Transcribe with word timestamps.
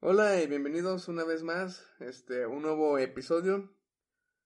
Hola 0.00 0.40
y 0.40 0.46
bienvenidos 0.46 1.08
una 1.08 1.24
vez 1.24 1.42
más 1.42 1.84
este 1.98 2.46
un 2.46 2.62
nuevo 2.62 2.98
episodio. 2.98 3.68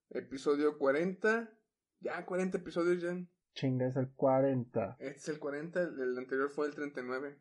Episodio 0.09 0.79
40. 0.79 1.53
Ya 2.01 2.25
40 2.25 2.57
episodios 2.57 3.03
ya. 3.03 3.23
Chinga, 3.55 3.87
es 3.87 3.97
el 3.97 4.11
40. 4.15 4.97
Este 4.99 5.19
es 5.19 5.29
el 5.29 5.39
40, 5.39 5.83
el, 5.83 6.01
el 6.01 6.17
anterior 6.17 6.49
fue 6.49 6.69
el 6.69 6.75
39. 6.75 7.39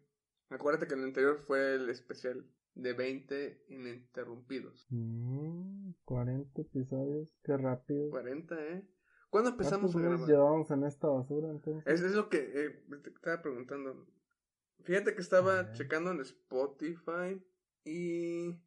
Acuérdate 0.49 0.87
que 0.87 0.95
el 0.95 1.05
anterior 1.05 1.37
fue 1.37 1.75
el 1.75 1.89
especial 1.89 2.45
de 2.75 2.91
20 2.91 3.65
ininterrumpidos. 3.69 4.87
Mm, 4.89 5.91
40 6.03 6.61
episodios, 6.63 7.29
qué 7.45 7.55
rápido. 7.55 8.09
40, 8.09 8.61
¿eh? 8.61 8.87
¿Cuándo 9.29 9.51
empezamos 9.51 9.91
a 9.91 9.93
¿Cuántos 9.93 10.11
meses 10.11 10.27
grabar? 10.27 10.49
llevamos 10.49 10.71
en 10.71 10.83
esta 10.83 11.07
basura 11.07 11.49
entonces? 11.49 11.87
Es, 11.87 12.01
es 12.01 12.13
lo 12.13 12.27
que 12.27 12.39
eh, 12.39 12.83
te 13.01 13.09
estaba 13.09 13.41
preguntando. 13.41 14.05
Fíjate 14.83 15.15
que 15.15 15.21
estaba 15.21 15.71
checando 15.71 16.11
en 16.11 16.19
Spotify 16.19 17.41
y 17.85 18.59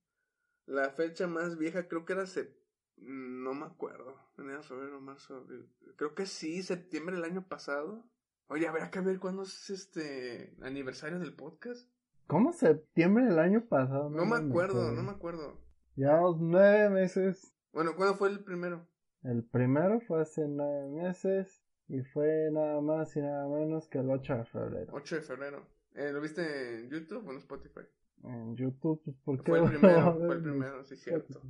la 0.66 0.91
fecha 0.91 1.27
más 1.27 1.59
vieja 1.59 1.88
creo 1.88 2.05
que 2.05 2.12
era 2.14 2.22
sep- 2.24 2.55
no 2.96 3.55
me 3.55 3.66
acuerdo, 3.66 4.16
enero, 4.38 4.62
febrero, 4.62 5.00
marzo, 5.00 5.36
abril. 5.36 5.68
Creo 5.96 6.14
que 6.14 6.27
sí, 6.27 6.62
septiembre 6.62 7.16
del 7.16 7.24
año 7.24 7.46
pasado. 7.48 8.05
Oye, 8.46 8.69
habrá 8.69 8.91
que 8.91 9.00
ver 9.00 9.19
cuándo 9.19 9.42
es 9.42 9.69
este 9.70 10.55
aniversario 10.62 11.19
del 11.19 11.34
podcast. 11.34 11.91
¿Cómo 12.27 12.52
septiembre 12.52 13.24
del 13.24 13.38
año 13.38 13.66
pasado? 13.69 14.10
No 14.10 14.24
me 14.24 14.36
acuerdo, 14.36 14.92
no 14.92 15.02
me 15.02 15.10
acuerdo. 15.10 15.60
Llevamos 15.96 16.41
nueve 16.41 16.88
meses. 16.91 17.52
Bueno, 17.72 17.96
¿cuándo 17.96 18.14
fue 18.14 18.28
el 18.28 18.44
primero? 18.44 18.86
El 19.22 19.44
primero 19.44 20.00
fue 20.00 20.22
hace 20.22 20.46
nueve 20.46 20.88
meses 20.88 21.62
y 21.88 22.00
fue 22.02 22.48
nada 22.52 22.80
más 22.80 23.14
y 23.16 23.20
nada 23.20 23.46
menos 23.48 23.88
que 23.88 23.98
el 23.98 24.10
8 24.10 24.36
de 24.36 24.44
febrero. 24.44 24.92
8 24.94 25.16
de 25.16 25.20
febrero. 25.22 25.66
Eh, 25.94 26.12
¿Lo 26.12 26.20
viste 26.20 26.80
en 26.80 26.91
YouTube 26.91 27.27
o 27.27 27.33
en 27.33 27.38
Spotify? 27.38 27.80
En 28.24 28.56
YouTube, 28.56 29.02
pues, 29.05 29.16
¿por 29.24 29.42
qué? 29.42 29.51
Fue 29.51 29.60
el 29.60 29.69
primero, 29.70 30.19
fue 30.27 30.34
el 30.34 30.42
primero, 30.42 30.84
sí, 30.84 30.96
cierto. 30.96 31.42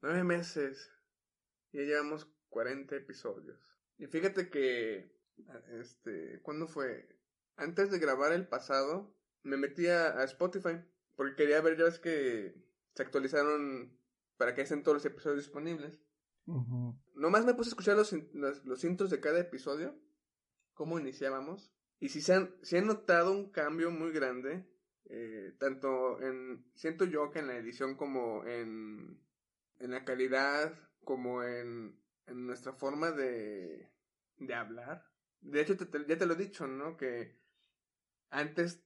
Nueve 0.00 0.24
meses. 0.24 0.92
Y 1.72 1.78
ya 1.78 1.84
llevamos 1.84 2.32
40 2.50 2.96
episodios. 2.96 3.76
Y 3.98 4.06
fíjate 4.06 4.48
que, 4.48 5.12
este, 5.80 6.40
¿cuándo 6.42 6.68
fue? 6.68 7.18
Antes 7.56 7.90
de 7.90 7.98
grabar 7.98 8.32
el 8.32 8.46
pasado, 8.46 9.16
me 9.42 9.56
metí 9.56 9.88
a, 9.88 10.18
a 10.18 10.24
Spotify. 10.24 10.80
Porque 11.16 11.36
quería 11.36 11.60
ver, 11.60 11.76
ya 11.76 11.84
ves 11.84 11.98
que 11.98 12.54
se 12.94 13.02
actualizaron 13.02 13.98
para 14.36 14.54
que 14.54 14.62
estén 14.62 14.82
todos 14.82 14.96
los 14.96 15.06
episodios 15.06 15.44
disponibles. 15.44 16.00
Ujú. 16.46 17.00
Nomás 17.14 17.44
me 17.44 17.54
puse 17.54 17.68
a 17.68 17.72
escuchar 17.72 17.96
los, 17.96 18.12
los, 18.34 18.64
los 18.64 18.84
intros 18.84 19.10
de 19.10 19.20
cada 19.20 19.40
episodio. 19.40 19.98
Cómo 20.74 20.98
iniciábamos. 20.98 21.72
Y 22.00 22.08
si 22.08 22.20
se 22.20 22.34
han, 22.34 22.54
sí 22.62 22.76
he 22.76 22.82
notado 22.82 23.32
un 23.32 23.50
cambio 23.50 23.90
muy 23.90 24.12
grande. 24.12 24.68
Eh, 25.06 25.54
tanto 25.58 26.20
en. 26.22 26.64
Siento 26.74 27.04
yo 27.04 27.30
que 27.30 27.40
en 27.40 27.48
la 27.48 27.56
edición 27.56 27.96
como 27.96 28.44
en. 28.44 29.20
En 29.78 29.90
la 29.90 30.04
calidad. 30.04 30.74
Como 31.04 31.42
en. 31.42 32.00
En 32.26 32.46
nuestra 32.46 32.72
forma 32.72 33.10
de. 33.10 33.90
De 34.38 34.54
hablar. 34.54 35.04
De 35.40 35.60
hecho, 35.60 35.74
ya 35.74 36.18
te 36.18 36.26
lo 36.26 36.34
he 36.34 36.36
dicho, 36.36 36.66
¿no? 36.66 36.96
Que. 36.96 37.38
Antes. 38.30 38.82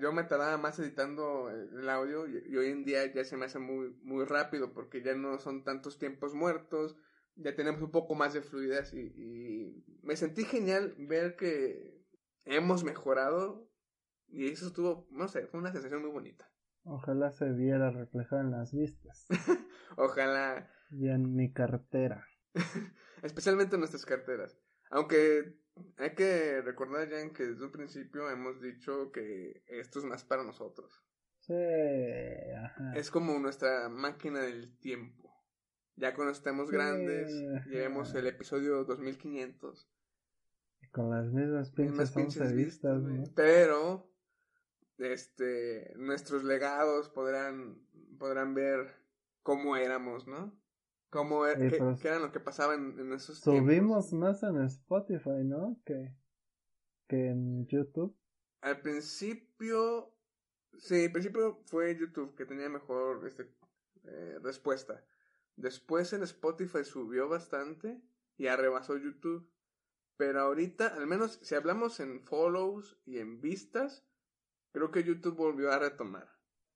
Yo 0.00 0.10
me 0.10 0.24
tardaba 0.24 0.56
más 0.56 0.78
editando 0.78 1.50
el 1.50 1.86
audio 1.90 2.26
y, 2.26 2.56
hoy 2.56 2.70
en 2.70 2.86
día 2.86 3.12
ya 3.12 3.24
se 3.24 3.36
me 3.36 3.44
hace 3.44 3.58
muy, 3.58 3.90
muy 4.02 4.24
rápido 4.24 4.72
porque 4.72 5.02
ya 5.02 5.14
no 5.14 5.38
son 5.38 5.64
tantos 5.64 5.98
tiempos 5.98 6.32
muertos, 6.32 6.96
ya 7.34 7.54
tenemos 7.54 7.82
un 7.82 7.90
poco 7.90 8.14
más 8.14 8.32
de 8.32 8.40
fluidez 8.40 8.94
y 8.94 9.84
me 10.02 10.16
sentí 10.16 10.46
genial 10.46 10.94
ver 10.96 11.36
que 11.36 12.02
hemos 12.46 12.84
mejorado 12.84 13.68
y 14.28 14.48
eso 14.48 14.66
estuvo, 14.68 15.06
no 15.10 15.28
sé, 15.28 15.46
fue 15.46 15.60
una 15.60 15.72
sensación 15.72 16.02
muy 16.02 16.10
bonita. 16.10 16.48
Ojalá 16.84 17.32
se 17.32 17.50
viera 17.52 17.90
reflejado 17.90 18.42
en 18.42 18.52
las 18.52 18.72
vistas 18.72 19.26
Ojalá, 19.96 20.70
y 20.90 21.08
en 21.08 21.34
mi 21.34 21.52
cartera. 21.52 22.26
especialmente 23.22 23.74
en 23.76 23.80
nuestras 23.80 24.06
carteras. 24.06 24.58
Aunque 24.90 25.58
hay 25.98 26.14
que 26.14 26.62
recordar, 26.62 27.08
Jan, 27.10 27.32
que 27.32 27.44
desde 27.44 27.64
un 27.64 27.72
principio 27.72 28.30
hemos 28.30 28.60
dicho 28.60 29.10
que 29.12 29.64
esto 29.66 29.98
es 29.98 30.04
más 30.04 30.24
para 30.24 30.44
nosotros. 30.44 31.02
Sí, 31.40 31.54
ajá. 32.64 32.92
Es 32.96 33.10
como 33.10 33.38
nuestra 33.38 33.88
máquina 33.88 34.40
del 34.40 34.78
tiempo. 34.78 35.32
Ya 35.96 36.14
cuando 36.14 36.32
estemos 36.32 36.68
Sí, 36.68 36.74
grandes, 36.76 37.32
ajá. 37.56 37.66
llevemos 37.68 38.14
el 38.14 38.26
episodio 38.26 38.84
2500. 38.84 39.88
Con 40.92 41.10
las 41.10 41.32
mismas 41.32 41.72
pinches 41.72 41.98
11 42.16 42.20
pinches 42.20 42.52
vistas. 42.52 43.02
Pero, 43.34 44.08
este, 44.98 45.92
nuestros 45.96 46.44
legados 46.44 47.08
podrán, 47.08 47.80
podrán 48.18 48.54
ver 48.54 48.94
cómo 49.42 49.76
éramos, 49.76 50.26
¿no? 50.26 50.58
Cómo 51.10 51.46
er- 51.46 51.70
Sí, 51.70 52.02
qué, 52.02 52.08
era 52.08 52.18
lo 52.18 52.32
que 52.32 52.40
pasaba 52.40 52.74
en, 52.74 52.98
en 52.98 53.12
esos 53.12 53.38
Subimos 53.38 54.10
tiempos. 54.10 54.12
más 54.12 54.42
en 54.42 54.62
Spotify, 54.64 55.44
¿no? 55.44 55.80
Que, 55.84 56.14
que 57.08 57.28
en 57.30 57.66
YouTube. 57.66 58.16
Al 58.60 58.80
principio, 58.80 60.12
sí, 60.78 61.04
al 61.04 61.12
principio 61.12 61.62
fue 61.66 61.96
YouTube 61.96 62.34
que 62.34 62.46
tenía 62.46 62.68
mejor, 62.68 63.26
este, 63.26 63.50
eh, 64.04 64.38
respuesta. 64.42 65.04
Después 65.56 66.12
en 66.12 66.22
Spotify 66.22 66.84
subió 66.84 67.28
bastante 67.28 68.02
y 68.36 68.46
arrebasó 68.48 68.96
YouTube. 68.96 69.48
Pero 70.16 70.40
ahorita, 70.40 70.88
al 70.88 71.06
menos 71.06 71.38
si 71.42 71.54
hablamos 71.54 72.00
en 72.00 72.22
follows 72.22 72.98
y 73.04 73.18
en 73.18 73.40
vistas, 73.40 74.05
creo 74.72 74.90
que 74.90 75.04
YouTube 75.04 75.36
volvió 75.36 75.70
a 75.70 75.78
retomar. 75.78 76.28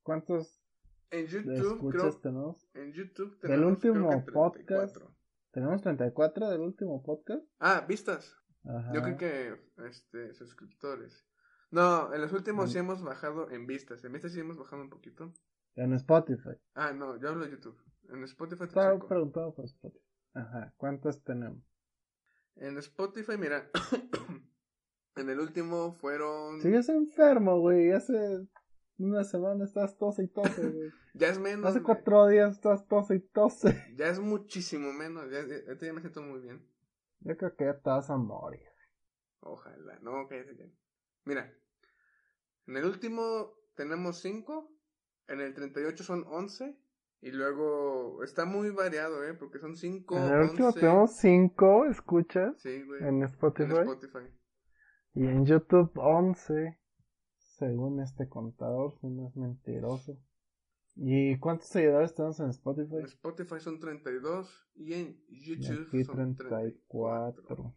¿Cuántos 0.02 0.62
En 1.10 1.26
YouTube, 1.26 1.90
creo, 1.90 2.20
tenemos? 2.20 2.68
en 2.74 2.92
YouTube 2.92 3.38
Del 3.40 3.50
tenemos 3.50 3.72
último 3.72 4.08
creo 4.08 4.24
que 4.24 4.32
podcast. 4.32 4.94
34. 4.94 5.16
¿Tenemos 5.52 5.82
34 5.82 6.50
del 6.50 6.60
último 6.60 7.02
podcast? 7.02 7.44
Ah, 7.58 7.84
vistas. 7.86 8.36
Ajá. 8.64 8.92
Yo 8.94 9.02
creo 9.02 9.16
que 9.16 9.86
este 9.88 10.32
suscriptores. 10.34 11.26
No, 11.70 12.12
en 12.12 12.20
los 12.20 12.32
últimos 12.32 12.72
sí 12.72 12.78
hemos 12.78 13.02
bajado 13.02 13.50
en 13.50 13.66
vistas. 13.66 14.04
En 14.04 14.12
vistas 14.12 14.32
sí 14.32 14.40
hemos 14.40 14.58
bajado 14.58 14.82
un 14.82 14.90
poquito. 14.90 15.32
En 15.76 15.92
Spotify. 15.94 16.56
Ah, 16.74 16.92
no, 16.92 17.16
yo 17.20 17.28
hablo 17.28 17.44
de 17.44 17.52
YouTube. 17.52 17.76
En 18.08 18.22
Spotify 18.24 18.60
te 18.60 18.64
Estaba 18.66 18.98
preguntado 19.06 19.54
por 19.54 19.64
Spotify. 19.64 20.04
Ajá. 20.34 20.74
¿Cuántos 20.76 21.22
tenemos? 21.22 21.62
En 22.56 22.76
Spotify, 22.78 23.36
mira. 23.38 23.70
en 25.20 25.30
el 25.30 25.40
último 25.40 25.92
fueron. 25.94 26.60
Sigues 26.60 26.88
enfermo, 26.88 27.60
güey. 27.60 27.90
Hace 27.92 28.46
una 28.98 29.24
semana 29.24 29.64
estás 29.64 29.96
tose 29.98 30.24
y 30.24 30.28
tose, 30.28 30.68
güey. 30.68 30.90
Ya 31.14 31.28
es 31.28 31.38
menos. 31.40 31.66
Hace 31.66 31.80
güey. 31.80 31.86
cuatro 31.86 32.28
días 32.28 32.54
estás 32.54 32.86
tose 32.86 33.16
y 33.16 33.20
tose. 33.20 33.74
Ya 33.96 34.08
es 34.08 34.20
muchísimo 34.20 34.92
menos. 34.92 35.30
Ya, 35.30 35.40
ya, 35.46 35.76
ya 35.78 35.92
me 35.92 36.00
siento 36.00 36.22
muy 36.22 36.40
bien. 36.40 36.64
Yo 37.20 37.36
creo 37.36 37.54
que 37.56 37.64
ya 37.64 37.80
vas 37.84 38.10
a 38.10 38.16
morir. 38.16 38.62
Ojalá. 39.40 39.98
No, 40.02 40.26
cállate 40.28 40.56
ya. 40.56 40.66
Mira. 41.24 41.52
En 42.66 42.76
el 42.76 42.84
último 42.84 43.54
tenemos 43.74 44.20
5. 44.20 44.70
En 45.28 45.40
el 45.40 45.52
38 45.54 46.04
son 46.04 46.24
11. 46.28 46.78
Y 47.22 47.32
luego 47.32 48.22
está 48.24 48.46
muy 48.46 48.70
variado, 48.70 49.24
¿eh? 49.24 49.34
Porque 49.34 49.58
son 49.58 49.76
5. 49.76 50.16
En 50.16 50.24
el 50.32 50.40
último 50.50 50.72
tenemos 50.72 51.16
cinco 51.16 51.84
escuchas 51.84 52.54
Sí, 52.62 52.82
güey. 52.82 53.02
en 53.02 53.22
Spotify. 53.24 53.72
En 53.72 53.88
Spotify. 53.88 54.39
Y 55.14 55.26
en 55.26 55.44
YouTube 55.44 55.90
11, 55.96 56.78
según 57.36 58.00
este 58.00 58.28
contador, 58.28 58.94
si 59.00 59.08
no 59.08 59.28
es 59.28 59.36
mentiroso. 59.36 60.16
¿Y 60.96 61.38
cuántos 61.38 61.68
seguidores 61.68 62.14
tenemos 62.14 62.38
en 62.40 62.50
Spotify? 62.50 62.96
En 62.96 63.04
Spotify 63.06 63.60
son 63.60 63.78
32. 63.80 64.70
Y 64.74 64.94
en 64.94 65.24
Y 65.28 65.44
YouTube 65.56 65.86
aquí 65.88 66.04
son 66.04 66.36
34. 66.36 67.42
34. 67.44 67.74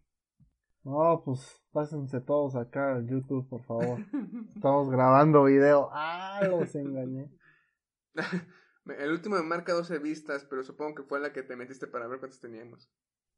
No, 0.85 1.21
pues 1.23 1.63
pásense 1.71 2.19
todos 2.19 2.55
acá 2.55 2.95
al 2.95 3.07
YouTube, 3.07 3.47
por 3.47 3.63
favor. 3.63 3.99
Estamos 4.55 4.89
grabando 4.89 5.45
video. 5.45 5.89
Ah, 5.93 6.41
los 6.49 6.75
engañé. 6.75 7.31
El 8.99 9.11
último 9.11 9.37
me 9.37 9.43
marca 9.43 9.71
12 9.73 9.97
vistas, 9.99 10.45
pero 10.49 10.61
supongo 10.63 10.95
que 10.95 11.03
fue 11.03 11.21
la 11.21 11.31
que 11.31 11.41
te 11.41 11.55
metiste 11.55 11.87
para 11.87 12.05
ver 12.07 12.19
cuántos 12.19 12.41
teníamos. 12.41 12.91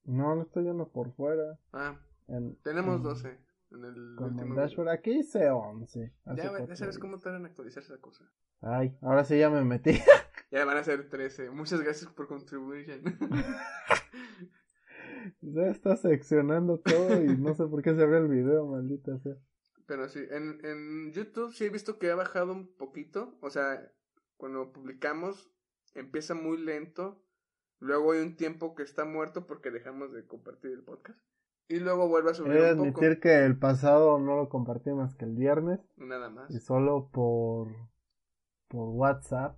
No, 0.06 0.33
lo 0.36 0.42
estoy 0.42 0.63
viendo 0.63 0.92
por 0.92 1.13
fuera. 1.13 1.59
Ah, 1.71 2.00
En- 2.27 2.56
tenemos 2.63 2.97
en- 2.97 3.03
12 3.03 3.39
en 3.75 3.86
el 3.86 4.19
último. 4.19 4.56
Dashboard. 4.56 4.89
Aquí 4.89 5.18
dice 5.18 5.50
11. 5.50 6.13
hace 6.25 6.42
Ya, 6.42 6.50
güey, 6.50 6.68
ya 6.68 6.75
sabes 6.75 7.00
cómo 7.00 7.19
tardan 7.19 7.42
en 7.42 7.48
actualizar 7.48 7.83
esa 7.83 7.98
cosa. 7.98 8.30
Ay, 8.62 8.98
ahora 9.01 9.24
sí 9.24 9.38
ya 9.38 9.50
me 9.50 9.63
metí. 9.63 9.92
Ya 10.51 10.63
van 10.63 10.77
a 10.77 10.83
ser 10.83 11.10
13. 11.10 11.50
Muchas 11.50 11.81
gracias 11.81 12.10
por 12.12 12.27
contribuir, 12.27 12.86
Jan. 12.86 13.04
ya 15.42 15.68
está 15.68 15.98
seccionando 15.98 16.80
todo 16.80 17.22
y 17.22 17.36
no 17.36 17.54
sé 17.56 17.66
por 17.66 17.81
qué 17.81 17.94
se 17.94 18.04
abre 18.04 18.19
el 18.19 18.30
video, 18.30 18.66
maldita 18.66 19.19
sea. 19.19 19.36
Pero 19.86 20.07
sí, 20.07 20.24
en, 20.30 20.63
en 20.63 21.12
YouTube 21.12 21.51
sí 21.51 21.66
he 21.66 21.69
visto 21.69 21.98
que 21.98 22.12
ha 22.12 22.16
bajado 22.16 22.54
un 22.54 22.74
poquito. 22.78 23.38
O 23.42 23.50
sea, 23.50 23.92
cuando 24.38 24.71
publicamos 24.71 25.51
empieza 25.95 26.36
muy 26.36 26.57
lento. 26.57 27.21
Luego 27.80 28.12
hay 28.12 28.19
un 28.19 28.36
tiempo 28.36 28.75
que 28.75 28.83
está 28.83 29.06
muerto 29.06 29.48
porque 29.48 29.71
dejamos 29.71 30.13
de 30.13 30.25
compartir 30.25 30.71
el 30.71 30.83
podcast. 30.83 31.19
Y 31.67 31.79
luego 31.79 32.07
vuelve 32.07 32.31
a 32.31 32.33
subir 32.33 32.53
He 32.53 32.62
de 32.62 32.73
un 32.73 32.77
poco. 32.94 33.00
admitir 33.01 33.19
que 33.19 33.44
el 33.45 33.57
pasado 33.57 34.19
no 34.19 34.35
lo 34.35 34.50
compartí 34.50 34.91
más 34.91 35.15
que 35.15 35.25
el 35.25 35.33
viernes 35.35 35.79
Nada 35.97 36.29
más. 36.29 36.50
y 36.51 36.59
solo 36.59 37.09
por 37.12 37.69
por 38.67 38.89
WhatsApp 38.89 39.57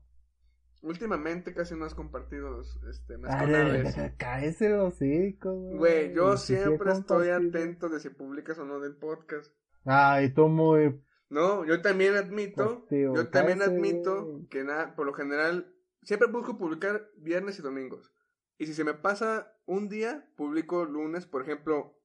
Últimamente 0.84 1.54
casi 1.54 1.76
no 1.76 1.86
has 1.86 1.96
compartido 1.96 2.62
este, 2.90 3.18
más 3.18 3.34
Ay, 3.34 3.46
con 3.48 3.56
aves. 3.56 3.96
cállese 4.18 4.68
el 4.68 4.80
hocico, 4.80 5.52
güey. 5.54 5.78
Güey, 5.78 6.14
yo 6.14 6.38
si 6.38 6.56
siempre 6.56 6.92
estoy 6.94 7.30
atento 7.30 7.90
de 7.90 8.00
si 8.00 8.10
publicas 8.10 8.60
o 8.60 8.66
no 8.66 8.80
del 8.80 8.96
podcast. 8.96 9.52
Ay, 9.86 10.34
tú 10.34 10.48
muy 10.48 11.02
No, 11.30 11.66
yo 11.66 11.82
también 11.82 12.16
admito, 12.16 12.86
yo 12.92 13.30
también 13.30 13.62
admito 13.64 14.46
que 14.50 14.64
nada, 14.64 14.96
por 14.96 15.08
lo 15.08 15.14
general, 15.14 15.74
siempre 16.04 16.30
busco 16.32 16.58
publicar 16.58 17.10
viernes 17.18 17.58
y 17.58 17.64
domingos. 17.64 18.14
Y 18.60 18.68
si 18.68 18.74
se 18.74 18.84
me 18.84 18.94
pasa 18.94 19.52
un 19.66 19.90
día, 19.90 20.30
publico 20.38 20.86
lunes, 20.86 21.26
por 21.26 21.42
ejemplo, 21.42 21.97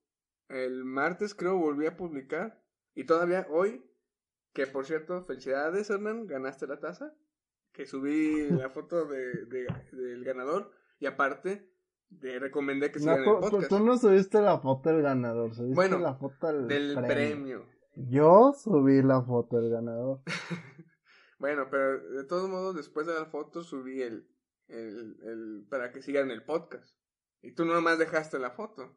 el 0.53 0.83
martes 0.85 1.33
creo 1.35 1.57
volví 1.57 1.85
a 1.87 1.97
publicar. 1.97 2.61
Y 2.95 3.05
todavía 3.05 3.47
hoy, 3.49 3.83
que 4.53 4.67
por 4.67 4.85
cierto, 4.85 5.23
felicidades 5.25 5.89
Hernán, 5.89 6.27
ganaste 6.27 6.67
la 6.67 6.79
taza. 6.79 7.13
Que 7.71 7.85
subí 7.85 8.49
la 8.51 8.69
foto 8.69 9.05
de, 9.05 9.45
de- 9.45 9.67
del 9.91 10.23
ganador. 10.23 10.71
Y 10.99 11.05
aparte, 11.07 11.73
te 12.21 12.37
recomendé 12.39 12.91
que 12.91 12.99
No, 12.99 13.15
sigan 13.15 13.19
el 13.19 13.25
podcast. 13.25 13.69
tú 13.69 13.79
no 13.79 13.97
subiste 13.97 14.39
la 14.41 14.59
foto 14.59 14.89
del 14.89 15.01
ganador, 15.01 15.53
subiste 15.55 15.75
Bueno, 15.75 15.97
la 15.99 16.13
foto 16.15 16.47
del, 16.47 16.67
del 16.67 16.93
premio. 16.95 17.07
premio. 17.07 17.65
Yo 17.95 18.53
subí 18.53 19.01
la 19.01 19.21
foto 19.23 19.57
del 19.59 19.69
ganador. 19.71 20.21
Bueno, 21.39 21.67
pero 21.69 21.99
de 22.11 22.23
todos 22.23 22.49
modos, 22.49 22.73
después 22.75 23.05
de 23.05 23.13
la 23.15 23.25
foto 23.25 23.63
subí 23.63 24.01
el, 24.01 24.29
el, 24.67 25.17
el 25.23 25.67
para 25.69 25.91
que 25.91 26.01
sigan 26.01 26.31
el 26.31 26.43
podcast. 26.45 26.95
Y 27.41 27.53
tú 27.53 27.65
nomás 27.65 27.99
dejaste 27.99 28.39
la 28.39 28.51
foto. 28.51 28.95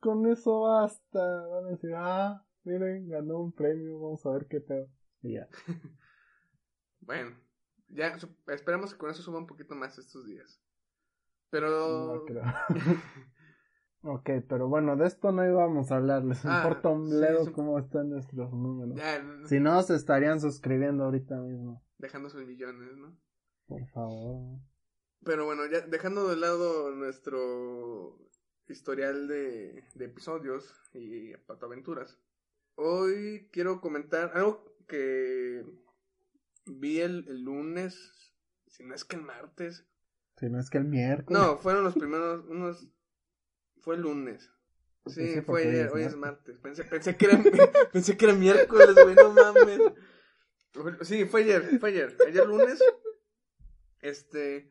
Con 0.00 0.26
eso 0.26 0.60
basta. 0.62 1.46
Van 1.48 1.66
a 1.66 1.68
decir, 1.70 1.90
ah, 1.96 2.44
miren, 2.64 3.08
ganó 3.08 3.38
un 3.40 3.52
premio, 3.52 3.98
vamos 4.00 4.24
a 4.26 4.30
ver 4.30 4.46
qué 4.48 4.60
pedo. 4.60 4.88
Y 5.22 5.34
ya. 5.34 5.48
Bueno, 7.02 7.34
ya 7.88 8.16
esperamos 8.48 8.92
que 8.92 8.98
con 8.98 9.10
eso 9.10 9.22
suba 9.22 9.38
un 9.38 9.46
poquito 9.46 9.74
más 9.74 9.98
estos 9.98 10.26
días. 10.26 10.60
Pero... 11.48 12.14
No 12.14 12.24
creo. 12.24 12.42
ok, 14.02 14.30
pero 14.48 14.68
bueno, 14.68 14.96
de 14.96 15.06
esto 15.06 15.32
no 15.32 15.44
íbamos 15.44 15.90
a 15.90 15.96
hablar. 15.96 16.22
Les 16.24 16.44
Ah, 16.44 16.62
importa 16.62 16.90
un 16.90 17.08
sí, 17.08 17.16
bledo 17.16 17.40
es 17.40 17.46
un- 17.48 17.52
cómo 17.54 17.78
están 17.78 18.10
nuestros 18.10 18.52
números. 18.52 18.96
ya, 18.96 19.24
Si 19.46 19.58
no, 19.60 19.82
se 19.82 19.96
estarían 19.96 20.40
suscribiendo 20.40 21.04
ahorita 21.04 21.36
mismo. 21.38 21.82
dejando 21.98 22.28
sus 22.30 22.46
millones, 22.46 22.96
¿no? 22.96 23.16
Por 23.66 23.86
favor. 23.88 24.60
Pero 25.24 25.44
bueno, 25.46 25.66
ya 25.66 25.80
dejando 25.80 26.28
de 26.28 26.36
lado 26.36 26.94
nuestro 26.94 28.18
historial 28.72 29.28
de, 29.28 29.84
de 29.94 30.04
episodios 30.04 30.74
y 30.92 31.36
patoaventuras, 31.36 32.18
hoy 32.74 33.48
quiero 33.52 33.80
comentar 33.80 34.32
algo 34.34 34.74
que 34.86 35.64
vi 36.66 37.00
el, 37.00 37.26
el 37.28 37.42
lunes, 37.42 38.34
si 38.66 38.84
no 38.84 38.94
es 38.94 39.04
que 39.04 39.16
el 39.16 39.22
martes. 39.22 39.86
Si 40.38 40.48
no 40.48 40.58
es 40.58 40.70
que 40.70 40.78
el 40.78 40.84
miércoles. 40.84 41.40
No, 41.40 41.58
fueron 41.58 41.84
los 41.84 41.94
primeros, 41.94 42.44
unos... 42.48 42.88
Fue 43.80 43.96
el 43.96 44.02
lunes. 44.02 44.50
Sí, 45.06 45.40
fue 45.40 45.62
ayer, 45.62 45.90
hoy 45.92 46.02
es 46.02 46.16
martes. 46.16 46.56
martes. 46.56 46.58
Pensé, 46.58 46.84
pensé 46.84 47.16
que 47.16 47.26
era, 47.26 47.42
pensé 47.92 48.16
que 48.16 48.24
era 48.26 48.34
miércoles, 48.34 48.94
güey, 49.02 49.14
no 49.14 49.32
mames. 49.32 49.80
Sí, 51.02 51.24
fue 51.24 51.42
ayer, 51.42 51.78
fue 51.78 51.88
ayer. 51.88 52.16
Ayer 52.26 52.46
lunes, 52.46 52.82
este, 54.00 54.70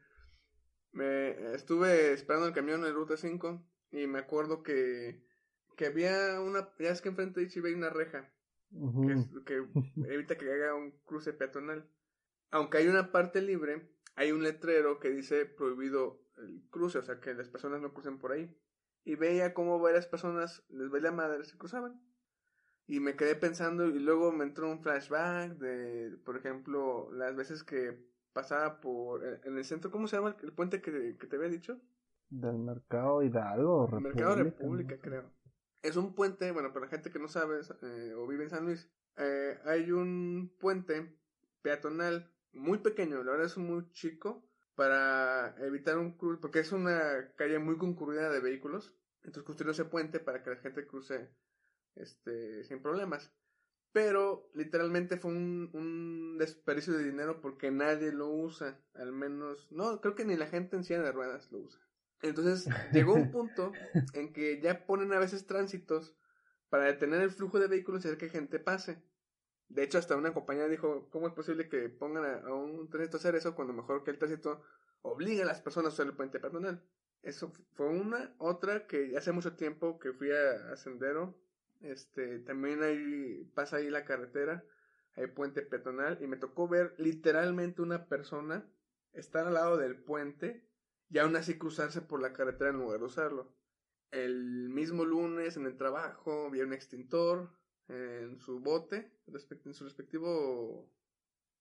me 0.91 1.53
estuve 1.53 2.13
esperando 2.13 2.47
el 2.47 2.53
camión 2.53 2.85
en 2.85 2.93
Ruta 2.93 3.17
5 3.17 3.65
y 3.91 4.07
me 4.07 4.19
acuerdo 4.19 4.63
que, 4.63 5.23
que 5.75 5.87
había 5.87 6.39
una, 6.41 6.69
ya 6.79 6.89
es 6.89 7.01
que 7.01 7.09
enfrente 7.09 7.39
de 7.39 7.47
Ichibe 7.47 7.69
hay 7.69 7.75
una 7.75 7.89
reja 7.89 8.31
que, 9.45 9.65
evita 10.13 10.37
que 10.37 10.51
haga 10.51 10.75
un 10.75 10.91
cruce 11.05 11.33
peatonal. 11.33 11.89
Aunque 12.51 12.77
hay 12.77 12.87
una 12.87 13.11
parte 13.11 13.41
libre, 13.41 13.89
hay 14.15 14.31
un 14.31 14.43
letrero 14.43 14.99
que 14.99 15.09
dice 15.09 15.45
prohibido 15.45 16.21
el 16.37 16.63
cruce, 16.69 16.99
o 16.99 17.03
sea 17.03 17.19
que 17.19 17.33
las 17.33 17.49
personas 17.49 17.81
no 17.81 17.93
crucen 17.93 18.17
por 18.17 18.31
ahí. 18.31 18.55
Y 19.03 19.15
veía 19.15 19.53
cómo 19.53 19.79
varias 19.79 20.07
personas 20.07 20.63
les 20.69 20.89
veía 20.89 21.05
la 21.05 21.11
madre 21.11 21.43
se 21.43 21.57
cruzaban. 21.57 22.01
Y 22.85 22.99
me 22.99 23.15
quedé 23.15 23.35
pensando 23.35 23.85
y 23.85 23.99
luego 23.99 24.31
me 24.31 24.43
entró 24.43 24.69
un 24.69 24.81
flashback 24.81 25.57
de, 25.57 26.17
por 26.25 26.37
ejemplo, 26.37 27.11
las 27.11 27.35
veces 27.35 27.63
que 27.63 28.03
pasaba 28.33 28.79
por, 28.81 29.23
en 29.43 29.57
el 29.57 29.65
centro, 29.65 29.91
¿cómo 29.91 30.07
se 30.07 30.15
llama 30.15 30.35
el 30.41 30.53
puente 30.53 30.81
que, 30.81 31.15
que 31.17 31.27
te 31.27 31.35
había 31.35 31.49
dicho? 31.49 31.79
Del 32.29 32.59
mercado 32.59 33.23
Hidalgo. 33.23 33.89
El 33.91 34.01
Mercado 34.01 34.35
República, 34.35 34.93
República, 34.93 34.95
¿no? 34.95 35.01
creo. 35.01 35.31
Es 35.81 35.95
un 35.95 36.13
puente, 36.13 36.51
bueno, 36.51 36.73
para 36.73 36.85
la 36.85 36.91
gente 36.91 37.09
que 37.09 37.19
no 37.19 37.27
sabe 37.27 37.61
eh, 37.81 38.13
o 38.15 38.27
vive 38.27 38.43
en 38.43 38.49
San 38.49 38.65
Luis, 38.65 38.89
eh, 39.17 39.59
hay 39.65 39.91
un 39.91 40.55
puente 40.59 41.17
peatonal 41.61 42.31
muy 42.53 42.79
pequeño, 42.79 43.23
la 43.23 43.31
verdad 43.31 43.47
es 43.47 43.57
muy 43.57 43.89
chico, 43.91 44.45
para 44.75 45.55
evitar 45.59 45.97
un 45.97 46.17
cruce, 46.17 46.39
porque 46.41 46.59
es 46.59 46.71
una 46.71 47.33
calle 47.35 47.59
muy 47.59 47.77
concurrida 47.77 48.29
de 48.29 48.39
vehículos, 48.39 48.95
entonces 49.23 49.43
construyó 49.43 49.71
ese 49.71 49.85
puente 49.85 50.19
para 50.19 50.41
que 50.43 50.51
la 50.51 50.55
gente 50.57 50.87
cruce 50.87 51.29
este, 51.95 52.63
sin 52.63 52.81
problemas. 52.81 53.33
Pero 53.91 54.49
literalmente 54.53 55.17
fue 55.17 55.31
un, 55.31 55.69
un 55.73 56.37
desperdicio 56.37 56.93
de 56.93 57.03
dinero 57.03 57.41
porque 57.41 57.71
nadie 57.71 58.11
lo 58.11 58.29
usa, 58.29 58.79
al 58.93 59.11
menos, 59.11 59.67
no, 59.71 59.99
creo 59.99 60.15
que 60.15 60.25
ni 60.25 60.35
la 60.35 60.47
gente 60.47 60.75
en 60.75 60.83
silla 60.83 61.01
de 61.01 61.11
ruedas 61.11 61.51
lo 61.51 61.59
usa. 61.59 61.88
Entonces 62.21 62.67
llegó 62.93 63.13
un 63.13 63.31
punto 63.31 63.71
en 64.13 64.33
que 64.33 64.59
ya 64.61 64.85
ponen 64.85 65.13
a 65.13 65.19
veces 65.19 65.45
tránsitos 65.45 66.15
para 66.69 66.85
detener 66.85 67.21
el 67.21 67.31
flujo 67.31 67.59
de 67.59 67.67
vehículos 67.67 68.03
y 68.03 68.07
hacer 68.07 68.17
que 68.19 68.29
gente 68.29 68.59
pase. 68.59 69.01
De 69.69 69.83
hecho, 69.83 69.97
hasta 69.97 70.15
una 70.15 70.33
compañía 70.33 70.67
dijo, 70.67 71.09
¿cómo 71.11 71.27
es 71.27 71.33
posible 71.33 71.69
que 71.69 71.89
pongan 71.89 72.25
a, 72.25 72.47
a 72.47 72.53
un 72.53 72.89
tránsito 72.89 73.17
a 73.17 73.19
hacer 73.19 73.35
eso 73.35 73.55
cuando 73.55 73.73
mejor 73.73 74.03
que 74.03 74.11
el 74.11 74.17
tránsito 74.17 74.63
obliga 75.01 75.43
a 75.43 75.47
las 75.47 75.61
personas 75.61 75.91
a 75.91 75.93
usar 75.93 76.07
el 76.07 76.15
puente 76.15 76.39
peatonal? 76.39 76.83
Eso 77.21 77.53
fue 77.75 77.87
una. 77.87 78.33
Otra 78.37 78.87
que 78.87 79.15
hace 79.17 79.31
mucho 79.31 79.55
tiempo 79.55 79.99
que 79.99 80.13
fui 80.13 80.31
a, 80.31 80.71
a 80.71 80.75
Sendero, 80.75 81.37
este, 81.81 82.39
también 82.39 82.81
ahí, 82.83 83.49
pasa 83.53 83.77
ahí 83.77 83.89
la 83.89 84.05
carretera, 84.05 84.63
hay 85.15 85.27
puente 85.27 85.61
peatonal, 85.61 86.17
y 86.21 86.27
me 86.27 86.37
tocó 86.37 86.67
ver 86.67 86.95
literalmente 86.97 87.81
una 87.81 88.07
persona 88.07 88.65
estar 89.13 89.47
al 89.47 89.53
lado 89.53 89.77
del 89.77 89.97
puente 89.97 90.68
y 91.09 91.17
aún 91.17 91.35
así 91.35 91.57
cruzarse 91.57 92.01
por 92.01 92.21
la 92.21 92.33
carretera 92.33 92.69
en 92.69 92.77
lugar 92.77 92.99
de 92.99 93.05
usarlo. 93.05 93.53
El 94.11 94.69
mismo 94.69 95.05
lunes 95.05 95.57
en 95.57 95.65
el 95.65 95.77
trabajo 95.77 96.49
vi 96.49 96.61
un 96.61 96.73
extintor 96.73 97.51
en 97.87 98.39
su 98.39 98.59
bote, 98.59 99.11
en 99.27 99.73
su 99.73 99.83
respectivo, 99.83 100.91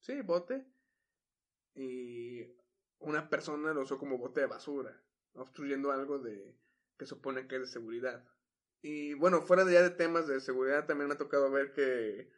sí, 0.01 0.21
bote, 0.23 0.67
y 1.75 2.43
una 2.99 3.31
persona 3.31 3.73
lo 3.73 3.83
usó 3.83 3.99
como 3.99 4.19
bote 4.19 4.41
de 4.41 4.47
basura, 4.47 5.03
obstruyendo 5.35 5.91
algo 5.91 6.19
de 6.19 6.57
que 6.99 7.07
supone 7.07 7.47
que 7.47 7.57
es 7.57 7.61
de 7.63 7.67
seguridad. 7.69 8.25
Y 8.83 9.15
bueno, 9.15 9.43
fuera 9.43 9.65
de 9.65 9.73
ya 9.73 9.83
de 9.83 9.91
temas 9.91 10.27
de 10.27 10.41
seguridad, 10.41 10.87
también 10.87 11.09
me 11.09 11.15
ha 11.15 11.19
tocado 11.19 11.51
ver 11.51 11.73
que, 11.73 12.31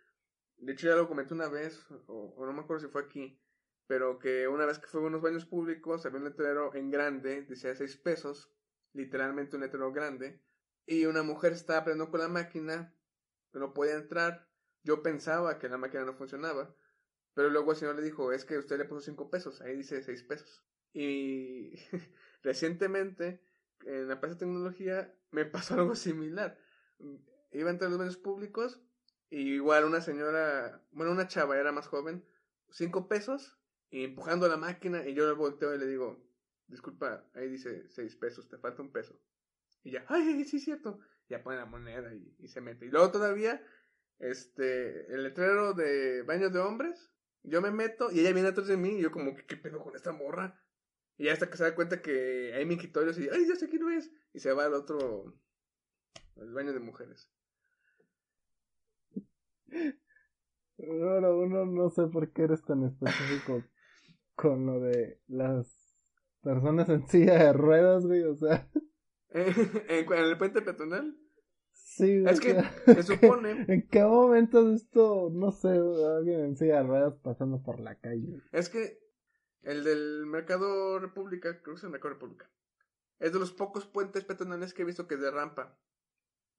de 0.59 0.73
hecho 0.73 0.87
ya 0.89 0.97
lo 0.97 1.09
comenté 1.09 1.35
una 1.35 1.49
vez, 1.49 1.85
o 2.07 2.47
no 2.47 2.53
me 2.53 2.61
acuerdo 2.61 2.87
si 2.87 2.93
fue 2.93 3.03
aquí, 3.03 3.41
pero 3.91 4.21
que 4.21 4.47
una 4.47 4.67
vez 4.67 4.79
que 4.79 4.87
fue 4.87 5.01
a 5.01 5.07
unos 5.07 5.21
baños 5.21 5.47
públicos, 5.47 6.07
había 6.07 6.19
un 6.21 6.25
letrero 6.27 6.73
en 6.77 6.93
grande, 6.93 7.43
decía 7.43 7.75
6 7.75 7.97
pesos, 7.97 8.49
literalmente 8.93 9.57
un 9.57 9.63
letrero 9.63 9.93
grande, 9.93 10.41
y 10.87 11.07
una 11.07 11.25
mujer 11.25 11.55
estaba 11.55 11.81
aprendiendo 11.81 12.09
con 12.09 12.21
la 12.21 12.29
máquina, 12.29 12.95
no 13.53 13.75
podía 13.75 13.95
entrar, 13.95 14.49
yo 14.85 15.03
pensaba 15.03 15.59
que 15.59 15.69
la 15.69 15.77
máquina 15.77 16.05
no 16.05 16.15
funcionaba, 16.15 16.73
pero 17.35 17.51
luego 17.51 17.73
el 17.73 17.79
señor 17.79 17.97
le 17.97 18.03
dijo, 18.03 18.31
es 18.31 18.45
que 18.45 18.59
usted 18.59 18.79
le 18.79 18.85
puso 18.85 19.01
5 19.01 19.29
pesos, 19.29 19.61
ahí 19.61 19.77
dice 19.77 20.01
6 20.01 20.23
pesos. 20.23 20.65
Y 20.93 21.73
recientemente, 22.45 23.43
en 23.85 24.07
la 24.07 24.21
Plaza 24.21 24.35
de 24.37 24.39
Tecnología, 24.39 25.13
me 25.33 25.47
pasó 25.47 25.75
algo 25.81 25.97
similar. 25.97 26.57
Iba 27.51 27.71
a 27.71 27.73
entrar 27.73 27.91
los 27.91 27.99
baños 27.99 28.19
públicos, 28.19 28.81
y 29.31 29.55
igual 29.55 29.85
una 29.85 30.01
señora, 30.01 30.81
bueno, 30.93 31.11
una 31.11 31.27
chava 31.27 31.59
era 31.59 31.73
más 31.73 31.89
joven, 31.89 32.25
5 32.69 33.09
pesos, 33.09 33.57
empujando 33.91 34.49
la 34.49 34.57
máquina, 34.57 35.07
y 35.07 35.15
yo 35.15 35.27
le 35.27 35.35
volteo 35.35 35.75
y 35.75 35.79
le 35.79 35.87
digo, 35.87 36.23
disculpa, 36.69 37.25
ahí 37.35 37.49
dice 37.49 37.89
6 37.89 38.17
pesos, 38.17 38.49
te 38.49 38.59
falta 38.59 38.83
un 38.83 38.93
peso. 38.93 39.19
Y 39.83 39.93
ya, 39.93 40.05
ay, 40.09 40.45
sí, 40.45 40.57
es 40.57 40.65
cierto. 40.65 41.01
Ya 41.29 41.43
pone 41.43 41.57
la 41.57 41.67
moneda 41.67 42.13
y, 42.15 42.49
se 42.49 42.61
mete. 42.61 42.87
Y 42.87 42.91
luego 42.91 43.11
todavía, 43.11 43.65
este, 44.19 45.13
el 45.13 45.23
letrero 45.23 45.75
de 45.75 46.23
baños 46.23 46.53
de 46.53 46.59
hombres, 46.61 47.11
yo 47.43 47.63
me 47.63 47.71
meto 47.71 48.11
y 48.11 48.21
ella 48.21 48.33
viene 48.33 48.49
atrás 48.49 48.67
de 48.67 48.77
mí 48.77 48.99
y 48.99 49.03
yo 49.03 49.11
como, 49.11 49.35
¿qué, 49.35 49.47
qué 49.47 49.57
pedo 49.57 49.83
con 49.83 49.97
esta 49.97 50.13
morra? 50.13 50.61
Y 51.17 51.25
ya 51.25 51.33
hasta 51.33 51.49
que 51.49 51.57
se 51.57 51.65
da 51.65 51.75
cuenta 51.75 52.03
que 52.03 52.53
hay 52.55 52.65
mingitorios 52.67 53.19
y, 53.19 53.29
ay, 53.29 53.47
ya 53.47 53.57
sé 53.57 53.69
quién 53.69 53.83
no 53.83 53.91
es. 53.91 54.11
Y 54.33 54.41
se 54.41 54.53
va 54.53 54.65
al 54.65 54.75
otro, 54.75 55.35
al 56.37 56.53
baño 56.53 56.73
de 56.73 56.81
mujeres. 56.81 57.31
Ahora 60.79 61.31
uno 61.33 61.67
no 61.67 61.91
sé 61.91 62.07
por 62.07 62.33
qué 62.33 62.43
eres 62.43 62.63
tan 62.63 62.85
específico 62.85 63.63
con 64.41 64.65
lo 64.65 64.81
de 64.81 65.21
las 65.29 65.67
personas 66.43 66.89
en 66.89 67.07
silla 67.09 67.35
de 67.35 67.53
ruedas, 67.53 68.07
güey, 68.07 68.23
o 68.23 68.35
sea, 68.37 68.71
en, 69.29 70.13
el 70.13 70.39
puente 70.39 70.63
peatonal. 70.63 71.15
sí, 71.73 72.23
güey, 72.23 72.33
Es 72.33 72.41
que 72.41 72.55
se 72.87 73.03
supone, 73.03 73.67
¿En 73.69 73.87
qué 73.89 74.03
momento 74.03 74.61
has 74.61 74.73
visto, 74.73 75.29
no 75.31 75.51
sé, 75.53 75.69
alguien 75.69 76.41
en 76.41 76.57
silla 76.57 76.79
de 76.79 76.85
ruedas 76.85 77.15
pasando 77.23 77.63
por 77.63 77.81
la 77.81 77.97
calle? 77.97 78.41
es 78.53 78.71
que 78.71 78.99
El 79.63 79.85
del 79.85 80.25
Mercado 80.25 80.99
República, 80.99 81.61
creo 81.61 81.75
que 81.75 81.79
es 81.79 81.85
el 81.85 81.91
Mercado 81.91 82.15
República. 82.15 82.51
Es 83.19 83.35
de 83.35 83.39
los 83.39 83.53
pocos 83.53 83.85
puentes 83.85 84.25
peatonales 84.25 84.73
que 84.73 84.83
he 84.83 84.87
visto 84.87 85.07
que 85.07 85.17
es 85.17 85.21
de 85.21 85.31
rampa. 85.31 85.79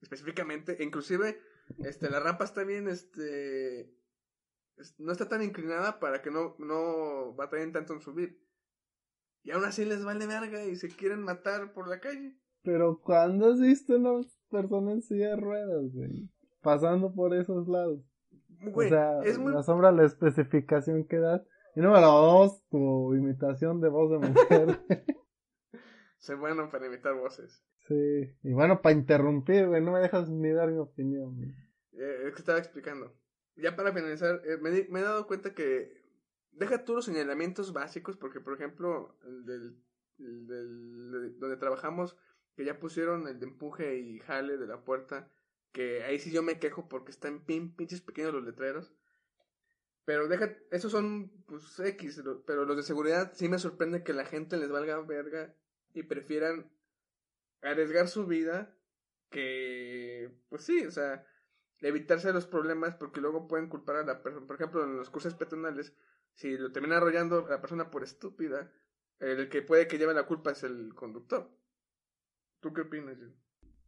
Específicamente, 0.02 0.78
inclusive, 0.82 1.42
este, 1.84 2.12
la 2.12 2.20
rampa 2.20 2.44
está 2.44 2.64
bien, 2.64 2.88
este, 2.88 3.92
no 4.98 5.12
está 5.12 5.28
tan 5.28 5.42
inclinada 5.42 6.00
para 6.00 6.22
que 6.22 6.32
no, 6.32 6.56
no 6.60 7.34
batallen 7.36 7.72
tanto 7.72 7.94
en 7.94 8.02
subir. 8.02 8.40
Y 9.44 9.52
aún 9.52 9.66
así 9.66 9.86
les 9.86 10.04
vale 10.04 10.28
verga 10.28 10.66
y 10.66 10.76
se 10.76 10.90
quieren 10.90 11.24
matar 11.24 11.74
por 11.74 11.88
la 11.88 12.00
calle. 12.00 12.38
Pero 12.64 13.02
¿cuándo 13.02 13.52
has 13.52 13.60
visto 13.60 13.96
una 13.96 14.22
persona 14.50 14.92
en 14.92 15.02
silla 15.02 15.30
de 15.30 15.38
ruedas, 15.38 15.92
güey? 15.94 16.30
Pasando 16.62 17.14
por 17.14 17.34
esos 17.34 17.68
lados. 17.68 18.02
o 18.74 18.82
sea, 18.84 19.20
es 19.24 19.40
muy... 19.40 19.56
asombra 19.56 19.92
la 19.92 20.06
especificación 20.06 21.06
que 21.06 21.18
das. 21.18 21.42
Y 21.76 21.80
número 21.80 22.08
dos, 22.08 22.64
tu 22.70 23.16
imitación 23.16 23.82
de 23.82 23.90
voz 23.90 24.12
de 24.12 24.28
mujer. 24.30 24.80
Soy 26.20 26.36
bueno 26.36 26.70
para 26.70 26.86
imitar 26.86 27.16
voces. 27.16 27.64
Sí, 27.88 28.32
y 28.44 28.54
bueno, 28.54 28.82
para 28.82 28.94
interrumpir, 28.94 29.68
güey, 29.68 29.82
no 29.82 29.92
me 29.92 30.02
dejas 30.02 30.30
ni 30.30 30.52
dar 30.52 30.70
mi 30.70 30.78
opinión. 30.78 31.36
Güey. 31.36 31.50
Eh, 31.94 32.28
es 32.28 32.34
que 32.34 32.40
estaba 32.40 32.60
explicando. 32.60 33.12
Ya 33.55 33.75
para 33.75 33.93
finalizar, 33.93 34.41
eh, 34.46 34.58
me, 34.58 34.72
me, 34.89 35.00
he 35.00 35.03
dado 35.03 35.27
cuenta 35.27 35.53
que 35.53 36.01
deja 36.51 36.84
tú 36.84 36.96
los 36.96 37.05
señalamientos 37.05 37.74
básicos, 37.74 38.17
porque 38.17 38.39
por 38.39 38.53
ejemplo, 38.53 39.17
el 39.25 39.46
del, 39.46 39.84
el 40.20 40.48
del, 40.48 41.39
donde 41.39 41.58
trabajamos, 41.58 42.17
que 42.55 42.65
ya 42.65 42.79
pusieron 42.79 43.27
el 43.27 43.39
de 43.39 43.46
empuje 43.46 43.98
y 43.98 44.20
jale 44.20 44.58
de 44.58 44.67
la 44.67 44.84
puerta, 44.84 45.29
que 45.72 46.03
ahí 46.03 46.20
sí 46.20 46.31
yo 46.31 46.43
me 46.43 46.60
quejo 46.60 46.89
porque 46.89 47.12
están 47.12 47.46
pin, 47.46 47.75
pinches 47.75 48.01
pequeños 48.01 48.34
los 48.34 48.43
letreros. 48.43 48.93
Pero 50.05 50.27
deja, 50.27 50.58
esos 50.72 50.91
son 50.91 51.31
pues 51.46 51.79
X, 51.79 52.24
pero 52.46 52.65
los 52.65 52.75
de 52.75 52.84
seguridad 52.84 53.31
sí 53.34 53.48
me 53.48 53.60
sorprende 53.60 54.03
que 54.03 54.13
la 54.13 54.25
gente 54.25 54.58
les 54.58 54.70
valga 54.70 55.00
verga 55.01 55.55
y 55.93 56.03
prefieran 56.03 56.72
arriesgar 57.62 58.08
su 58.08 58.25
vida 58.25 58.75
que, 59.29 60.29
pues 60.50 60.63
sí, 60.63 60.86
o 60.86 60.91
sea, 60.91 61.25
evitarse 61.82 62.32
los 62.32 62.46
problemas 62.46 62.96
porque 62.96 63.22
luego 63.22 63.48
pueden 63.48 63.68
culpar 63.68 63.98
a 63.98 64.04
la 64.04 64.22
persona. 64.22 64.46
Por 64.46 64.56
ejemplo, 64.56 64.84
en 64.84 64.98
los 64.98 65.10
cursos 65.10 65.34
peatonales, 65.34 65.96
si 66.34 66.58
lo 66.58 66.72
termina 66.72 66.98
arrollando 66.98 67.48
la 67.48 67.60
persona 67.60 67.90
por 67.90 68.04
estúpida, 68.04 68.72
el 69.20 69.50
que 69.50 69.62
puede 69.62 69.88
que 69.88 69.98
lleve 69.98 70.14
la 70.14 70.26
culpa 70.26 70.52
es 70.52 70.64
el 70.64 70.94
conductor. 70.96 71.50
¿Tú 72.60 72.74
qué 72.74 72.82
opinas, 72.82 73.18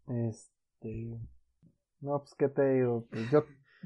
Este. 0.08 1.20
No, 2.02 2.20
pues, 2.20 2.36
¿qué 2.36 2.50
te 2.50 2.74
digo? 2.74 3.08
Pues 3.10 3.32
yo, 3.32 3.46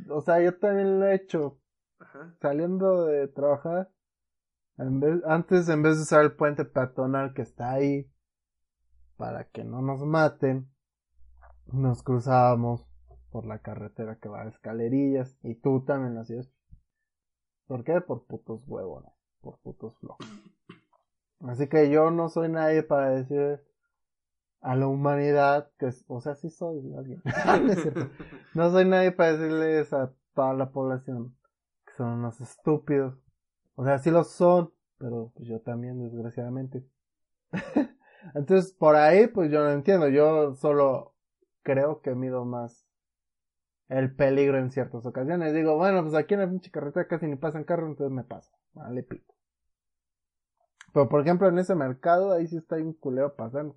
o 0.10 0.22
sea, 0.22 0.42
yo 0.42 0.58
también 0.58 1.00
lo 1.00 1.08
he 1.08 1.16
hecho. 1.16 1.60
Ajá. 2.00 2.36
Saliendo 2.42 3.06
de 3.06 3.28
trabajar, 3.28 3.92
en 4.78 5.00
vez, 5.00 5.22
antes 5.26 5.68
en 5.70 5.82
vez 5.82 5.98
de 5.98 6.04
usar 6.04 6.24
el 6.24 6.36
puente 6.36 6.64
peatonal 6.64 7.34
que 7.34 7.42
está 7.42 7.72
ahí, 7.72 8.10
para 9.18 9.50
que 9.50 9.64
no 9.64 9.82
nos 9.82 10.02
maten, 10.04 10.72
nos 11.66 12.04
cruzábamos 12.04 12.87
por 13.32 13.46
la 13.46 13.60
carretera 13.60 14.18
que 14.20 14.30
va 14.30 14.42
a 14.42 14.48
escalerillas 14.48 15.38
y 15.44 15.56
tú 15.56 15.84
también 15.84 16.16
lo 16.16 16.22
hacías. 16.22 16.52
¿Por 17.68 17.84
qué? 17.84 18.00
Por 18.02 18.26
putos 18.26 18.64
huevones, 18.68 19.12
por 19.42 19.58
putos 19.60 19.98
flojos. 20.00 20.26
Así 21.42 21.68
que 21.68 21.90
yo 21.90 22.10
no 22.12 22.30
soy 22.30 22.50
nadie 22.50 22.84
para 22.84 23.10
decir 23.10 23.62
a 24.62 24.76
la 24.76 24.88
humanidad 24.88 25.70
que, 25.78 25.90
o 26.08 26.22
sea, 26.22 26.36
sí 26.36 26.50
soy 26.50 26.94
alguien. 26.96 27.22
no 28.54 28.72
soy 28.72 28.86
nadie 28.86 29.12
para 29.12 29.34
decirles 29.34 29.94
a 29.94 30.14
toda 30.34 30.54
la 30.54 30.72
población 30.72 31.36
que 31.86 31.94
son 31.94 32.20
unos 32.20 32.42
estúpidos. 32.42 33.16
O 33.76 33.84
sea, 33.86 34.00
sí 34.00 34.10
lo 34.10 34.24
son, 34.24 34.74
pero 34.98 35.32
pues 35.36 35.48
yo 35.48 35.62
también, 35.62 36.00
desgraciadamente. 36.00 36.84
Entonces, 38.34 38.74
por 38.74 38.96
ahí, 38.96 39.28
pues 39.28 39.52
yo 39.52 39.64
no 39.64 39.72
entiendo. 39.72 40.10
Yo 40.10 40.56
solo 40.56 41.14
creo 41.62 42.02
que 42.02 42.16
mido 42.16 42.46
más 42.46 42.87
el 43.90 44.14
peligro 44.16 44.58
en 44.58 44.72
ciertas 44.72 45.06
ocasiones. 45.06 45.54
Digo, 45.54 45.76
bueno, 45.78 46.02
pues 46.04 46.14
aquí 46.16 46.34
en 46.34 46.42
la 46.42 46.50
pinche 46.50 46.72
carretera 46.72 47.08
casi 47.08 47.28
ni 47.28 47.36
pasan 47.36 47.64
carros, 47.64 47.90
entonces 47.90 48.16
me 48.16 48.24
paso. 48.24 48.52
Vale, 48.74 49.04
pito. 49.04 49.34
Pero 50.94 51.10
por 51.10 51.22
ejemplo, 51.22 51.48
en 51.48 51.60
ese 51.60 51.76
mercado, 51.76 52.32
ahí 52.32 52.48
sí 52.48 52.58
está 52.58 52.76
un 52.78 52.94
culero 52.94 53.36
pasando. 53.36 53.76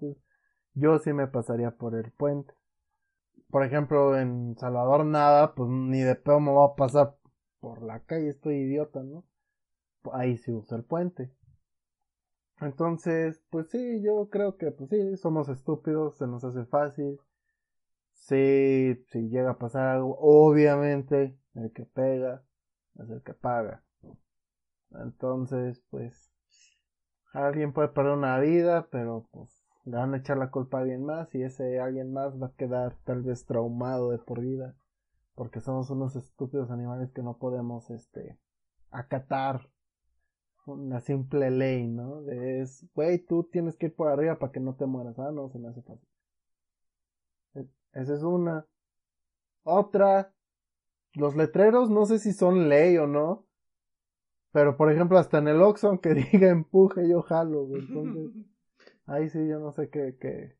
Yo 0.75 0.99
sí 0.99 1.13
me 1.13 1.27
pasaría 1.27 1.73
por 1.73 1.95
el 1.95 2.11
puente. 2.13 2.55
Por 3.51 3.65
ejemplo, 3.65 4.17
en 4.17 4.57
Salvador 4.59 5.05
nada, 5.05 5.55
pues 5.55 5.69
ni 5.69 6.01
de 6.01 6.15
pedo 6.15 6.41
me 6.41 6.53
va 6.53 6.67
a 6.67 6.75
pasar 6.77 7.17
por 7.61 7.83
la 7.83 8.01
calle, 8.01 8.31
estoy 8.31 8.57
idiota, 8.57 9.03
¿no? 9.03 9.25
Ahí 10.13 10.39
sí 10.39 10.53
uso 10.53 10.77
el 10.77 10.85
puente. 10.85 11.31
Entonces, 12.61 13.43
pues 13.51 13.69
sí, 13.71 14.03
yo 14.03 14.29
creo 14.31 14.57
que 14.57 14.71
pues 14.71 14.91
sí, 14.91 15.17
somos 15.17 15.49
estúpidos, 15.49 16.17
se 16.17 16.27
nos 16.27 16.45
hace 16.45 16.65
fácil. 16.67 17.19
Sí, 18.21 18.95
si 19.09 19.29
llega 19.29 19.51
a 19.53 19.59
pasar 19.59 19.89
algo, 19.89 20.17
obviamente 20.21 21.37
el 21.55 21.73
que 21.73 21.85
pega 21.85 22.45
es 23.03 23.11
el 23.11 23.23
que 23.23 23.35
paga. 23.35 23.83
Entonces, 24.93 25.83
pues 25.91 26.33
alguien 27.33 27.73
puede 27.73 27.89
perder 27.89 28.13
una 28.13 28.39
vida, 28.39 28.89
pero 28.91 29.29
pues 29.33 29.65
le 29.85 29.97
van 29.97 30.15
a 30.15 30.19
echar 30.19 30.39
la 30.39 30.51
culpa 30.51 30.79
a 30.79 30.81
alguien 30.83 31.05
más 31.05 31.35
y 31.35 31.43
ese 31.43 31.81
alguien 31.81 32.13
más 32.13 32.41
va 32.41 32.49
a 32.49 32.55
quedar 32.55 32.97
tal 33.05 33.23
vez 33.23 33.47
traumado 33.47 34.11
de 34.11 34.19
por 34.19 34.41
vida 34.41 34.77
porque 35.41 35.61
somos 35.61 35.89
unos 35.89 36.17
estúpidos 36.17 36.71
animales 36.71 37.13
que 37.13 37.23
no 37.23 37.39
podemos 37.39 37.89
este 37.91 38.39
acatar 38.91 39.71
una 40.67 41.01
simple 41.01 41.51
ley, 41.51 41.89
¿no? 41.89 42.29
Es, 42.29 42.87
güey, 42.95 43.25
tú 43.25 43.45
tienes 43.45 43.75
que 43.77 43.87
ir 43.87 43.97
por 43.97 44.09
arriba 44.09 44.39
para 44.39 44.53
que 44.53 44.61
no 44.61 44.75
te 44.75 44.85
mueras. 44.85 45.19
Ah, 45.19 45.31
no, 45.33 45.49
se 45.49 45.59
me 45.59 45.69
hace 45.69 45.81
fácil. 45.81 46.10
Esa 47.93 48.15
es 48.15 48.23
una. 48.23 48.67
Otra, 49.63 50.33
los 51.15 51.37
letreros 51.37 51.91
no 51.91 52.07
sé 52.07 52.19
si 52.19 52.33
son 52.33 52.69
ley 52.69 52.97
o 52.99 53.07
no. 53.07 53.47
Pero 54.53 54.77
por 54.77 54.91
ejemplo, 54.91 55.19
hasta 55.19 55.39
en 55.39 55.49
el 55.49 55.63
Oxxon 55.63 55.99
que 55.99 56.15
diga 56.33 56.49
empuje, 56.49 57.09
yo 57.09 57.23
jalo, 57.23 57.67
güey. 57.67 57.83
Entonces, 57.83 58.47
ahí 59.07 59.29
sí 59.29 59.47
yo 59.49 59.59
no 59.59 59.73
sé 59.73 59.91
qué, 59.91 60.17
qué, 60.21 60.57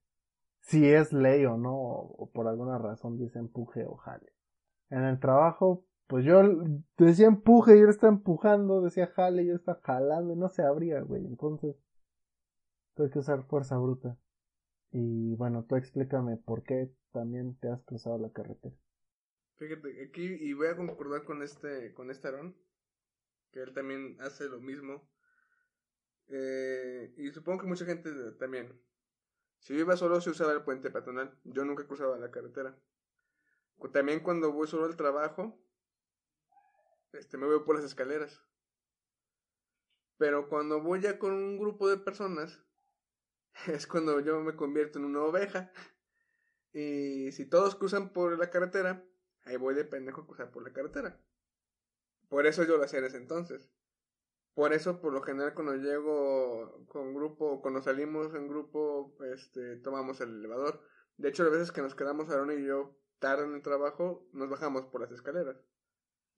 si 0.61 0.89
es 0.89 1.13
ley 1.13 1.45
o 1.47 1.57
no, 1.57 1.75
o 1.75 2.31
por 2.33 2.47
alguna 2.47 2.79
razón 2.79 3.19
dice 3.19 3.39
empuje 3.39 3.85
o 3.87 3.97
jale. 3.97 4.33
En 4.91 5.03
el 5.03 5.19
trabajo, 5.19 5.85
pues 6.07 6.25
yo 6.25 6.43
decía 6.99 7.27
empuje 7.27 7.77
y 7.77 7.81
él 7.81 7.89
está 7.89 8.09
empujando, 8.09 8.81
decía 8.81 9.09
jale 9.09 9.45
y 9.45 9.49
él 9.49 9.57
está 9.57 9.81
jalando 9.83 10.33
y 10.33 10.37
no 10.37 10.49
se 10.49 10.63
abría, 10.63 11.01
güey. 11.01 11.25
Entonces, 11.25 11.77
tuve 12.95 13.11
que 13.11 13.19
usar 13.19 13.45
fuerza 13.45 13.79
bruta. 13.79 14.17
Y 14.93 15.35
bueno, 15.37 15.65
tú 15.69 15.77
explícame 15.77 16.37
por 16.37 16.63
qué 16.65 16.91
también 17.13 17.57
te 17.61 17.69
has 17.69 17.83
cruzado 17.83 18.19
la 18.19 18.33
carretera. 18.33 18.75
Fíjate, 19.57 20.03
aquí, 20.03 20.25
y 20.25 20.53
voy 20.55 20.69
a 20.69 20.77
concordar 20.77 21.25
con 21.25 21.43
este, 21.43 21.93
con 21.95 22.11
este 22.11 22.29
Aaron, 22.29 22.57
que 23.53 23.61
él 23.61 23.75
también 23.75 24.17
hace 24.21 24.49
lo 24.49 24.61
mismo. 24.61 25.09
Eh, 26.29 27.13
y 27.19 27.31
supongo 27.31 27.63
que 27.63 27.67
mucha 27.67 27.85
gente 27.85 28.11
también. 28.39 28.81
Si 29.59 29.75
yo 29.75 29.81
iba 29.81 29.97
solo 29.97 30.21
se 30.21 30.31
usaba 30.31 30.53
el 30.53 30.63
puente 30.63 30.91
peatonal, 30.91 31.39
yo 31.45 31.65
nunca 31.65 31.87
cruzaba 31.87 32.19
la 32.19 32.31
carretera. 32.31 32.77
También 33.93 34.21
cuando 34.21 34.53
voy 34.53 34.67
solo 34.67 34.87
al 34.87 34.97
trabajo, 34.97 35.59
este, 37.13 37.37
me 37.37 37.47
voy 37.47 37.61
por 37.65 37.77
las 37.77 37.85
escaleras. 37.85 38.43
Pero 40.17 40.49
cuando 40.49 40.81
voy 40.83 41.01
ya 41.01 41.19
con 41.19 41.33
un 41.33 41.59
grupo 41.59 41.89
de 41.89 41.97
personas, 41.97 42.63
es 43.67 43.87
cuando 43.87 44.21
yo 44.21 44.41
me 44.41 44.57
convierto 44.57 44.99
en 44.99 45.05
una 45.05 45.23
oveja. 45.23 45.73
Y 46.73 47.33
si 47.33 47.47
todos 47.47 47.75
cruzan 47.75 48.13
por 48.13 48.39
la 48.39 48.51
carretera, 48.51 49.05
ahí 49.45 49.57
voy 49.57 49.75
de 49.75 49.85
pendejo 49.85 50.23
a 50.23 50.27
cruzar 50.27 50.51
por 50.51 50.63
la 50.63 50.73
carretera. 50.73 51.21
Por 52.29 52.47
eso 52.47 52.63
yo 52.65 52.77
lo 52.77 52.85
hacía 52.85 53.01
en 53.01 53.07
ese 53.07 53.17
entonces. 53.17 53.71
Por 54.55 54.73
eso, 54.73 55.01
por 55.01 55.13
lo 55.13 55.23
general, 55.23 55.55
cuando 55.55 55.75
llego 55.77 56.85
con 56.87 57.15
grupo, 57.15 57.61
cuando 57.61 57.83
salimos 57.83 58.35
en 58.35 58.49
grupo, 58.49 59.17
este, 59.33 59.77
tomamos 59.77 60.21
el 60.21 60.39
elevador. 60.39 60.83
De 61.17 61.29
hecho, 61.29 61.45
las 61.45 61.53
veces 61.53 61.73
que 61.73 61.83
nos 61.83 61.95
quedamos 61.95 62.29
Aaron 62.31 62.53
y 62.53 62.65
yo 62.65 62.97
tarde 63.19 63.45
en 63.45 63.55
el 63.55 63.63
trabajo, 63.63 64.29
nos 64.33 64.49
bajamos 64.49 64.87
por 64.87 65.01
las 65.01 65.13
escaleras. 65.13 65.57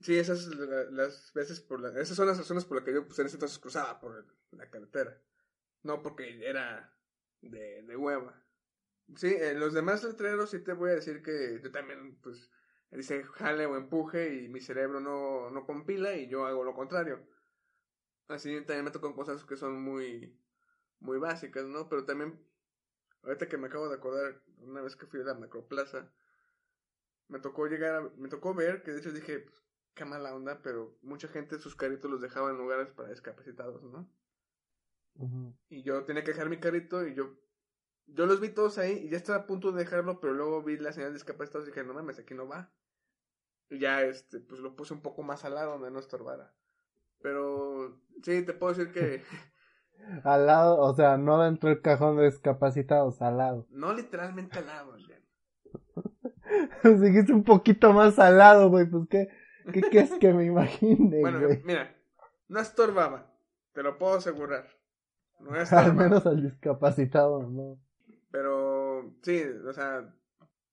Sí, 0.01 0.19
esas 0.19 0.47
las 0.91 1.33
veces 1.33 1.61
por 1.61 1.81
la, 1.81 2.01
esas 2.01 2.17
son 2.17 2.27
las 2.27 2.37
razones 2.37 2.65
por 2.65 2.77
las 2.77 2.85
que 2.85 2.93
yo 2.93 3.07
pues 3.07 3.19
en 3.21 3.27
ese 3.27 3.37
entonces 3.37 3.59
cruzaba 3.59 4.01
por 4.01 4.27
la 4.51 4.69
carretera. 4.69 5.23
No 5.83 6.03
porque 6.03 6.45
era 6.45 6.93
de, 7.43 7.83
de 7.83 7.97
hueva. 7.97 8.43
Sí, 9.17 9.35
en 9.39 9.61
los 9.61 9.75
demás 9.75 10.05
letreros 10.05 10.51
sí 10.51 10.61
te 10.61 10.73
voy 10.75 10.91
a 10.91 10.95
decir 10.95 11.23
que 11.23 11.61
yo 11.63 11.71
también 11.71 12.19
pues 12.23 12.51
dice 12.91 13.25
jale 13.25 13.67
o 13.67 13.77
empuje 13.77 14.35
y 14.45 14.49
mi 14.49 14.61
cerebro 14.61 15.01
no, 15.01 15.51
no 15.51 15.67
compila 15.67 16.15
y 16.17 16.29
yo 16.29 16.47
hago 16.47 16.65
lo 16.65 16.75
contrario. 16.75 17.27
Así 18.29 18.57
también 18.63 18.85
me 18.85 18.91
tocan 18.91 19.13
cosas 19.13 19.45
que 19.45 19.57
son 19.57 19.81
muy 19.83 20.39
muy 21.01 21.19
básicas, 21.19 21.67
¿no? 21.67 21.89
Pero 21.89 22.05
también 22.05 22.41
ahorita 23.23 23.49
que 23.49 23.59
me 23.59 23.69
acabo 23.69 23.89
de 23.89 23.97
acordar 23.97 24.43
una 24.59 24.83
vez 24.83 24.97
que 24.97 25.07
fui 25.07 25.21
a 25.21 25.25
la 25.25 25.35
macroplaza 25.35 26.13
me 27.29 27.41
tocó 27.41 27.67
llegar 27.67 28.13
me 28.17 28.29
tocó 28.29 28.55
ver 28.55 28.83
que 28.83 28.93
de 28.93 29.01
hecho 29.01 29.13
dije 29.13 29.41
pues, 29.41 29.63
qué 29.95 30.05
mala 30.05 30.35
onda, 30.35 30.63
pero 30.63 30.97
mucha 31.03 31.29
gente 31.29 31.59
sus 31.59 31.75
carritos 31.77 32.11
los 32.11 32.21
dejaba 32.21 32.51
en 32.51 32.59
lugares 32.59 32.91
para 32.93 33.11
discapacitados, 33.11 33.83
¿no? 33.83 34.09
Y 35.69 35.83
yo 35.83 36.05
tenía 36.05 36.25
que 36.25 36.33
dejar 36.33 36.49
mi 36.49 36.59
carrito 36.59 37.07
y 37.07 37.15
yo 37.15 37.37
yo 38.07 38.27
los 38.27 38.41
vi 38.41 38.51
todos 38.51 38.79
ahí 38.79 39.05
y 39.05 39.11
ya 39.11 39.17
estaba 39.17 39.39
a 39.39 39.47
punto 39.47 39.73
de 39.73 39.85
dejarlo, 39.85 40.21
pero 40.21 40.33
luego 40.35 40.63
vi 40.63 40.77
la 40.77 40.93
señal 40.93 41.11
de 41.11 41.15
discapacitados 41.15 41.67
y 41.67 41.71
dije, 41.71 41.85
no 41.85 41.95
mames, 41.95 42.19
aquí 42.19 42.35
no 42.35 42.47
va. 42.49 42.71
Y 43.71 43.79
ya, 43.79 44.03
este, 44.03 44.41
pues 44.41 44.61
lo 44.61 44.77
puse 44.77 44.93
un 44.93 45.01
poco 45.01 45.23
más 45.23 45.45
al 45.45 45.55
lado 45.55 45.73
donde 45.73 45.91
no 45.91 45.99
estorbara. 45.99 46.53
Pero 47.23 48.01
sí, 48.23 48.43
te 48.45 48.53
puedo 48.53 48.75
decir 48.75 48.93
que... 48.93 49.23
al 50.25 50.47
lado, 50.47 50.79
o 50.79 50.95
sea, 50.95 51.17
no 51.17 51.43
dentro 51.43 51.71
del 51.71 51.81
cajón 51.81 52.17
de 52.17 52.25
discapacitados, 52.25 53.23
al 53.23 53.39
lado. 53.39 53.67
No 53.71 53.95
literalmente 53.95 54.59
al 54.59 54.67
lado, 54.67 54.97
Dijiste 56.85 57.33
un 57.33 57.45
poquito 57.45 57.93
más 57.93 58.19
al 58.19 58.37
lado, 58.39 58.69
güey, 58.69 58.85
pues 58.87 59.09
qué, 59.09 59.29
qué, 59.91 60.01
es 60.01 60.13
que 60.19 60.35
me 60.35 60.45
imagine, 60.45 61.21
Bueno, 61.21 61.49
mira, 61.65 61.97
no 62.49 62.61
estorbaba, 62.61 63.33
te 63.73 63.83
lo 63.83 63.97
puedo 63.97 64.17
asegurar. 64.17 64.69
No 65.43 65.53
al 65.79 65.95
menos 65.95 66.25
al 66.27 66.43
discapacitado, 66.43 67.43
no. 67.43 67.79
Pero 68.31 69.15
sí, 69.23 69.43
o 69.67 69.73
sea, 69.73 70.15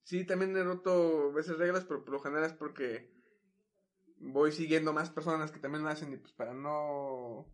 sí 0.03 0.25
también 0.25 0.55
he 0.55 0.63
roto 0.63 1.33
veces 1.33 1.57
reglas, 1.57 1.85
pero 1.85 2.03
por 2.03 2.13
lo 2.13 2.19
general 2.19 2.45
es 2.45 2.53
porque 2.53 3.11
voy 4.17 4.51
siguiendo 4.51 4.93
más 4.93 5.09
personas 5.09 5.51
que 5.51 5.59
también 5.59 5.83
lo 5.83 5.89
hacen 5.89 6.13
y 6.13 6.17
pues 6.17 6.33
para 6.33 6.53
no, 6.53 7.47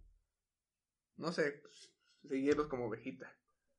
no 1.18 1.32
sé, 1.32 1.60
pues, 1.62 1.94
seguirlos 2.28 2.68
como 2.68 2.88
ovejita. 2.88 3.32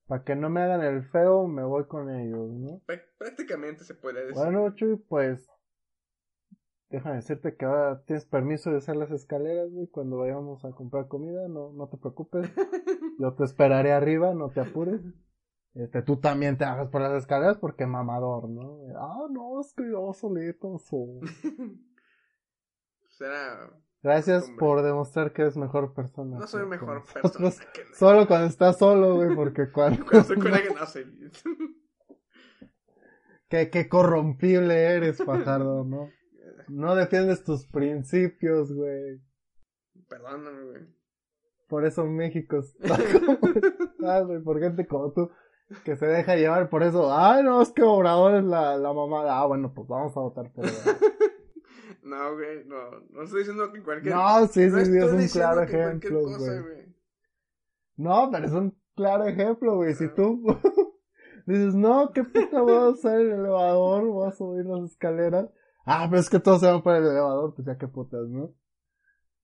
Para 0.06 0.24
que 0.24 0.36
no 0.36 0.48
me 0.48 0.62
hagan 0.62 0.82
el 0.82 1.04
feo, 1.04 1.46
me 1.48 1.64
voy 1.64 1.86
con 1.86 2.10
ellos, 2.10 2.48
¿no? 2.48 2.80
prácticamente 3.18 3.84
se 3.84 3.94
puede 3.94 4.26
decir. 4.26 4.36
Bueno, 4.36 4.74
Chuy, 4.74 4.96
pues 4.96 5.50
déjame 6.96 7.16
decirte 7.16 7.56
que 7.56 7.64
ahora 7.66 8.02
tienes 8.06 8.24
permiso 8.24 8.70
de 8.70 8.78
hacer 8.78 8.96
las 8.96 9.10
escaleras, 9.10 9.70
güey, 9.70 9.86
cuando 9.88 10.16
vayamos 10.16 10.64
a 10.64 10.70
comprar 10.70 11.08
comida, 11.08 11.46
no, 11.46 11.70
no 11.72 11.88
te 11.88 11.98
preocupes. 11.98 12.50
Yo 13.18 13.34
te 13.34 13.44
esperaré 13.44 13.92
arriba, 13.92 14.32
no 14.32 14.48
te 14.48 14.60
apures. 14.60 15.02
Este, 15.74 16.00
tú 16.00 16.16
también 16.16 16.56
te 16.56 16.64
hagas 16.64 16.88
por 16.88 17.02
las 17.02 17.12
escaleras 17.12 17.58
porque 17.58 17.86
mamador, 17.86 18.48
¿no? 18.48 18.78
Ah, 18.98 19.26
no, 19.30 19.60
es 19.60 19.74
que 19.74 19.90
yo 19.90 20.10
solito 20.14 20.78
soy. 20.78 21.20
Será. 23.10 23.70
Gracias 24.02 24.50
por 24.58 24.80
demostrar 24.80 25.34
que 25.34 25.42
eres 25.42 25.58
mejor 25.58 25.92
persona. 25.92 26.38
No 26.38 26.46
soy 26.46 26.64
mejor 26.64 27.04
persona. 27.04 27.50
Solo 27.92 28.26
cuando 28.26 28.46
estás 28.46 28.78
solo, 28.78 29.16
güey, 29.16 29.34
porque 29.34 29.70
cuando. 29.70 30.02
cuando 30.06 30.20
estoy 30.20 30.38
con 30.38 30.54
alguien, 30.54 30.74
no 30.74 30.86
qué, 33.50 33.68
qué 33.68 33.86
corrompible 33.86 34.74
eres, 34.74 35.22
Fajardo, 35.22 35.84
¿no? 35.84 36.08
No 36.68 36.94
defiendes 36.94 37.44
tus 37.44 37.66
principios, 37.66 38.72
güey. 38.72 39.20
Perdóname, 40.08 40.62
güey. 40.64 40.96
Por 41.68 41.84
eso 41.84 42.04
México 42.04 42.58
está 42.80 42.96
ah, 44.04 44.20
güey, 44.20 44.40
por 44.42 44.60
gente 44.60 44.86
como 44.86 45.12
tú 45.12 45.30
que 45.84 45.96
se 45.96 46.06
deja 46.06 46.36
llevar 46.36 46.68
por 46.68 46.82
eso. 46.82 47.12
Ay, 47.12 47.42
no, 47.42 47.60
es 47.60 47.70
que 47.70 47.82
Obrador 47.82 48.36
es 48.36 48.44
la, 48.44 48.76
la 48.76 48.92
mamada. 48.92 49.40
Ah, 49.40 49.46
bueno, 49.46 49.72
pues 49.74 49.88
vamos 49.88 50.16
a 50.16 50.20
votar 50.20 50.52
por 50.52 50.64
no, 52.04 52.34
güey, 52.34 52.64
no. 52.66 53.00
No 53.10 53.22
estoy 53.22 53.40
diciendo 53.40 53.72
que 53.72 53.82
cualquier. 53.82 54.14
No, 54.14 54.46
sí, 54.46 54.70
sí, 54.70 54.84
sí, 54.84 54.96
es 54.96 55.12
un 55.12 55.28
claro 55.28 55.62
ejemplo, 55.62 56.22
güey. 56.22 56.86
No, 57.96 58.28
pero 58.30 58.46
es 58.46 58.52
un 58.52 58.78
claro 58.94 59.24
ejemplo, 59.24 59.76
güey. 59.76 59.94
Si 59.94 60.04
ah. 60.04 60.12
tú 60.14 60.40
dices, 61.46 61.74
no, 61.74 62.12
qué 62.12 62.22
puta 62.22 62.60
voy 62.60 62.74
a 62.74 62.88
usar 62.90 63.20
el 63.20 63.32
elevador, 63.32 64.04
voy 64.04 64.28
a 64.28 64.32
subir 64.32 64.66
las 64.66 64.92
escaleras. 64.92 65.48
Ah, 65.86 66.06
pero 66.10 66.20
es 66.20 66.28
que 66.28 66.40
todos 66.40 66.60
se 66.60 66.66
van 66.66 66.82
por 66.82 66.96
el 66.96 67.04
elevador, 67.04 67.54
pues 67.54 67.64
ya 67.66 67.78
qué 67.78 67.86
putas, 67.86 68.28
¿no? 68.28 68.52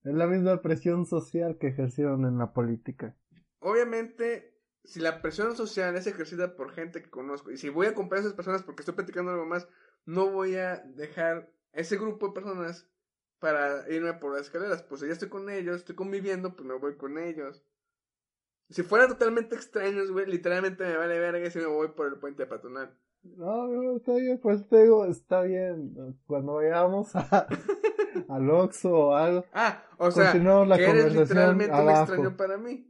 Es 0.03 0.13
la 0.13 0.27
misma 0.27 0.61
presión 0.61 1.05
social 1.05 1.57
que 1.57 1.67
ejercieron 1.67 2.25
en 2.25 2.37
la 2.37 2.51
política. 2.51 3.15
Obviamente, 3.59 4.53
si 4.83 4.99
la 4.99 5.21
presión 5.21 5.55
social 5.55 5.95
es 5.95 6.05
ejercida 6.05 6.57
por 6.57 6.73
gente 6.73 7.01
que 7.01 7.09
conozco 7.09 7.49
y 7.49 7.57
si 7.57 7.69
voy 7.69 7.87
a 7.87 7.95
comprar 7.95 8.17
a 8.17 8.21
esas 8.23 8.33
personas 8.33 8.61
porque 8.61 8.81
estoy 8.81 8.95
platicando 8.95 9.31
algo 9.31 9.45
más, 9.45 9.69
no 10.05 10.29
voy 10.31 10.55
a 10.55 10.79
dejar 10.79 11.49
ese 11.71 11.95
grupo 11.95 12.27
de 12.27 12.33
personas 12.33 12.89
para 13.39 13.89
irme 13.89 14.13
por 14.13 14.33
las 14.33 14.41
escaleras. 14.47 14.83
Pues 14.83 14.99
ya 14.99 15.07
estoy 15.07 15.29
con 15.29 15.49
ellos, 15.49 15.77
estoy 15.77 15.95
conviviendo, 15.95 16.57
pues 16.57 16.67
me 16.67 16.77
voy 16.77 16.97
con 16.97 17.17
ellos. 17.17 17.63
Si 18.69 18.83
fueran 18.83 19.07
totalmente 19.07 19.55
extraños, 19.55 20.11
güey, 20.11 20.25
literalmente 20.25 20.83
me 20.83 20.97
vale 20.97 21.19
verga 21.19 21.49
si 21.49 21.59
me 21.59 21.67
voy 21.67 21.89
por 21.89 22.07
el 22.07 22.19
puente 22.19 22.45
patronal. 22.45 22.97
No, 23.23 23.67
no, 23.67 23.97
está 23.97 24.15
bien, 24.15 24.39
pues 24.41 24.67
te 24.67 24.83
digo, 24.83 25.05
está 25.05 25.41
bien. 25.41 25.95
Cuando 26.27 26.55
vayamos 26.55 27.15
a, 27.15 27.47
al 28.29 28.49
Oxxo 28.49 28.91
o 28.91 29.15
algo. 29.15 29.45
Ah, 29.53 29.83
o 29.97 30.11
sea, 30.11 30.33
la 30.33 30.77
que 30.77 30.89
eres 30.89 31.15
literalmente 31.15 31.73
un 31.73 31.89
extraño 31.89 32.37
para 32.37 32.57
mí. 32.57 32.89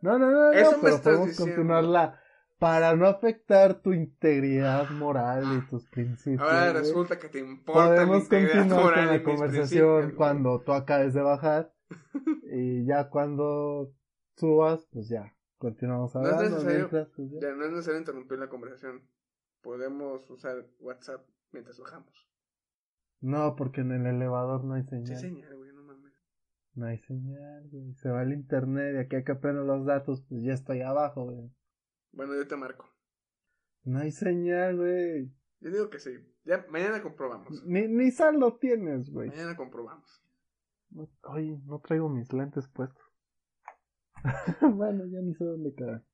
No, 0.00 0.18
no, 0.18 0.30
no, 0.30 0.52
no, 0.52 0.70
pero 0.80 1.02
podemos 1.02 1.36
continuarla 1.36 2.20
para 2.58 2.94
no 2.96 3.06
afectar 3.06 3.82
tu 3.82 3.92
integridad 3.92 4.88
moral 4.90 5.44
y 5.58 5.68
tus 5.68 5.86
principios. 5.88 6.40
Ahora 6.40 6.72
resulta 6.72 7.18
que 7.18 7.28
te 7.28 7.40
importa 7.40 7.88
Podemos 7.88 8.28
continuar 8.28 8.94
con 8.94 9.06
la 9.06 9.22
conversación 9.22 10.14
cuando 10.16 10.62
tú 10.62 10.72
acabes 10.72 11.14
de 11.14 11.22
bajar 11.22 11.72
y 12.52 12.86
ya 12.86 13.08
cuando 13.08 13.92
subas, 14.36 14.86
pues 14.92 15.08
ya, 15.08 15.34
continuamos 15.58 16.14
hablando. 16.14 16.38
No 16.38 16.44
es 16.44 16.50
necesario, 16.52 16.88
pues 16.88 17.30
ya. 17.40 17.52
no 17.52 17.64
es 17.64 17.70
necesario 17.72 17.98
interrumpir 17.98 18.38
la 18.38 18.48
conversación. 18.48 19.02
Podemos 19.66 20.30
usar 20.30 20.64
WhatsApp 20.78 21.26
mientras 21.50 21.80
bajamos. 21.80 22.30
No, 23.20 23.56
porque 23.56 23.80
en 23.80 23.90
el 23.90 24.06
elevador 24.06 24.62
no 24.62 24.74
hay 24.74 24.84
señal. 24.84 25.16
Sí, 25.16 25.16
señal, 25.16 25.56
güey. 25.56 25.72
No 26.74 26.86
hay 26.86 26.98
señal, 26.98 27.68
güey. 27.72 27.92
Se 27.94 28.08
va 28.08 28.22
el 28.22 28.32
internet 28.32 28.94
y 28.94 28.98
aquí 28.98 29.16
hay 29.16 29.24
que 29.24 29.32
aprender 29.32 29.64
los 29.64 29.84
datos, 29.84 30.22
pues 30.28 30.44
ya 30.44 30.52
estoy 30.52 30.82
abajo, 30.82 31.24
güey. 31.24 31.50
Bueno, 32.12 32.36
yo 32.36 32.46
te 32.46 32.54
marco. 32.54 32.88
No 33.82 33.98
hay 33.98 34.12
señal, 34.12 34.76
güey. 34.76 35.32
Yo 35.58 35.70
digo 35.72 35.90
que 35.90 35.98
sí. 35.98 36.12
Ya, 36.44 36.64
mañana 36.70 37.02
comprobamos. 37.02 37.64
Ni, 37.66 37.88
ni 37.88 38.12
saldo 38.12 38.58
tienes, 38.58 39.10
güey. 39.10 39.30
Mañana 39.30 39.56
comprobamos. 39.56 40.22
Oye, 41.24 41.60
no 41.64 41.80
traigo 41.80 42.08
mis 42.08 42.32
lentes 42.32 42.68
puestos. 42.68 43.04
bueno, 44.60 45.06
ya 45.06 45.20
ni 45.22 45.34
sé 45.34 45.44
dónde 45.44 45.74
quedar. 45.74 46.04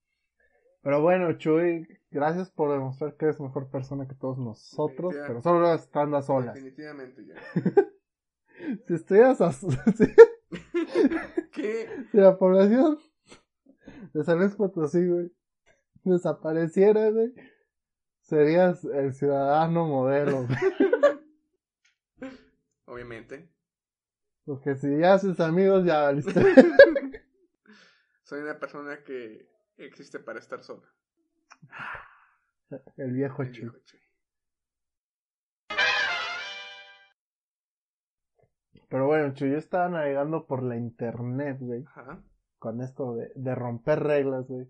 Pero 0.83 1.01
bueno, 1.01 1.33
Chuy, 1.39 1.87
gracias 2.11 2.51
por 2.51 2.73
demostrar 2.73 3.17
que 3.17 3.27
eres 3.27 3.41
mejor 3.41 3.71
persona 3.71 4.09
que 4.09 4.17
todos 4.17 4.37
nosotros, 4.39 5.15
pero 5.27 5.41
solo 5.41 5.73
estando 5.75 6.17
a 6.17 6.23
solas. 6.23 6.55
Definitivamente 6.55 7.25
ya. 7.25 7.35
si 8.87 8.95
estuvieras 8.95 9.41
a... 9.41 9.51
¿Qué? 11.53 11.89
Si 12.11 12.17
la 12.17 12.37
población 12.37 12.99
de 14.13 14.25
San 14.25 14.39
Luis 14.39 14.55
Potosí, 14.57 15.07
güey, 15.07 15.33
desapareciera, 16.03 17.11
güey, 17.11 17.33
serías 18.21 18.85
el 18.85 19.13
ciudadano 19.15 19.87
modelo, 19.87 20.47
Obviamente. 22.87 23.49
Porque 24.45 24.75
si 24.75 24.99
ya 24.99 25.15
haces 25.15 25.39
amigos, 25.41 25.87
ya 25.87 26.03
valiste. 26.03 26.43
Soy 28.25 28.41
una 28.41 28.59
persona 28.59 29.03
que 29.05 29.52
existe 29.77 30.19
para 30.19 30.39
estar 30.39 30.63
sola. 30.63 30.89
El 32.97 33.13
viejo 33.13 33.45
chico. 33.51 33.77
Pero 38.89 39.07
bueno, 39.07 39.33
yo 39.35 39.57
estaba 39.57 39.89
navegando 39.89 40.47
por 40.47 40.63
la 40.63 40.77
internet, 40.77 41.57
güey. 41.61 41.85
Ajá. 41.95 42.23
Con 42.59 42.83
esto 42.83 43.15
de, 43.15 43.33
de 43.35 43.55
romper 43.55 44.01
reglas, 44.01 44.47
güey. 44.47 44.69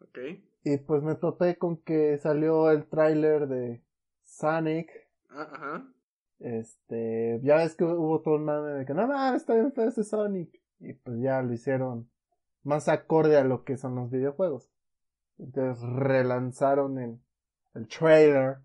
Ok. 0.00 0.18
Y 0.64 0.76
pues 0.78 1.02
me 1.02 1.14
topé 1.14 1.56
con 1.56 1.78
que 1.78 2.18
salió 2.18 2.70
el 2.70 2.86
tráiler 2.86 3.48
de 3.48 3.82
Sonic. 4.22 4.90
Ah, 5.30 5.48
ajá. 5.50 5.92
Este, 6.38 7.40
ya 7.42 7.56
ves 7.56 7.74
que 7.74 7.84
hubo 7.84 8.20
todo 8.20 8.34
un 8.34 8.44
mame 8.44 8.72
de 8.72 8.84
que 8.84 8.94
no, 8.94 9.06
no, 9.06 9.34
está 9.34 9.54
bien 9.54 9.72
feo 9.72 9.88
este 9.88 10.04
Sonic. 10.04 10.60
Y 10.80 10.92
pues 10.94 11.18
ya 11.20 11.40
lo 11.40 11.52
hicieron 11.52 12.10
más 12.64 12.88
acorde 12.88 13.36
a 13.36 13.44
lo 13.44 13.64
que 13.64 13.76
son 13.76 13.94
los 13.94 14.10
videojuegos. 14.10 14.70
Entonces 15.38 15.82
relanzaron 15.82 16.98
el, 16.98 17.20
el 17.74 17.88
trailer. 17.88 18.58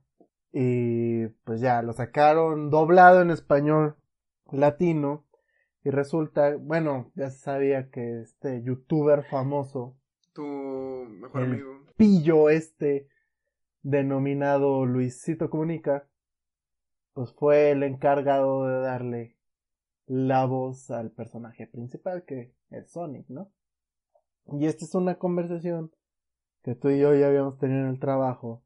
Y 0.53 1.27
pues 1.43 1.61
ya 1.61 1.81
lo 1.81 1.93
sacaron 1.93 2.69
doblado 2.69 3.21
en 3.21 3.29
español 3.29 3.95
latino 4.51 5.25
y 5.83 5.89
resulta, 5.89 6.55
bueno, 6.57 7.11
ya 7.15 7.29
se 7.29 7.39
sabía 7.39 7.89
que 7.89 8.21
este 8.21 8.61
youtuber 8.63 9.23
famoso, 9.23 9.95
tu 10.33 10.43
mejor 10.43 11.43
el 11.43 11.51
amigo, 11.51 11.85
pillo 11.95 12.49
este 12.49 13.07
denominado 13.83 14.85
Luisito 14.85 15.49
Comunica, 15.49 16.07
pues 17.13 17.31
fue 17.33 17.71
el 17.71 17.83
encargado 17.83 18.67
de 18.67 18.79
darle 18.81 19.37
la 20.07 20.45
voz 20.45 20.91
al 20.91 21.11
personaje 21.11 21.67
principal 21.67 22.23
que 22.25 22.53
es 22.69 22.91
Sonic, 22.91 23.27
¿no? 23.29 23.51
Y 24.51 24.65
esta 24.65 24.85
es 24.85 24.95
una 24.95 25.15
conversación 25.15 25.91
que 26.63 26.75
tú 26.75 26.89
y 26.89 26.99
yo 26.99 27.13
ya 27.15 27.27
habíamos 27.27 27.57
tenido 27.57 27.81
en 27.81 27.89
el 27.89 27.99
trabajo, 27.99 28.63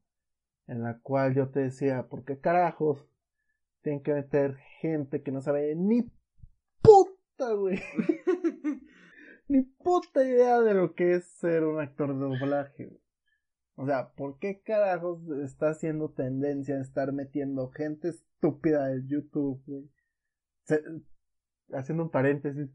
en 0.66 0.82
la 0.82 0.98
cual 1.00 1.34
yo 1.34 1.50
te 1.50 1.60
decía, 1.60 2.08
¿por 2.08 2.24
qué 2.24 2.38
carajos 2.38 3.06
tienen 3.82 4.02
que 4.02 4.14
meter 4.14 4.56
gente 4.80 5.22
que 5.22 5.32
no 5.32 5.40
sabe 5.40 5.74
ni 5.74 6.10
puta, 6.80 7.52
güey. 7.52 7.80
ni 9.48 9.62
puta 9.62 10.24
idea 10.24 10.60
de 10.60 10.74
lo 10.74 10.94
que 10.94 11.14
es 11.14 11.26
ser 11.26 11.64
un 11.64 11.80
actor 11.80 12.14
de 12.14 12.20
doblaje. 12.20 12.98
O 13.74 13.86
sea, 13.86 14.12
¿por 14.12 14.38
qué 14.38 14.60
carajos 14.62 15.20
está 15.42 15.70
haciendo 15.70 16.10
tendencia 16.10 16.76
a 16.76 16.82
estar 16.82 17.12
metiendo 17.12 17.70
gente 17.70 18.08
estúpida 18.08 18.92
en 18.92 19.08
YouTube, 19.08 19.90
haciendo 21.72 22.04
un 22.04 22.10
paréntesis, 22.10 22.70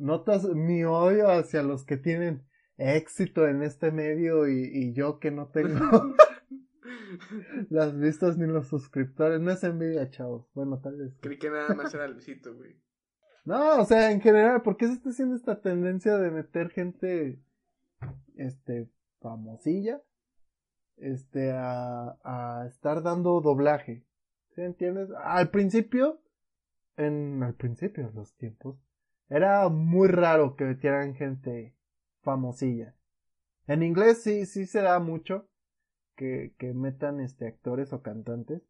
notas 0.00 0.44
mi 0.44 0.84
odio 0.84 1.28
hacia 1.28 1.62
los 1.62 1.84
que 1.84 1.96
tienen 1.96 2.44
éxito 2.76 3.46
en 3.46 3.62
este 3.62 3.92
medio 3.92 4.48
y, 4.48 4.92
yo 4.94 5.18
que 5.18 5.30
no 5.30 5.48
tengo 5.48 5.78
las 7.70 7.98
vistas 7.98 8.38
ni 8.38 8.46
los 8.46 8.68
suscriptores. 8.68 9.40
No 9.40 9.50
es 9.52 9.62
envidia, 9.62 10.10
chavos. 10.10 10.48
Bueno, 10.54 10.80
tal 10.80 10.96
vez. 10.96 11.12
Creí 11.20 11.38
que 11.38 11.50
nada 11.50 11.74
más 11.74 11.92
era 11.94 12.08
Luisito, 12.08 12.54
güey. 12.54 12.80
No, 13.44 13.80
o 13.80 13.84
sea, 13.84 14.10
en 14.10 14.20
general, 14.20 14.62
¿por 14.62 14.76
qué 14.76 14.86
se 14.86 14.94
está 14.94 15.10
haciendo 15.10 15.34
esta 15.34 15.60
tendencia 15.60 16.16
de 16.18 16.30
meter 16.30 16.70
gente, 16.70 17.42
este, 18.36 18.90
famosilla, 19.20 20.02
este, 20.96 21.52
a, 21.52 22.18
a 22.22 22.66
estar 22.66 23.02
dando 23.02 23.40
doblaje? 23.40 24.04
¿Sí 24.54 24.62
entiendes? 24.62 25.08
Al 25.22 25.50
principio, 25.50 26.20
en, 26.96 27.42
al 27.42 27.54
principio 27.54 28.10
los 28.14 28.34
tiempos, 28.36 28.78
era 29.30 29.68
muy 29.68 30.08
raro 30.08 30.56
que 30.56 30.64
metieran 30.64 31.14
gente 31.14 31.74
famosilla. 32.22 32.94
En 33.66 33.82
inglés 33.82 34.22
sí, 34.22 34.44
sí 34.44 34.66
se 34.66 34.82
da 34.82 34.98
mucho 34.98 35.48
que, 36.16 36.54
que 36.58 36.74
metan 36.74 37.20
este 37.20 37.46
actores 37.46 37.92
o 37.92 38.02
cantantes, 38.02 38.62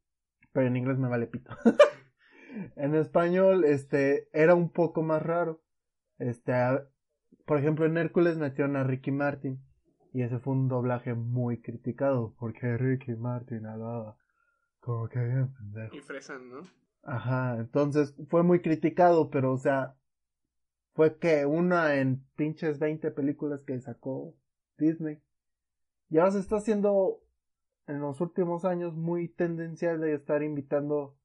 pero 0.53 0.67
en 0.67 0.77
inglés 0.77 0.99
me 0.99 1.09
vale 1.09 1.27
pito. 1.27 1.51
en 2.77 2.95
español, 2.95 3.65
este, 3.65 4.29
era 4.33 4.55
un 4.55 4.71
poco 4.71 5.03
más 5.03 5.23
raro. 5.23 5.63
Este, 6.19 6.53
por 7.47 7.59
ejemplo, 7.59 7.87
en 7.87 7.97
Hércules 7.97 8.37
metieron 8.37 8.77
a 8.77 8.85
Ricky 8.85 9.11
Martin. 9.11 9.65
Y 10.13 10.23
ese 10.23 10.41
fue 10.41 10.55
un 10.55 10.69
doblaje 10.69 11.15
muy 11.15 11.63
criticado. 11.63 12.35
Porque 12.39 12.77
Ricky 12.77 13.15
Martin 13.15 13.67
hablaba 13.67 14.17
como 14.81 15.09
que 15.09 15.21
bien 15.21 15.53
pendejo. 15.55 15.97
Y 15.97 16.01
fresan, 16.01 16.51
¿no? 16.51 16.61
Ajá, 17.03 17.57
entonces 17.59 18.15
fue 18.29 18.43
muy 18.43 18.61
criticado, 18.61 19.31
pero 19.31 19.53
o 19.53 19.59
sea, 19.59 19.97
fue 20.93 21.19
que 21.19 21.47
una 21.47 21.97
en 21.97 22.25
pinches 22.37 22.79
20 22.79 23.11
películas 23.11 23.65
que 23.65 23.81
sacó 23.81 24.35
Disney. 24.79 25.23
Y 26.09 26.19
ahora 26.19 26.33
se 26.33 26.41
está 26.41 26.57
haciendo 26.57 27.23
en 27.87 28.01
los 28.01 28.21
últimos 28.21 28.65
años 28.65 28.95
muy 28.95 29.29
tendencial 29.29 30.01
de 30.01 30.15
estar 30.15 30.43
invitando 30.43 31.17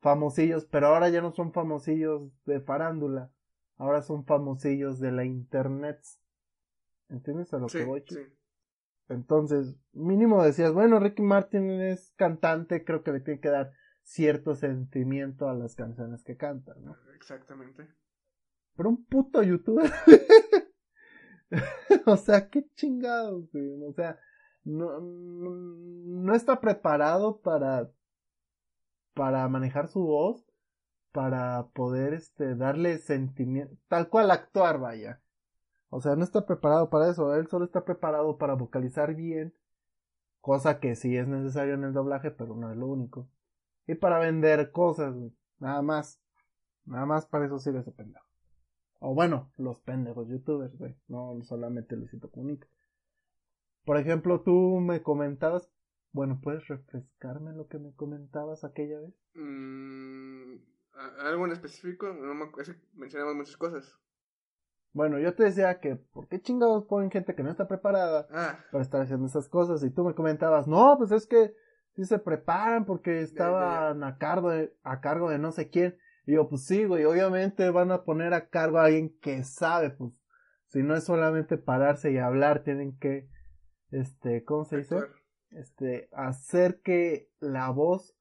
famosillos, 0.00 0.66
pero 0.66 0.88
ahora 0.88 1.08
ya 1.08 1.20
no 1.20 1.32
son 1.32 1.52
famosillos 1.52 2.30
de 2.44 2.60
farándula, 2.60 3.30
ahora 3.76 4.02
son 4.02 4.24
famosillos 4.24 4.98
de 4.98 5.12
la 5.12 5.24
internet. 5.24 6.00
¿Entiendes 7.08 7.52
a 7.54 7.58
lo 7.58 7.66
que 7.68 7.84
voy? 7.84 8.04
Sí. 8.08 8.18
Entonces, 9.08 9.76
mínimo 9.92 10.42
decías, 10.42 10.72
bueno, 10.72 10.98
Ricky 10.98 11.22
Martin 11.22 11.70
es 11.70 12.12
cantante, 12.16 12.84
creo 12.84 13.02
que 13.02 13.12
le 13.12 13.20
tiene 13.20 13.40
que 13.40 13.50
dar 13.50 13.72
cierto 14.02 14.54
sentimiento 14.54 15.48
a 15.48 15.54
las 15.54 15.76
canciones 15.76 16.24
que 16.24 16.36
canta, 16.36 16.74
¿no? 16.80 16.96
Exactamente. 17.14 17.88
Pero 18.76 18.88
un 18.88 19.04
puto 19.04 19.42
youtuber. 19.42 19.90
o 22.06 22.16
sea, 22.16 22.48
qué 22.48 22.66
chingados, 22.74 23.44
O 23.54 23.92
sea, 23.92 24.18
no, 24.64 25.00
no, 25.00 26.34
está 26.34 26.60
preparado 26.60 27.40
para, 27.40 27.90
para 29.14 29.46
manejar 29.48 29.88
su 29.88 30.02
voz, 30.02 30.44
para 31.12 31.66
poder, 31.74 32.14
este, 32.14 32.54
darle 32.54 32.98
sentimiento, 32.98 33.76
tal 33.88 34.08
cual 34.08 34.30
actuar, 34.30 34.78
vaya. 34.78 35.20
O 35.90 36.00
sea, 36.00 36.16
no 36.16 36.24
está 36.24 36.46
preparado 36.46 36.88
para 36.88 37.10
eso, 37.10 37.34
él 37.34 37.48
solo 37.48 37.66
está 37.66 37.84
preparado 37.84 38.38
para 38.38 38.54
vocalizar 38.54 39.14
bien, 39.14 39.54
cosa 40.40 40.80
que 40.80 40.96
sí 40.96 41.16
es 41.16 41.28
necesario 41.28 41.74
en 41.74 41.84
el 41.84 41.92
doblaje, 41.92 42.30
pero 42.30 42.56
no 42.56 42.70
es 42.70 42.78
lo 42.78 42.86
único. 42.86 43.28
Y 43.86 43.96
para 43.96 44.18
vender 44.18 44.72
cosas, 44.72 45.14
Nada 45.62 45.80
más. 45.80 46.20
Nada 46.84 47.06
más 47.06 47.24
para 47.24 47.46
eso 47.46 47.60
sirve 47.60 47.78
ese 47.78 47.92
pendejo. 47.92 48.26
O 49.04 49.14
bueno, 49.14 49.50
los 49.58 49.80
pendejos 49.80 50.28
youtubers, 50.28 50.78
güey. 50.78 50.96
No 51.08 51.42
solamente 51.42 51.96
Luisito 51.96 52.30
Comunica. 52.30 52.68
Por 53.84 53.96
ejemplo, 53.96 54.42
tú 54.42 54.78
me 54.80 55.02
comentabas. 55.02 55.68
Bueno, 56.12 56.40
¿puedes 56.40 56.68
refrescarme 56.68 57.52
lo 57.52 57.66
que 57.66 57.80
me 57.80 57.92
comentabas 57.94 58.62
aquella 58.62 59.00
vez? 59.00 59.14
Mm, 59.34 60.54
¿Algo 61.18 61.46
en 61.46 61.52
específico? 61.52 62.12
No 62.12 62.32
me, 62.34 62.46
mencionamos 62.94 63.34
muchas 63.34 63.56
cosas. 63.56 63.98
Bueno, 64.92 65.18
yo 65.18 65.34
te 65.34 65.44
decía 65.44 65.80
que, 65.80 65.96
¿por 65.96 66.28
qué 66.28 66.40
chingados 66.40 66.84
ponen 66.84 67.10
gente 67.10 67.34
que 67.34 67.42
no 67.42 67.50
está 67.50 67.66
preparada 67.66 68.28
ah. 68.30 68.58
para 68.70 68.82
estar 68.82 69.00
haciendo 69.00 69.26
esas 69.26 69.48
cosas? 69.48 69.82
Y 69.82 69.90
tú 69.90 70.04
me 70.04 70.14
comentabas, 70.14 70.68
no, 70.68 70.96
pues 70.98 71.10
es 71.10 71.26
que 71.26 71.56
si 71.96 72.04
se 72.04 72.20
preparan 72.20 72.84
porque 72.84 73.22
estaban 73.22 74.04
a 74.04 74.18
cargo 74.18 74.50
de, 74.50 74.76
a 74.84 75.00
cargo 75.00 75.28
de 75.28 75.38
no 75.38 75.50
sé 75.50 75.70
quién. 75.70 75.98
Y 76.24 76.34
yo, 76.34 76.48
pues 76.48 76.64
sí, 76.66 76.84
güey, 76.84 77.04
obviamente 77.04 77.70
van 77.70 77.90
a 77.90 78.04
poner 78.04 78.34
a 78.34 78.48
cargo 78.48 78.78
a 78.78 78.84
alguien 78.84 79.16
que 79.20 79.42
sabe, 79.44 79.90
pues, 79.90 80.12
si 80.66 80.82
no 80.82 80.94
es 80.94 81.04
solamente 81.04 81.58
pararse 81.58 82.12
y 82.12 82.18
hablar, 82.18 82.62
tienen 82.62 82.96
que, 82.98 83.28
este, 83.90 84.44
¿cómo 84.44 84.64
se 84.64 84.78
dice? 84.78 84.96
Este, 85.50 86.08
hacer 86.12 86.80
que 86.80 87.28
la 87.40 87.70
voz 87.70 88.16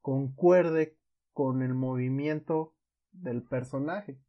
concuerde 0.00 0.98
con 1.32 1.62
el 1.62 1.74
movimiento 1.74 2.74
del 3.12 3.42
personaje 3.42 4.20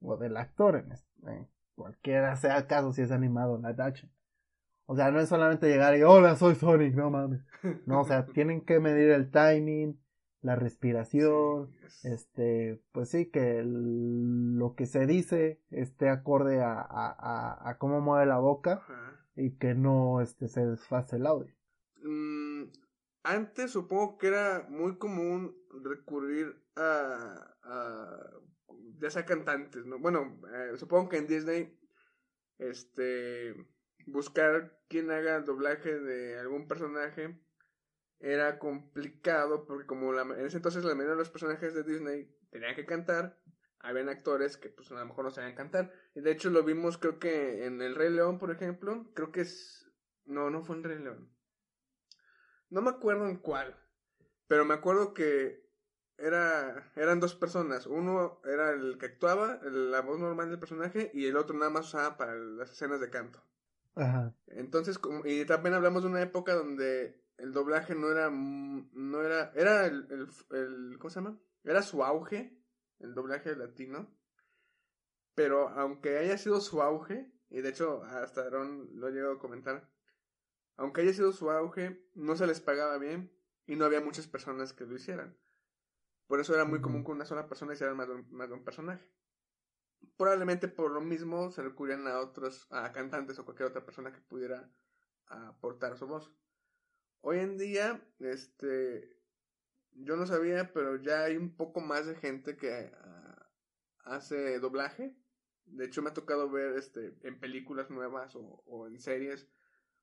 o 0.00 0.16
del 0.16 0.36
actor 0.36 0.76
en, 0.76 0.92
en 1.28 1.48
cualquiera 1.74 2.36
sea 2.36 2.58
el 2.58 2.66
caso 2.66 2.92
si 2.92 3.02
es 3.02 3.10
animado 3.10 3.56
en 3.56 3.62
la 3.62 3.84
action. 3.84 4.10
O 4.86 4.96
sea, 4.96 5.10
no 5.10 5.20
es 5.20 5.28
solamente 5.28 5.68
llegar 5.68 5.96
y 5.96 6.02
hola, 6.02 6.36
soy 6.36 6.54
Sonic, 6.56 6.94
no 6.94 7.10
mames. 7.10 7.40
No, 7.86 8.00
o 8.00 8.04
sea, 8.04 8.26
tienen 8.26 8.64
que 8.64 8.80
medir 8.80 9.10
el 9.10 9.30
timing, 9.30 10.00
la 10.42 10.56
respiración, 10.56 11.70
este, 12.02 12.82
pues 12.92 13.10
sí, 13.10 13.30
que 13.30 13.62
lo 13.64 14.74
que 14.74 14.86
se 14.86 15.06
dice 15.06 15.60
esté 15.70 16.08
acorde 16.08 16.62
a, 16.62 16.80
a, 16.80 17.68
a, 17.68 17.78
cómo 17.78 18.00
mueve 18.00 18.26
la 18.26 18.38
boca 18.38 18.82
y 19.36 19.56
que 19.58 19.74
no 19.74 20.20
este, 20.20 20.48
se 20.48 20.64
desfase 20.66 21.16
el 21.16 21.26
audio. 21.26 21.54
Mm, 22.02 22.64
antes 23.22 23.72
supongo 23.72 24.16
que 24.16 24.28
era 24.28 24.66
muy 24.70 24.96
común 24.96 25.54
recurrir 25.82 26.64
a, 26.76 27.54
a 27.62 28.30
ya 28.98 29.10
sea 29.10 29.24
cantantes, 29.24 29.84
¿no? 29.86 29.98
Bueno, 29.98 30.40
eh, 30.54 30.76
supongo 30.76 31.08
que 31.08 31.18
en 31.18 31.26
Disney, 31.26 31.78
este, 32.58 33.54
buscar 34.06 34.78
quien 34.88 35.10
haga 35.10 35.36
el 35.36 35.44
doblaje 35.44 35.98
de 35.98 36.38
algún 36.38 36.66
personaje 36.66 37.38
era 38.20 38.58
complicado 38.58 39.66
porque 39.66 39.86
como 39.86 40.12
la, 40.12 40.22
en 40.22 40.46
ese 40.46 40.58
entonces 40.58 40.84
la 40.84 40.94
mayoría 40.94 41.12
de 41.12 41.18
los 41.18 41.30
personajes 41.30 41.74
de 41.74 41.82
Disney 41.82 42.30
tenían 42.50 42.76
que 42.76 42.84
cantar, 42.84 43.40
habían 43.78 44.10
actores 44.10 44.58
que 44.58 44.68
pues 44.68 44.90
a 44.92 44.94
lo 44.94 45.06
mejor 45.06 45.24
no 45.24 45.30
sabían 45.30 45.54
cantar. 45.54 45.92
Y 46.14 46.20
de 46.20 46.30
hecho 46.30 46.50
lo 46.50 46.62
vimos 46.62 46.98
creo 46.98 47.18
que 47.18 47.64
en 47.64 47.80
El 47.80 47.94
Rey 47.94 48.10
León, 48.10 48.38
por 48.38 48.50
ejemplo, 48.50 49.10
creo 49.14 49.32
que 49.32 49.40
es... 49.40 49.90
No, 50.26 50.50
no 50.50 50.62
fue 50.62 50.76
en 50.76 50.84
Rey 50.84 50.98
León. 50.98 51.34
No 52.68 52.82
me 52.82 52.90
acuerdo 52.90 53.26
en 53.26 53.38
cuál, 53.38 53.76
pero 54.46 54.64
me 54.64 54.74
acuerdo 54.74 55.12
que 55.12 55.68
era, 56.18 56.92
eran 56.94 57.18
dos 57.18 57.34
personas. 57.34 57.86
Uno 57.86 58.40
era 58.44 58.70
el 58.72 58.98
que 58.98 59.06
actuaba, 59.06 59.58
la 59.62 60.02
voz 60.02 60.20
normal 60.20 60.50
del 60.50 60.60
personaje, 60.60 61.10
y 61.14 61.26
el 61.26 61.36
otro 61.36 61.56
nada 61.56 61.70
más 61.70 61.88
usaba 61.88 62.16
para 62.16 62.36
las 62.36 62.70
escenas 62.70 63.00
de 63.00 63.10
canto. 63.10 63.42
Ajá. 63.96 64.34
Entonces, 64.46 65.00
y 65.24 65.44
también 65.46 65.74
hablamos 65.74 66.02
de 66.02 66.08
una 66.10 66.22
época 66.22 66.54
donde 66.54 67.24
el 67.40 67.52
doblaje 67.52 67.94
no 67.94 68.10
era, 68.10 68.30
no 68.30 69.22
era, 69.22 69.52
era 69.54 69.86
el, 69.86 70.06
el, 70.50 70.98
¿cómo 70.98 71.10
se 71.10 71.20
llama? 71.20 71.40
Era 71.64 71.82
su 71.82 72.04
auge, 72.04 72.56
el 72.98 73.14
doblaje 73.14 73.56
latino, 73.56 74.14
pero 75.34 75.68
aunque 75.70 76.18
haya 76.18 76.36
sido 76.38 76.60
su 76.60 76.82
auge, 76.82 77.32
y 77.48 77.60
de 77.60 77.70
hecho 77.70 78.02
hasta 78.04 78.42
Aaron 78.42 78.88
lo 78.94 79.08
llegado 79.10 79.34
a 79.34 79.38
comentar, 79.38 79.90
aunque 80.76 81.02
haya 81.02 81.12
sido 81.12 81.32
su 81.32 81.50
auge, 81.50 82.06
no 82.14 82.36
se 82.36 82.46
les 82.46 82.60
pagaba 82.60 82.98
bien 82.98 83.32
y 83.66 83.76
no 83.76 83.84
había 83.84 84.00
muchas 84.00 84.26
personas 84.26 84.72
que 84.72 84.86
lo 84.86 84.94
hicieran. 84.94 85.36
Por 86.26 86.40
eso 86.40 86.54
era 86.54 86.64
muy 86.64 86.80
común 86.80 87.04
que 87.04 87.10
una 87.10 87.24
sola 87.24 87.48
persona 87.48 87.72
hiciera 87.72 87.94
más 87.94 88.08
de 88.08 88.14
un, 88.14 88.26
más 88.30 88.48
de 88.48 88.54
un 88.54 88.64
personaje. 88.64 89.04
Probablemente 90.16 90.68
por 90.68 90.90
lo 90.90 91.00
mismo 91.00 91.50
se 91.50 91.62
recurrían 91.62 92.06
a 92.06 92.20
otros, 92.20 92.66
a 92.70 92.92
cantantes 92.92 93.38
o 93.38 93.44
cualquier 93.44 93.68
otra 93.68 93.84
persona 93.84 94.12
que 94.12 94.20
pudiera 94.20 94.70
aportar 95.26 95.96
su 95.96 96.06
voz. 96.06 96.32
Hoy 97.22 97.38
en 97.38 97.58
día, 97.58 98.02
este, 98.18 99.16
yo 99.92 100.16
no 100.16 100.26
sabía, 100.26 100.72
pero 100.72 100.96
ya 100.96 101.24
hay 101.24 101.36
un 101.36 101.54
poco 101.54 101.80
más 101.80 102.06
de 102.06 102.14
gente 102.14 102.56
que 102.56 102.90
ah, 102.94 103.46
hace 104.04 104.58
doblaje. 104.58 105.14
De 105.66 105.84
hecho, 105.84 106.02
me 106.02 106.10
ha 106.10 106.14
tocado 106.14 106.50
ver 106.50 106.76
este, 106.76 107.14
en 107.22 107.38
películas 107.38 107.90
nuevas 107.90 108.34
o, 108.34 108.86
en 108.86 108.98
series, 108.98 109.46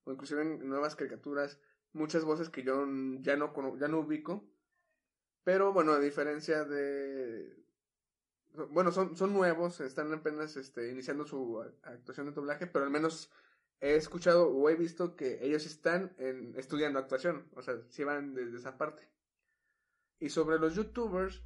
o 0.03 0.11
inclusive 0.11 0.43
en 0.43 0.69
nuevas 0.69 0.95
caricaturas, 0.95 1.59
muchas 1.91 2.23
voces 2.23 2.49
que 2.49 2.63
yo 2.63 2.85
ya 3.21 3.35
no, 3.35 3.77
ya 3.77 3.87
no 3.87 3.99
ubico. 3.99 4.47
Pero 5.43 5.73
bueno, 5.73 5.93
a 5.93 5.99
diferencia 5.99 6.65
de, 6.65 7.57
bueno, 8.69 8.91
son, 8.91 9.15
son 9.15 9.33
nuevos, 9.33 9.79
están 9.81 10.13
apenas 10.13 10.55
este, 10.57 10.91
iniciando 10.91 11.25
su 11.25 11.61
actuación 11.83 12.27
de 12.27 12.33
doblaje, 12.33 12.67
pero 12.67 12.85
al 12.85 12.91
menos 12.91 13.31
he 13.79 13.95
escuchado 13.95 14.49
o 14.49 14.69
he 14.69 14.75
visto 14.75 15.15
que 15.15 15.39
ellos 15.45 15.65
están 15.65 16.13
en, 16.17 16.55
estudiando 16.57 16.99
actuación, 16.99 17.47
o 17.55 17.61
sea, 17.61 17.75
si 17.89 18.03
van 18.03 18.33
desde 18.33 18.57
esa 18.57 18.77
parte. 18.77 19.07
Y 20.19 20.29
sobre 20.29 20.57
los 20.59 20.75
youtubers, 20.75 21.43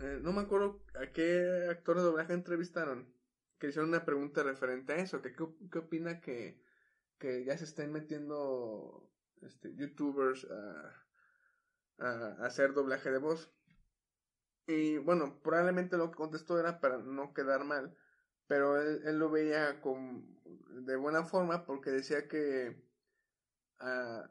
eh, 0.00 0.18
no 0.22 0.32
me 0.32 0.42
acuerdo 0.42 0.82
a 0.94 1.06
qué 1.12 1.68
actor 1.70 1.96
de 1.96 2.02
doblaje 2.02 2.34
entrevistaron, 2.34 3.12
que 3.58 3.68
hicieron 3.68 3.88
una 3.88 4.04
pregunta 4.04 4.42
referente 4.42 4.92
a 4.92 4.96
eso, 4.96 5.22
que 5.22 5.34
qué, 5.34 5.78
opina 5.78 6.20
que, 6.20 6.62
que 7.18 7.44
ya 7.44 7.56
se 7.56 7.64
estén 7.64 7.92
metiendo 7.92 9.10
este, 9.40 9.74
youtubers 9.74 10.46
a, 10.50 11.06
a, 11.98 12.46
hacer 12.46 12.74
doblaje 12.74 13.10
de 13.10 13.18
voz. 13.18 13.50
Y 14.66 14.98
bueno, 14.98 15.40
probablemente 15.42 15.96
lo 15.96 16.10
que 16.10 16.16
contestó 16.16 16.58
era 16.60 16.80
para 16.80 16.98
no 16.98 17.32
quedar 17.32 17.64
mal, 17.64 17.96
pero 18.46 18.80
él, 18.80 19.00
él 19.06 19.18
lo 19.18 19.30
veía 19.30 19.80
con, 19.80 20.35
de 20.84 20.96
buena 20.96 21.24
forma 21.24 21.64
porque 21.64 21.90
decía 21.90 22.28
que, 22.28 22.76
uh, 23.80 24.28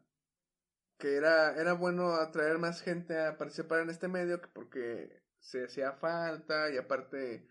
que 0.97 1.15
era, 1.15 1.59
era 1.59 1.73
bueno 1.73 2.13
atraer 2.13 2.59
más 2.59 2.81
gente 2.81 3.19
a 3.19 3.37
participar 3.37 3.81
en 3.81 3.89
este 3.89 4.07
medio 4.07 4.41
porque 4.53 5.23
se 5.39 5.65
hacía 5.65 5.93
falta 5.93 6.71
y 6.71 6.77
aparte 6.77 7.47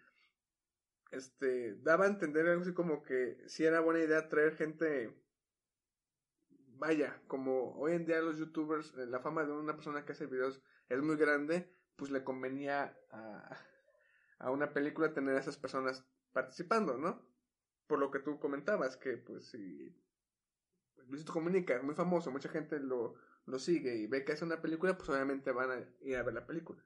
este 1.11 1.77
daba 1.77 2.05
a 2.05 2.09
entender 2.09 2.47
algo 2.47 2.63
así 2.63 2.75
como 2.75 3.03
que 3.03 3.39
si 3.49 3.65
era 3.65 3.81
buena 3.81 4.01
idea 4.01 4.29
traer 4.29 4.57
gente 4.57 5.15
vaya 6.77 7.23
como 7.29 7.77
hoy 7.77 7.93
en 7.93 8.07
día 8.07 8.21
los 8.21 8.39
youtubers 8.39 8.95
eh, 8.99 9.07
la 9.07 9.21
fama 9.21 9.45
de 9.45 9.53
una 9.53 9.75
persona 9.75 10.05
que 10.05 10.13
hace 10.13 10.27
videos 10.27 10.61
es 10.89 11.01
muy 11.03 11.17
grande 11.17 11.73
pues 11.97 12.11
le 12.11 12.25
convenía 12.25 12.97
a, 13.11 13.57
a 14.39 14.51
una 14.51 14.73
película 14.73 15.13
tener 15.13 15.37
a 15.37 15.41
esas 15.41 15.57
personas 15.57 16.05
participando 16.33 16.99
no 16.99 17.34
por 17.87 17.99
lo 17.99 18.11
que 18.11 18.21
tú 18.21 18.39
comentabas 18.39 18.97
que 18.97 19.17
pues 19.19 19.51
si 19.51 19.95
Luisito 21.09 21.33
Comunica 21.33 21.77
es 21.77 21.83
muy 21.83 21.95
famoso 21.95 22.31
mucha 22.31 22.49
gente 22.49 22.81
lo 22.81 23.15
lo 23.47 23.59
sigue 23.59 23.97
y 23.97 24.07
ve 24.07 24.25
que 24.25 24.33
es 24.33 24.43
una 24.43 24.63
película 24.63 24.97
pues 24.97 25.09
obviamente 25.11 25.53
van 25.53 25.71
a 25.71 25.89
ir 26.01 26.17
a 26.17 26.23
ver 26.23 26.35
la 26.35 26.47
película 26.47 26.85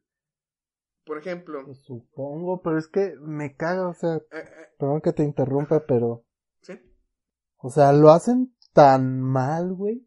por 1.09 1.19
ejemplo. 1.19 1.65
Pues 1.65 1.79
supongo, 1.79 2.61
pero 2.61 2.79
es 2.79 2.87
que 2.87 3.17
me 3.21 3.57
caga, 3.57 3.89
o 3.89 3.95
sea, 3.95 4.17
eh, 4.17 4.23
eh. 4.33 4.45
perdón 4.79 5.01
que 5.01 5.15
te 5.15 5.25
interrumpa, 5.25 5.85
pero... 5.87 6.25
Sí. 6.61 6.75
O 7.57 7.71
sea, 7.71 7.93
lo 7.93 8.11
hacen 8.11 8.55
tan 8.75 9.21
mal, 9.21 9.73
güey. 9.73 10.07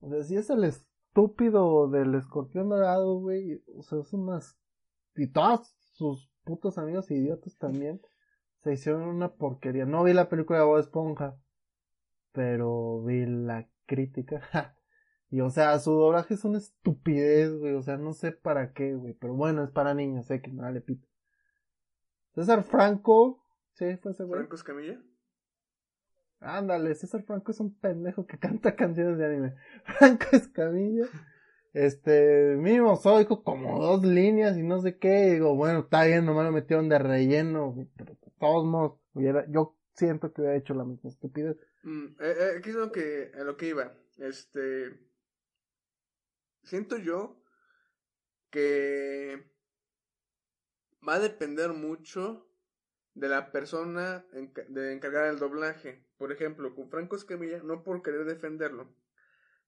O 0.00 0.10
sea, 0.10 0.22
si 0.22 0.36
es 0.36 0.50
el 0.50 0.64
estúpido 0.64 1.88
del 1.88 2.14
escorpión 2.14 2.68
dorado, 2.68 3.18
güey, 3.20 3.64
o 3.74 3.82
sea, 3.82 4.00
es 4.00 4.12
unas... 4.12 4.58
Y 5.16 5.32
todos 5.32 5.74
sus 5.94 6.30
putos 6.44 6.76
amigos 6.76 7.10
idiotas 7.10 7.56
también 7.56 8.02
se 8.62 8.72
hicieron 8.72 9.02
una 9.02 9.34
porquería. 9.34 9.84
No 9.86 10.04
vi 10.04 10.12
la 10.12 10.28
película 10.28 10.60
de 10.60 10.64
Bob 10.64 10.78
Esponja, 10.78 11.36
pero 12.32 13.02
vi 13.02 13.26
la 13.26 13.68
crítica. 13.86 14.40
Y 15.34 15.40
o 15.40 15.48
sea, 15.48 15.78
su 15.78 15.92
doblaje 15.92 16.34
es 16.34 16.44
una 16.44 16.58
estupidez, 16.58 17.58
güey. 17.58 17.72
O 17.72 17.80
sea, 17.80 17.96
no 17.96 18.12
sé 18.12 18.32
para 18.32 18.74
qué, 18.74 18.94
güey. 18.94 19.14
Pero 19.14 19.32
bueno, 19.32 19.64
es 19.64 19.70
para 19.70 19.94
niños, 19.94 20.26
sé 20.26 20.42
que 20.42 20.52
no 20.52 20.70
le 20.70 20.82
pito. 20.82 21.08
César 22.34 22.62
Franco. 22.64 23.42
Sí, 23.72 23.96
fue 23.96 24.12
ese 24.12 24.24
güey. 24.24 24.40
¿Franco 24.40 24.56
Escamilla? 24.56 25.00
Ándale, 26.40 26.94
César 26.94 27.22
Franco 27.22 27.50
es 27.50 27.60
un 27.60 27.74
pendejo 27.74 28.26
que 28.26 28.38
canta 28.38 28.76
canciones 28.76 29.16
de 29.16 29.24
anime. 29.24 29.54
Franco 29.84 30.26
Escamilla. 30.32 31.06
Este, 31.72 32.54
mínimo 32.58 32.96
soy 32.96 33.24
como 33.26 33.80
dos 33.80 34.04
líneas 34.04 34.58
y 34.58 34.62
no 34.62 34.80
sé 34.80 34.98
qué. 34.98 35.32
Digo, 35.32 35.54
bueno, 35.54 35.80
está 35.80 36.04
bien, 36.04 36.26
nomás 36.26 36.44
lo 36.44 36.52
metieron 36.52 36.88
de 36.88 36.98
relleno, 36.98 37.74
pero 37.96 38.14
de 38.14 38.32
todos 38.38 38.64
modos, 38.64 38.98
yo 39.48 39.76
siento 39.94 40.32
que 40.32 40.42
hubiera 40.42 40.56
hecho 40.56 40.74
la 40.74 40.84
misma 40.84 41.10
estupidez. 41.10 41.56
Mm, 41.82 42.06
eh, 42.20 42.34
eh, 42.38 42.50
aquí 42.58 42.70
es 42.70 42.76
lo 42.76 42.92
que, 42.92 43.32
a 43.34 43.44
lo 43.44 43.56
que 43.56 43.68
iba. 43.68 43.92
Este, 44.18 44.98
siento 46.62 46.98
yo 46.98 47.42
que 48.50 49.50
va 51.06 51.14
a 51.14 51.20
depender 51.20 51.70
mucho 51.70 52.46
de 53.14 53.28
la 53.28 53.50
persona 53.50 54.24
de 54.68 54.92
encargada 54.92 55.26
del 55.26 55.38
doblaje. 55.38 56.06
Por 56.18 56.32
ejemplo, 56.32 56.74
con 56.74 56.90
Franco 56.90 57.16
Escamilla, 57.16 57.62
no 57.62 57.82
por 57.82 58.02
querer 58.02 58.24
defenderlo, 58.26 58.94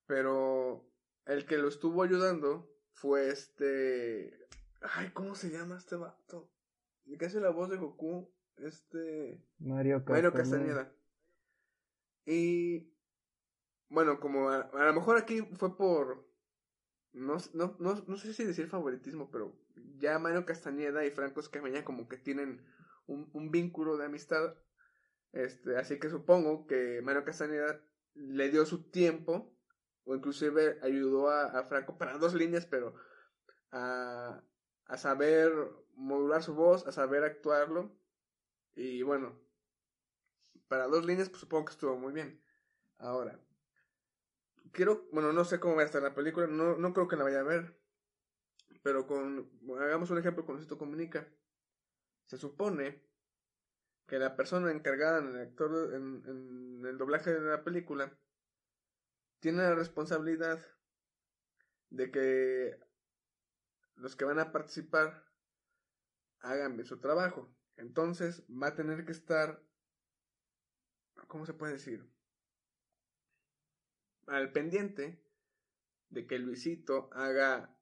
pero 0.07 0.94
el 1.27 1.47
que 1.47 1.59
lo 1.59 1.69
estuvo 1.69 2.03
ayudando 2.03 2.71
fue 2.93 3.29
este. 3.31 4.47
Ay, 4.81 5.11
¿cómo 5.13 5.35
se 5.35 5.51
llama 5.51 5.79
este 5.79 5.97
vato? 5.97 6.51
El 7.07 7.19
que 7.19 7.27
hace 7.27 7.41
la 7.41 7.51
voz 7.51 7.71
de 7.71 7.77
Goku, 7.77 8.33
este. 8.57 9.45
Mario 9.59 10.05
Castañeda. 10.05 10.15
Mario 10.15 10.33
Castañeda. 10.33 10.93
Y. 12.27 12.91
Bueno, 13.89 14.19
como 14.19 14.49
a 14.49 14.69
lo 14.73 14.95
mejor 14.95 15.19
aquí 15.19 15.43
fue 15.57 15.77
por 15.77 16.27
no, 17.15 17.37
no, 17.53 17.77
no, 17.79 18.05
no 18.07 18.17
sé 18.17 18.35
si 18.35 18.45
decir 18.45 18.67
favoritismo, 18.67 19.31
pero 19.31 19.57
ya 19.97 20.19
Mario 20.19 20.45
Castañeda 20.45 21.07
y 21.07 21.11
Franco 21.11 21.41
Escamilla 21.41 21.85
como 21.85 22.09
que 22.09 22.19
tienen 22.19 22.61
un, 23.07 23.31
un 23.33 23.51
vínculo 23.51 23.97
de 23.97 24.07
amistad. 24.07 24.57
Este, 25.33 25.77
así 25.77 25.99
que 25.99 26.11
supongo 26.11 26.67
que 26.67 27.01
Mario 27.03 27.25
Castañeda 27.25 27.81
le 28.15 28.51
dio 28.51 28.67
su 28.67 28.91
tiempo, 28.91 29.54
o 30.05 30.15
inclusive 30.15 30.79
ayudó 30.83 31.29
a, 31.31 31.47
a 31.47 31.65
Franco 31.65 31.97
para 31.99 32.19
dos 32.19 32.35
líneas, 32.35 32.67
pero 32.67 32.95
a, 33.71 34.43
a 34.87 34.97
saber 34.99 35.53
modular 35.95 36.43
su 36.43 36.55
voz, 36.55 36.87
a 36.87 36.93
saber 36.93 37.25
actuarlo. 37.25 37.97
Y 38.75 39.03
bueno, 39.03 39.39
para 40.69 40.87
dos 40.87 41.05
líneas, 41.05 41.29
pues 41.29 41.41
supongo 41.41 41.67
que 41.67 41.73
estuvo 41.73 41.97
muy 41.97 42.13
bien. 42.13 42.43
Ahora, 42.99 43.39
quiero, 44.73 45.09
bueno, 45.13 45.33
no 45.33 45.45
sé 45.45 45.61
cómo 45.61 45.77
va 45.77 45.83
a 45.83 45.87
estar 45.87 46.03
la 46.03 46.15
película, 46.15 46.47
no, 46.47 46.77
no 46.77 46.93
creo 46.93 47.09
que 47.09 47.17
la 47.17 47.25
vaya 47.25 47.41
a 47.41 47.45
ver, 47.45 47.79
pero 48.83 49.07
con, 49.07 49.51
hagamos 49.81 50.11
un 50.11 50.19
ejemplo 50.19 50.45
con 50.45 50.59
esto 50.59 50.79
comunica. 50.79 51.27
Se 52.27 52.39
supone 52.39 53.03
que 54.07 54.19
la 54.19 54.37
persona 54.37 54.71
encargada 54.71 55.19
en 55.19 55.29
el 55.29 55.41
actor, 55.41 55.95
en, 55.95 56.23
en 56.27 56.87
el 56.87 56.99
doblaje 56.99 57.33
de 57.33 57.41
la 57.41 57.65
película, 57.65 58.13
tiene 59.45 59.59
la 59.59 59.75
responsabilidad 59.75 60.59
de 61.91 62.11
que 62.11 62.81
los 63.97 64.17
que 64.17 64.25
van 64.25 64.39
a 64.39 64.53
participar 64.53 65.23
hagan 66.41 66.77
bien 66.79 66.87
su 66.87 66.99
trabajo. 66.99 67.55
Entonces 67.77 68.43
va 68.49 68.69
a 68.69 68.75
tener 68.75 69.05
que 69.05 69.13
estar, 69.13 69.63
¿cómo 71.29 71.45
se 71.45 71.53
puede 71.53 71.75
decir? 71.75 72.11
al 74.29 74.51
pendiente 74.51 75.23
de 76.09 76.27
que 76.27 76.39
Luisito 76.39 77.11
haga 77.13 77.79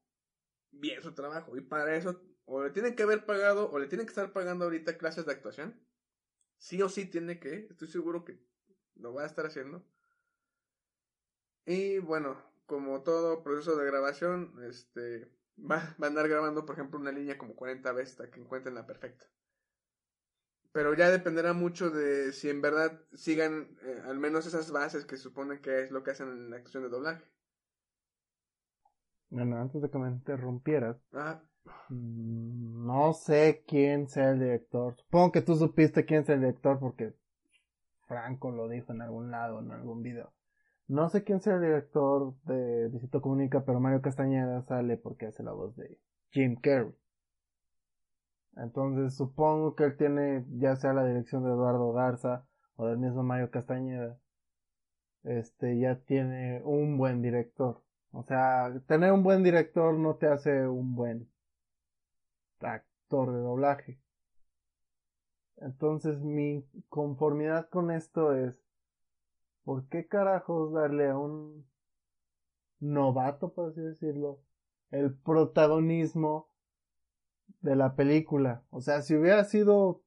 bien 0.73 1.01
su 1.01 1.15
trabajo. 1.15 1.57
Y 1.57 1.61
para 1.61 1.95
eso, 1.95 2.25
o 2.45 2.65
le 2.65 2.71
tienen 2.71 2.97
que 2.97 3.05
haber 3.05 3.25
pagado, 3.25 3.71
o 3.71 3.79
le 3.79 3.87
tienen 3.87 4.09
que 4.09 4.11
estar 4.11 4.33
pagando 4.33 4.65
ahorita 4.65 4.99
clases 4.99 5.27
de 5.27 5.33
actuación. 5.33 5.81
Sí 6.57 6.83
o 6.83 6.89
sí 6.89 7.07
tiene 7.07 7.39
que, 7.39 7.69
estoy 7.71 7.87
seguro 7.87 8.25
que 8.25 8.45
lo 8.97 9.15
va 9.15 9.23
a 9.23 9.27
estar 9.27 9.47
haciendo. 9.47 9.87
Y 11.67 11.99
bueno, 11.99 12.37
como 12.67 13.03
todo 13.03 13.43
proceso 13.43 13.77
de 13.77 13.87
grabación, 13.87 14.53
este 14.69 15.31
va, 15.59 15.95
va 16.01 16.07
a 16.07 16.11
andar 16.11 16.29
grabando, 16.29 16.65
por 16.67 16.75
ejemplo, 16.75 16.99
una 16.99 17.13
línea 17.13 17.39
como 17.39 17.55
40 17.55 17.93
veces 17.93 18.21
hasta 18.21 18.31
que 18.31 18.41
encuentren 18.41 18.75
la 18.75 18.87
perfecta 18.87 19.27
pero 20.73 20.95
ya 20.95 21.11
dependerá 21.11 21.53
mucho 21.53 21.91
de 21.91 22.33
si 22.33 22.49
en 22.49 22.63
verdad 22.63 22.99
sigan 23.13 23.69
eh, 23.83 24.03
al 24.07 24.19
menos 24.19 24.47
esas 24.47 24.73
bases 24.73 25.05
que 25.05 25.19
suponen 25.19 25.61
que 25.61 25.83
es 25.83 25.91
lo 25.91 26.03
que 26.03 26.13
hacen 26.13 26.29
en 26.29 26.51
la 26.51 26.57
actuación 26.57 26.83
de 26.83 26.89
doblaje. 26.89 27.23
Bueno, 29.29 29.59
antes 29.59 29.81
de 29.81 29.91
que 29.91 29.99
me 29.99 30.09
interrumpieras, 30.09 30.97
mm, 31.89 32.87
no 32.87 33.13
sé 33.13 33.65
quién 33.67 34.09
sea 34.09 34.31
el 34.31 34.41
director. 34.41 34.97
Supongo 34.97 35.33
que 35.33 35.43
tú 35.43 35.57
supiste 35.57 36.05
quién 36.05 36.23
es 36.23 36.29
el 36.31 36.41
director 36.41 36.79
porque 36.79 37.15
Franco 38.07 38.51
lo 38.51 38.69
dijo 38.69 38.93
en 38.93 39.03
algún 39.03 39.31
lado, 39.31 39.61
en 39.61 39.71
algún 39.71 40.03
video. 40.03 40.33
No 40.93 41.09
sé 41.09 41.25
quién 41.25 41.41
sea 41.41 41.55
el 41.55 41.63
director 41.63 42.35
de 42.45 42.89
Visito 42.89 43.23
Comunica, 43.23 43.65
pero 43.65 43.81
Mario 43.81 44.03
Castañeda 44.03 44.61
sale 44.61 44.99
porque 44.99 45.25
hace 45.25 45.43
la 45.43 45.53
voz 45.53 45.75
de 45.75 45.99
Jim 46.33 46.55
Carrey. 46.55 46.95
Entonces 48.59 49.17
supongo 49.17 49.75
que 49.75 49.85
él 49.85 49.97
tiene 49.97 50.45
ya 50.51 50.77
sea 50.77 50.93
la 50.93 51.07
dirección 51.07 51.45
de 51.45 51.49
Eduardo 51.49 51.95
Garza 51.95 52.45
o 52.77 52.89
del 52.89 52.99
mismo 52.99 53.23
Mario 53.23 53.51
Castañeda. 53.51 54.19
Este 55.25 55.79
ya 55.79 55.97
tiene 55.97 56.61
un 56.63 56.99
buen 56.99 57.23
director. 57.23 57.81
O 58.11 58.23
sea, 58.25 58.71
tener 58.87 59.13
un 59.13 59.23
buen 59.23 59.43
director 59.43 59.95
no 59.95 60.17
te 60.17 60.27
hace 60.27 60.69
un 60.69 60.95
buen 60.95 61.27
actor 62.61 63.33
de 63.33 63.39
doblaje. 63.39 63.99
Entonces 65.57 66.21
mi 66.21 66.67
conformidad 66.91 67.71
con 67.71 67.91
esto 67.91 68.35
es 68.35 68.63
¿por 69.65 69.89
qué 69.89 70.07
carajos 70.07 70.73
darle 70.73 71.09
a 71.09 71.17
un 71.17 71.67
novato, 72.81 73.53
por 73.53 73.71
así 73.71 73.81
decirlo, 73.81 74.41
el 74.91 75.15
protagonismo 75.15 76.49
de 77.61 77.77
la 77.77 77.95
película. 77.95 78.63
O 78.71 78.81
sea, 78.81 79.03
si 79.03 79.15
hubiera 79.15 79.45
sido, 79.45 80.03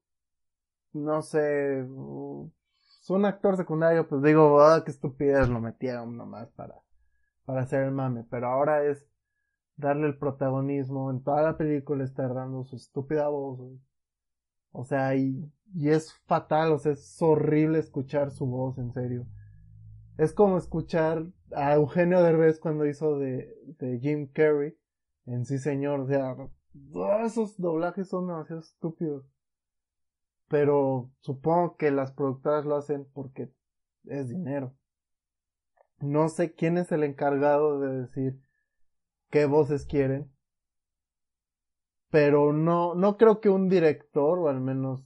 no 0.92 1.22
sé, 1.22 1.82
un 1.82 3.24
actor 3.24 3.56
secundario, 3.56 4.08
pues 4.08 4.22
digo, 4.22 4.60
ah, 4.60 4.82
qué 4.84 4.90
estupidez 4.90 5.48
lo 5.48 5.60
metieron 5.60 6.16
nomás 6.16 6.48
para, 6.50 6.82
para 7.44 7.62
hacer 7.62 7.82
el 7.82 7.92
mame. 7.92 8.24
Pero 8.30 8.48
ahora 8.48 8.84
es 8.84 9.06
darle 9.76 10.06
el 10.06 10.18
protagonismo. 10.18 11.10
En 11.10 11.22
toda 11.22 11.42
la 11.42 11.56
película 11.56 12.04
está 12.04 12.28
dando 12.28 12.64
su 12.64 12.76
estúpida 12.76 13.28
voz. 13.28 13.60
O 14.72 14.84
sea, 14.84 15.14
y, 15.16 15.50
y 15.74 15.88
es 15.88 16.12
fatal, 16.26 16.72
o 16.72 16.78
sea, 16.78 16.92
es 16.92 17.22
horrible 17.22 17.78
escuchar 17.78 18.30
su 18.30 18.46
voz, 18.46 18.76
en 18.78 18.92
serio. 18.92 19.26
Es 20.18 20.32
como 20.32 20.56
escuchar 20.56 21.26
a 21.54 21.74
Eugenio 21.74 22.22
Derbez 22.22 22.58
cuando 22.58 22.86
hizo 22.86 23.18
de, 23.18 23.54
de 23.78 23.98
Jim 23.98 24.30
Carrey 24.32 24.76
en 25.26 25.44
Sí 25.44 25.58
Señor. 25.58 26.00
O 26.00 26.06
sea, 26.06 26.36
esos 27.24 27.58
doblajes 27.58 28.08
son 28.08 28.26
demasiado 28.26 28.60
estúpidos. 28.60 29.26
Pero 30.48 31.10
supongo 31.20 31.76
que 31.76 31.90
las 31.90 32.12
productoras 32.12 32.64
lo 32.64 32.76
hacen 32.76 33.06
porque 33.12 33.50
es 34.04 34.28
dinero. 34.28 34.74
No 35.98 36.28
sé 36.28 36.54
quién 36.54 36.78
es 36.78 36.92
el 36.92 37.02
encargado 37.02 37.80
de 37.80 38.02
decir 38.02 38.40
qué 39.30 39.46
voces 39.46 39.86
quieren. 39.86 40.30
Pero 42.10 42.52
no, 42.52 42.94
no 42.94 43.16
creo 43.16 43.40
que 43.40 43.48
un 43.48 43.68
director, 43.68 44.38
o 44.38 44.48
al 44.48 44.60
menos 44.60 45.04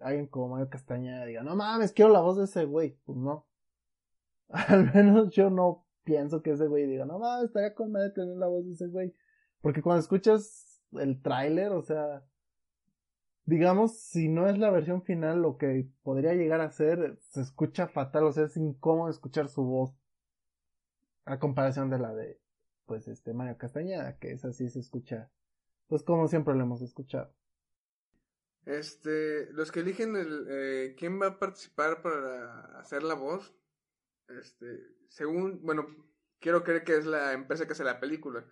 alguien 0.00 0.26
como 0.26 0.48
Mario 0.48 0.70
Castañeda 0.70 1.26
diga, 1.26 1.42
no 1.42 1.54
mames, 1.54 1.92
quiero 1.92 2.10
la 2.10 2.20
voz 2.20 2.38
de 2.38 2.44
ese 2.44 2.64
güey. 2.64 2.98
Pues 3.04 3.18
no. 3.18 3.47
Al 4.68 4.92
menos 4.94 5.30
yo 5.30 5.50
no 5.50 5.86
pienso 6.04 6.42
que 6.42 6.52
ese 6.52 6.66
güey 6.66 6.86
diga, 6.86 7.04
no 7.04 7.18
mames, 7.18 7.46
estaría 7.46 7.74
con 7.74 7.92
madre 7.92 8.10
tener 8.10 8.36
la 8.36 8.46
voz 8.46 8.66
de 8.66 8.72
ese 8.72 8.88
güey. 8.88 9.14
Porque 9.60 9.82
cuando 9.82 10.00
escuchas 10.00 10.82
el 10.92 11.20
tráiler, 11.20 11.72
o 11.72 11.82
sea, 11.82 12.24
digamos, 13.44 13.98
si 13.98 14.28
no 14.28 14.48
es 14.48 14.58
la 14.58 14.70
versión 14.70 15.02
final, 15.02 15.42
lo 15.42 15.58
que 15.58 15.88
podría 16.02 16.34
llegar 16.34 16.60
a 16.60 16.70
ser, 16.70 17.18
se 17.20 17.40
escucha 17.40 17.88
fatal, 17.88 18.24
o 18.24 18.32
sea, 18.32 18.44
es 18.44 18.56
incómodo 18.56 19.10
escuchar 19.10 19.48
su 19.48 19.62
voz. 19.64 19.94
A 21.24 21.38
comparación 21.38 21.90
de 21.90 21.98
la 21.98 22.14
de, 22.14 22.40
pues, 22.86 23.06
este, 23.06 23.34
Mario 23.34 23.58
Castañeda, 23.58 24.18
que 24.18 24.32
es 24.32 24.44
así, 24.46 24.70
se 24.70 24.80
escucha, 24.80 25.30
pues, 25.88 26.02
como 26.02 26.26
siempre 26.28 26.54
lo 26.54 26.62
hemos 26.62 26.80
escuchado. 26.80 27.34
Este, 28.64 29.50
los 29.52 29.72
que 29.72 29.80
eligen 29.80 30.16
el, 30.16 30.46
eh, 30.48 30.94
quién 30.98 31.20
va 31.20 31.26
a 31.26 31.38
participar 31.38 32.02
para 32.02 32.78
hacer 32.78 33.02
la 33.02 33.14
voz, 33.14 33.54
este, 34.28 34.86
según, 35.08 35.62
bueno, 35.62 35.86
quiero 36.40 36.62
creer 36.62 36.84
que 36.84 36.96
es 36.96 37.06
la 37.06 37.32
empresa 37.32 37.66
que 37.66 37.72
hace 37.72 37.84
la 37.84 38.00
película. 38.00 38.44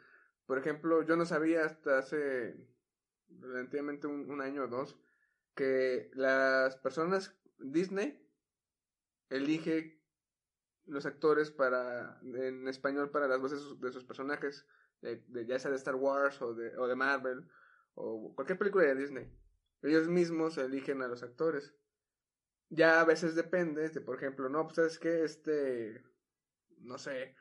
Por 0.46 0.58
ejemplo, 0.58 1.02
yo 1.02 1.16
no 1.16 1.26
sabía 1.26 1.64
hasta 1.64 1.98
hace 1.98 2.56
relativamente 3.40 4.06
un, 4.06 4.40
año 4.40 4.64
o 4.64 4.68
dos 4.68 4.96
que 5.54 6.10
las 6.14 6.76
personas, 6.76 7.36
Disney, 7.58 8.22
elige 9.30 10.00
los 10.84 11.06
actores 11.06 11.50
para, 11.50 12.20
en 12.22 12.68
español 12.68 13.10
para 13.10 13.26
las 13.26 13.40
voces 13.40 13.80
de 13.80 13.92
sus 13.92 14.04
personajes, 14.04 14.66
de, 15.00 15.46
ya 15.46 15.58
sea 15.58 15.70
de 15.70 15.76
Star 15.76 15.96
Wars 15.96 16.40
o 16.42 16.54
de, 16.54 16.76
o 16.76 16.86
de 16.86 16.94
Marvel 16.94 17.48
o 17.94 18.34
cualquier 18.34 18.58
película 18.58 18.84
de 18.84 18.94
Disney. 18.94 19.32
Ellos 19.82 20.08
mismos 20.08 20.58
eligen 20.58 21.02
a 21.02 21.08
los 21.08 21.22
actores. 21.22 21.74
Ya 22.68 23.00
a 23.00 23.04
veces 23.04 23.34
depende, 23.34 23.88
de, 23.88 24.00
por 24.00 24.16
ejemplo, 24.16 24.48
no, 24.48 24.64
pues 24.64 24.76
sabes 24.76 24.98
que 24.98 25.24
este, 25.24 26.02
no 26.78 26.98
sé, 26.98 27.36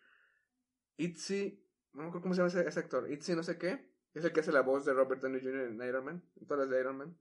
Itzy, 0.97 1.65
no 1.93 2.03
me 2.03 2.07
acuerdo 2.09 2.21
cómo 2.23 2.33
se 2.35 2.41
llama 2.41 2.67
ese, 2.67 2.79
actor, 2.79 3.11
Itzy 3.11 3.35
no 3.35 3.43
sé 3.43 3.57
qué, 3.57 3.91
es 4.13 4.23
el 4.23 4.31
que 4.31 4.41
hace 4.41 4.51
la 4.51 4.61
voz 4.61 4.85
de 4.85 4.93
Robert 4.93 5.21
Downey 5.21 5.41
Jr. 5.41 5.67
en 5.69 5.81
Iron 5.81 6.05
Man, 6.05 6.23
en 6.39 6.47
todas 6.47 6.65
las 6.65 6.69
de 6.69 6.79
Iron 6.79 6.97
Man. 6.97 7.17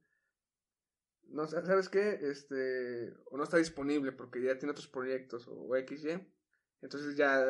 No, 1.28 1.46
¿sabes 1.46 1.88
qué? 1.88 2.20
Este, 2.22 3.12
o 3.30 3.36
no 3.36 3.44
está 3.44 3.56
disponible 3.56 4.12
porque 4.12 4.42
ya 4.42 4.58
tiene 4.58 4.72
otros 4.72 4.88
proyectos 4.88 5.48
o, 5.48 5.54
o 5.54 5.76
XY. 5.76 6.20
Entonces 6.82 7.16
ya 7.16 7.42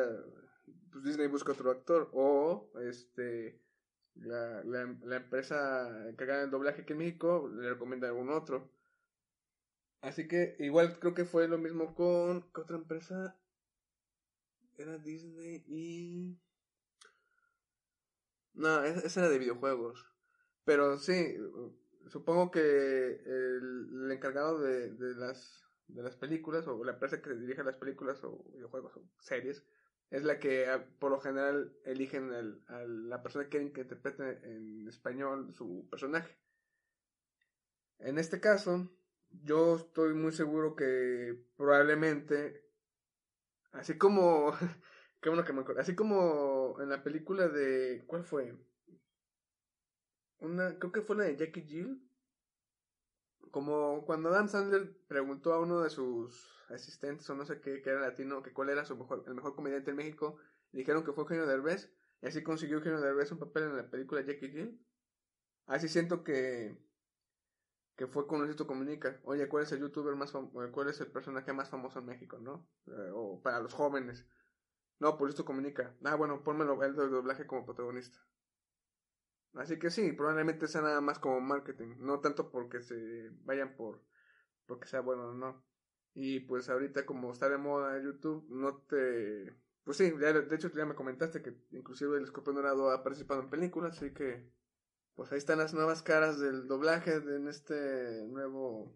pues 0.91 1.03
Disney 1.03 1.27
busca 1.27 1.51
otro 1.51 1.71
actor 1.71 2.09
o 2.13 2.71
este 2.81 3.61
la, 4.15 4.63
la, 4.63 4.95
la 5.03 5.17
empresa 5.17 6.07
encargada 6.07 6.41
del 6.41 6.51
doblaje 6.51 6.83
aquí 6.83 6.93
en 6.93 6.99
México 6.99 7.49
le 7.53 7.69
recomienda 7.69 8.07
algún 8.07 8.29
otro. 8.29 8.71
Así 10.05 10.27
que 10.27 10.55
igual 10.59 10.99
creo 10.99 11.15
que 11.15 11.25
fue 11.25 11.47
lo 11.47 11.57
mismo 11.57 11.95
con 11.95 12.43
¿qué 12.53 12.61
otra 12.61 12.77
empresa? 12.77 13.35
Era 14.77 14.99
Disney 14.99 15.63
y... 15.67 16.39
No, 18.53 18.83
esa 18.83 19.21
era 19.21 19.29
de 19.29 19.39
videojuegos. 19.39 20.05
Pero 20.63 20.99
sí, 20.99 21.35
supongo 22.07 22.51
que 22.51 22.59
el, 22.59 24.11
encargado 24.11 24.59
de, 24.59 24.91
de, 24.91 25.15
las, 25.15 25.65
de 25.87 26.03
las 26.03 26.15
películas, 26.15 26.67
o 26.67 26.83
la 26.83 26.93
empresa 26.93 27.19
que 27.19 27.33
dirige 27.33 27.63
las 27.63 27.77
películas, 27.77 28.23
o 28.23 28.45
videojuegos, 28.53 28.95
o 28.97 29.09
series, 29.19 29.65
es 30.11 30.23
la 30.23 30.37
que 30.37 30.67
ah, 30.67 30.85
por 30.99 31.09
lo 31.09 31.19
general 31.19 31.75
eligen 31.83 32.31
a 32.67 32.85
la 32.85 33.23
persona 33.23 33.45
que 33.45 33.49
quieren 33.49 33.73
que 33.73 33.81
interprete 33.81 34.39
en 34.43 34.87
español 34.87 35.51
su 35.55 35.87
personaje. 35.89 36.37
En 37.97 38.19
este 38.19 38.39
caso, 38.39 38.91
yo 39.43 39.77
estoy 39.77 40.13
muy 40.13 40.31
seguro 40.31 40.75
que 40.75 41.37
probablemente, 41.57 42.63
así 43.71 43.97
como, 43.97 44.51
qué 45.21 45.29
bueno 45.29 45.45
que 45.45 45.53
me 45.53 45.61
acuerdo, 45.61 45.81
así 45.81 45.95
como 45.95 46.77
en 46.81 46.89
la 46.89 47.03
película 47.03 47.47
de, 47.47 48.03
¿cuál 48.07 48.23
fue? 48.23 48.55
Una, 50.39 50.77
creo 50.77 50.91
que 50.91 51.01
fue 51.01 51.15
la 51.15 51.23
de 51.25 51.37
Jackie 51.37 51.63
Jill. 51.63 52.01
Como 53.51 54.05
cuando 54.05 54.29
Adam 54.29 54.49
Sandler 54.49 54.97
preguntó 55.07 55.53
a 55.53 55.59
uno 55.59 55.81
de 55.81 55.89
sus 55.89 56.65
asistentes 56.69 57.29
o 57.29 57.35
no 57.35 57.45
sé 57.45 57.61
qué, 57.61 57.81
que 57.81 57.89
era 57.89 58.01
latino, 58.01 58.43
que 58.43 58.51
cuál 58.53 58.69
era 58.69 58.85
su 58.85 58.97
mejor, 58.97 59.23
el 59.27 59.35
mejor 59.35 59.55
comediante 59.55 59.91
en 59.91 59.97
México, 59.97 60.37
dijeron 60.71 61.03
que 61.05 61.13
fue 61.13 61.23
Eugenio 61.23 61.45
Derbez, 61.45 61.93
y 62.21 62.27
así 62.27 62.43
consiguió 62.43 62.77
Eugenio 62.77 62.99
Derbez 62.99 63.31
un 63.31 63.39
papel 63.39 63.63
en 63.63 63.77
la 63.77 63.89
película 63.89 64.21
Jackie 64.21 64.49
Jill. 64.49 64.85
Así 65.67 65.87
siento 65.87 66.23
que 66.23 66.77
que 67.95 68.07
fue 68.07 68.27
con 68.27 68.39
Luisito 68.39 68.67
Comunica. 68.67 69.19
Oye, 69.23 69.47
¿cuál 69.47 69.63
es 69.63 69.71
el 69.71 69.79
youtuber 69.79 70.15
más 70.15 70.31
famoso? 70.31 70.71
¿Cuál 70.71 70.89
es 70.89 70.99
el 71.01 71.07
personaje 71.07 71.53
más 71.53 71.69
famoso 71.69 71.99
en 71.99 72.05
México, 72.05 72.37
no? 72.39 72.67
Eh, 72.87 73.11
o 73.13 73.41
para 73.41 73.59
los 73.59 73.73
jóvenes. 73.73 74.25
No, 74.99 75.17
por 75.17 75.27
Luisito 75.27 75.45
Comunica. 75.45 75.95
Ah, 76.03 76.15
bueno, 76.15 76.43
pónmelo 76.43 76.81
el 76.83 76.95
doblaje 76.95 77.47
como 77.47 77.65
protagonista. 77.65 78.17
Así 79.55 79.79
que 79.79 79.89
sí, 79.89 80.11
probablemente 80.11 80.67
sea 80.67 80.81
nada 80.81 80.99
más 80.99 81.17
como 81.19 81.39
marketing, 81.39 81.95
no 81.99 82.19
tanto 82.19 82.51
porque 82.51 82.81
se 82.81 83.29
vayan 83.45 83.75
por 83.77 84.01
porque 84.65 84.87
sea 84.87 84.99
bueno 84.99 85.29
o 85.29 85.33
no. 85.33 85.63
Y 86.13 86.41
pues 86.41 86.69
ahorita 86.69 87.05
como 87.05 87.31
está 87.31 87.49
de 87.49 87.57
moda 87.57 88.01
YouTube, 88.01 88.45
no 88.49 88.77
te 88.83 89.55
pues 89.85 89.97
sí, 89.97 90.11
de 90.11 90.55
hecho 90.55 90.69
ya 90.73 90.85
me 90.85 90.95
comentaste 90.95 91.41
que 91.41 91.55
inclusive 91.71 92.17
el 92.17 92.23
Escorpión 92.23 92.55
Dorado 92.55 92.89
ha 92.91 93.03
participado 93.03 93.41
en 93.41 93.49
películas, 93.49 93.97
así 93.97 94.13
que 94.13 94.49
pues 95.15 95.31
ahí 95.31 95.37
están 95.37 95.59
las 95.59 95.73
nuevas 95.73 96.01
caras 96.03 96.39
del 96.39 96.67
doblaje 96.67 97.15
en 97.15 97.47
este 97.47 98.25
nuevo 98.27 98.93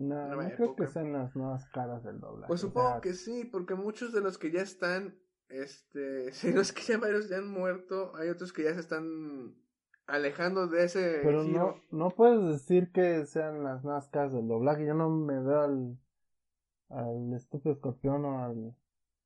no, 0.00 0.34
no 0.34 0.50
creo 0.56 0.74
que 0.76 0.86
sean 0.86 1.12
las 1.12 1.36
nuevas 1.36 1.68
caras 1.68 2.02
del 2.02 2.20
doblaje. 2.20 2.48
Pues 2.48 2.62
supongo 2.62 3.02
que 3.02 3.12
sí, 3.12 3.44
porque 3.44 3.74
muchos 3.74 4.14
de 4.14 4.22
los 4.22 4.38
que 4.38 4.50
ya 4.50 4.62
están, 4.62 5.14
este, 5.50 6.32
si 6.32 6.52
no 6.54 6.62
es 6.62 6.72
que 6.72 6.82
ya 6.82 6.98
varios 6.98 7.28
ya 7.28 7.36
han 7.36 7.50
muerto, 7.50 8.16
hay 8.16 8.30
otros 8.30 8.52
que 8.52 8.64
ya 8.64 8.72
se 8.72 8.80
están 8.80 9.54
alejando 10.06 10.66
de 10.68 10.84
ese 10.84 11.20
Pero 11.22 11.44
no, 11.44 11.76
no 11.90 12.08
puedes 12.10 12.44
decir 12.46 12.90
que 12.92 13.26
sean 13.26 13.62
las 13.62 13.84
nuevas 13.84 14.08
caras 14.08 14.32
del 14.32 14.48
doblaje, 14.48 14.86
yo 14.86 14.94
no 14.94 15.10
me 15.10 15.38
veo 15.38 15.60
al, 15.60 15.98
al 16.88 17.34
estúpido 17.34 17.74
escorpión 17.74 18.24
o 18.24 18.42
al 18.42 18.74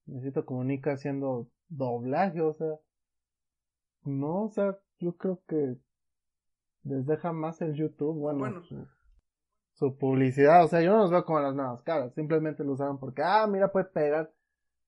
necesito 0.06 0.44
comunica 0.44 0.92
haciendo 0.92 1.48
doblaje, 1.68 2.42
o 2.42 2.52
sea, 2.52 2.80
no, 4.02 4.46
o 4.46 4.50
sea, 4.50 4.76
yo 4.98 5.16
creo 5.16 5.42
que 5.46 5.76
les 6.84 7.06
deja 7.06 7.32
más 7.32 7.60
el 7.60 7.74
YouTube, 7.74 8.16
bueno, 8.16 8.62
Su, 9.72 9.96
publicidad, 9.96 10.64
o 10.64 10.68
sea, 10.68 10.80
yo 10.82 10.92
no 10.92 10.98
los 10.98 11.10
veo 11.10 11.24
como 11.24 11.40
las 11.40 11.54
nuevas 11.54 11.82
caras, 11.82 12.14
simplemente 12.14 12.62
lo 12.64 12.72
usaron 12.72 12.98
porque, 12.98 13.22
ah, 13.22 13.46
mira, 13.46 13.72
puede 13.72 13.86
pegar 13.86 14.32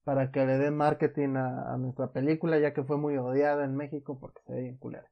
para 0.05 0.31
que 0.31 0.47
le 0.47 0.59
den 0.59 0.77
marketing 0.77 1.35
a, 1.37 1.77
nuestra 1.79 2.13
película, 2.13 2.59
ya 2.59 2.73
que 2.73 2.85
fue 2.85 2.97
muy 2.97 3.17
odiada 3.17 3.65
en 3.65 3.75
México 3.75 4.19
porque 4.21 4.41
se 4.47 4.53
ve 4.53 4.63
bien 4.63 4.77
culera. 4.77 5.11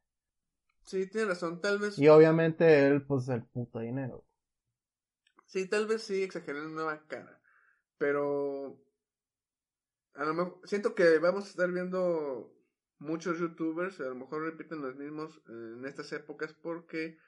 Sí, 0.84 1.08
tiene 1.10 1.28
razón, 1.28 1.60
tal 1.60 1.78
vez. 1.78 1.98
Y 1.98 2.08
obviamente 2.08 2.86
él, 2.86 3.04
pues, 3.04 3.28
el 3.28 3.42
puto 3.42 3.80
dinero. 3.80 4.24
Sí, 5.46 5.68
tal 5.68 5.86
vez 5.86 6.02
sí 6.02 6.22
exageré 6.22 6.60
la 6.60 6.68
nueva 6.68 7.06
cara, 7.06 7.40
pero 7.98 8.78
a 10.14 10.24
lo 10.24 10.34
mejor 10.34 10.60
siento 10.64 10.94
que 10.94 11.18
vamos 11.18 11.46
a 11.46 11.48
estar 11.48 11.70
viendo 11.70 12.54
muchos 12.98 13.38
youtubers 13.38 14.00
a 14.00 14.04
lo 14.04 14.14
mejor 14.14 14.42
repiten 14.42 14.80
los 14.80 14.96
mismos 14.96 15.40
en 15.48 15.84
estas 15.84 16.12
épocas 16.12 16.54
porque 16.54 17.18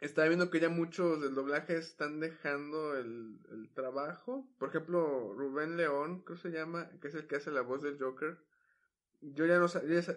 está 0.00 0.26
viendo 0.26 0.50
que 0.50 0.60
ya 0.60 0.68
muchos 0.68 1.20
del 1.20 1.34
doblaje 1.34 1.76
están 1.76 2.20
dejando 2.20 2.96
el, 2.96 3.38
trabajo. 3.74 4.48
Por 4.58 4.68
ejemplo, 4.68 5.32
Rubén 5.34 5.76
León, 5.76 6.24
¿qué 6.24 6.36
se 6.36 6.50
llama? 6.50 6.90
Que 7.00 7.08
es 7.08 7.14
el 7.14 7.26
que 7.26 7.36
hace 7.36 7.50
la 7.50 7.62
voz 7.62 7.82
del 7.82 7.98
Joker. 7.98 8.38
yo 9.20 9.46
ya 9.46 9.58
no, 9.58 9.66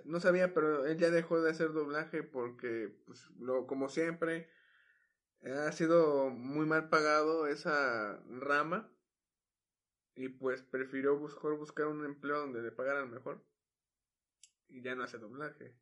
no 0.06 0.20
sabía, 0.20 0.54
pero 0.54 0.86
él 0.86 0.98
ya 0.98 1.10
dejó 1.10 1.42
de 1.42 1.52
hacer 1.52 1.74
doblaje 1.74 2.24
porque, 2.24 2.96
pues, 3.06 3.30
lo, 3.40 3.66
como 3.68 3.90
siempre, 3.90 4.50
ha 5.44 5.72
sido 5.72 6.30
muy 6.30 6.66
mal 6.66 6.90
pagado 6.90 7.48
esa 7.48 8.20
rama 8.30 8.92
y 10.16 10.30
pues 10.30 10.64
prefirió 10.64 11.18
buscar, 11.18 11.54
buscar 11.54 11.88
un 11.88 12.04
empleo 12.04 12.40
donde 12.40 12.62
le 12.62 12.72
pagaran 12.72 13.12
mejor 13.12 13.42
y 14.70 14.82
ya 14.82 14.96
no 14.96 15.04
hace 15.04 15.18
doblaje. 15.18 15.76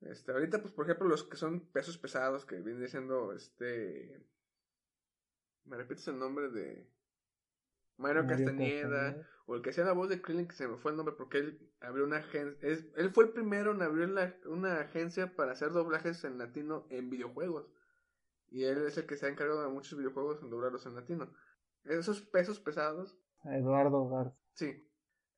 Este, 0.00 0.32
ahorita, 0.32 0.60
pues, 0.60 0.72
por 0.72 0.84
ejemplo, 0.84 1.08
los 1.08 1.24
que 1.24 1.36
son 1.36 1.60
pesos 1.70 1.96
pesados, 1.98 2.44
que 2.44 2.60
viene 2.60 2.88
siendo, 2.88 3.32
este... 3.32 4.26
¿Me 5.64 5.76
repites 5.76 6.08
el 6.08 6.18
nombre 6.18 6.50
de...? 6.50 6.90
Mario, 7.98 8.26
Castañeda, 8.26 9.28
o 9.46 9.54
el 9.54 9.62
que 9.62 9.70
hacía 9.70 9.84
la 9.84 9.92
voz 9.92 10.08
de 10.08 10.20
Krillin, 10.20 10.48
que 10.48 10.56
se 10.56 10.66
me 10.66 10.76
fue 10.76 10.90
el 10.90 10.96
nombre, 10.96 11.14
porque 11.16 11.38
él 11.38 11.72
abrió 11.80 12.04
una 12.04 12.16
agencia... 12.16 12.58
él 12.96 13.10
fue 13.10 13.24
el 13.24 13.30
primero 13.30 13.72
en 13.72 13.82
abrir 13.82 14.10
una 14.46 14.80
agencia 14.80 15.36
para 15.36 15.52
hacer 15.52 15.70
doblajes 15.70 16.24
en 16.24 16.38
latino 16.38 16.86
en 16.90 17.10
videojuegos. 17.10 17.70
Y 18.48 18.64
él 18.64 18.86
es 18.86 18.98
el 18.98 19.06
que 19.06 19.16
se 19.16 19.26
ha 19.26 19.28
encargado 19.28 19.62
de 19.62 19.68
muchos 19.68 19.96
videojuegos 19.96 20.42
en 20.42 20.50
doblarlos 20.50 20.84
en 20.86 20.96
latino. 20.96 21.32
Esos 21.84 22.22
pesos 22.22 22.58
pesados... 22.58 23.18
Eduardo 23.44 24.08
Garza. 24.08 24.36
Sí. 24.54 24.88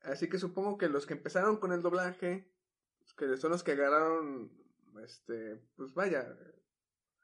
Así 0.00 0.28
que 0.28 0.38
supongo 0.38 0.78
que 0.78 0.88
los 0.88 1.06
que 1.06 1.14
empezaron 1.14 1.58
con 1.58 1.72
el 1.72 1.82
doblaje 1.82 2.53
que 3.12 3.36
son 3.36 3.50
los 3.50 3.62
que 3.62 3.72
agarraron, 3.72 4.50
este, 5.02 5.56
pues 5.76 5.92
vaya, 5.92 6.36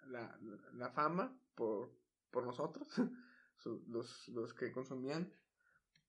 la, 0.08 0.38
la 0.74 0.90
fama 0.90 1.34
por, 1.54 1.90
por 2.30 2.44
nosotros, 2.44 2.88
los, 3.88 4.28
los 4.28 4.54
que 4.54 4.72
consumían, 4.72 5.32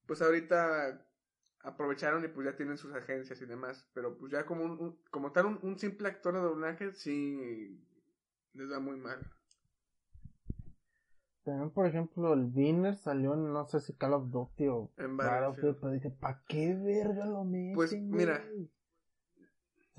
pues 0.06 0.22
ahorita 0.22 1.08
aprovecharon 1.64 2.24
y 2.24 2.28
pues 2.28 2.46
ya 2.46 2.56
tienen 2.56 2.78
sus 2.78 2.94
agencias 2.94 3.42
y 3.42 3.46
demás, 3.46 3.90
pero 3.94 4.18
pues 4.18 4.32
ya 4.32 4.46
como 4.46 4.64
un, 4.64 5.00
como 5.10 5.32
tal 5.32 5.60
un, 5.62 5.78
simple 5.78 6.08
actor 6.08 6.34
de 6.34 6.40
doblaje 6.40 6.92
sí 6.94 7.80
les 8.54 8.70
da 8.70 8.80
muy 8.80 8.98
mal. 8.98 9.20
También, 11.44 11.72
por 11.72 11.88
ejemplo, 11.88 12.34
el 12.34 12.52
Winner 12.54 12.96
salió 12.96 13.34
en, 13.34 13.52
no 13.52 13.66
sé 13.66 13.80
si 13.80 13.94
Call 13.94 14.14
of 14.14 14.30
Duty 14.30 14.68
o 14.68 14.92
en 14.98 15.18
Battlefield, 15.18 15.80
pero 15.80 15.94
dije, 15.94 16.12
¿para 16.12 16.44
qué 16.48 16.76
verga 16.76 17.26
lo 17.26 17.44
meten? 17.44 17.74
Pues 17.74 17.94
mira, 18.00 18.46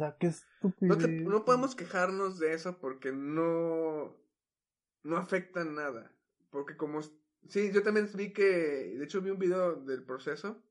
sea, 0.03 0.17
qué 0.19 0.29
estúpido. 0.29 0.97
No, 0.97 1.31
no 1.31 1.45
podemos 1.45 1.75
quejarnos 1.75 2.39
de 2.39 2.55
eso 2.55 2.79
porque 2.79 3.13
no. 3.13 4.17
No 5.03 5.17
afecta 5.17 5.65
nada. 5.65 6.13
Porque 6.51 6.77
como. 6.77 7.01
Sí, 7.49 7.73
yo 7.73 7.83
también 7.83 8.09
vi 8.15 8.33
que. 8.33 8.95
De 8.99 9.05
hecho, 9.05 9.21
vi 9.21 9.31
un 9.31 9.39
video 9.39 9.77
del 9.77 10.05
proceso. 10.05 10.63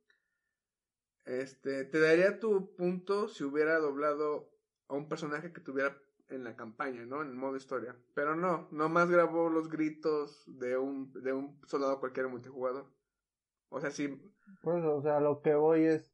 Este. 1.25 1.86
Te 1.86 1.99
daría 1.99 2.39
tu 2.39 2.75
punto 2.75 3.27
si 3.27 3.43
hubiera 3.43 3.79
doblado 3.79 4.51
a 4.88 4.95
un 4.95 5.07
personaje 5.07 5.53
que 5.53 5.61
tuviera 5.61 5.97
en 6.29 6.43
la 6.43 6.55
campaña, 6.55 7.05
¿no? 7.05 7.21
En 7.21 7.29
el 7.29 7.36
modo 7.36 7.57
historia. 7.57 7.95
Pero 8.13 8.36
no, 8.36 8.67
nomás 8.71 9.09
grabó 9.09 9.49
los 9.49 9.69
gritos 9.69 10.43
de 10.47 10.77
un, 10.77 11.11
de 11.13 11.34
un 11.34 11.59
soldado 11.67 11.99
cualquiera 11.99 12.29
multijugador. 12.29 12.86
O 13.69 13.79
sea, 13.79 13.91
sí. 13.91 14.07
Pues, 14.61 14.84
o 14.84 15.01
sea, 15.01 15.19
lo 15.19 15.41
que 15.41 15.55
voy 15.55 15.86
es. 15.86 16.11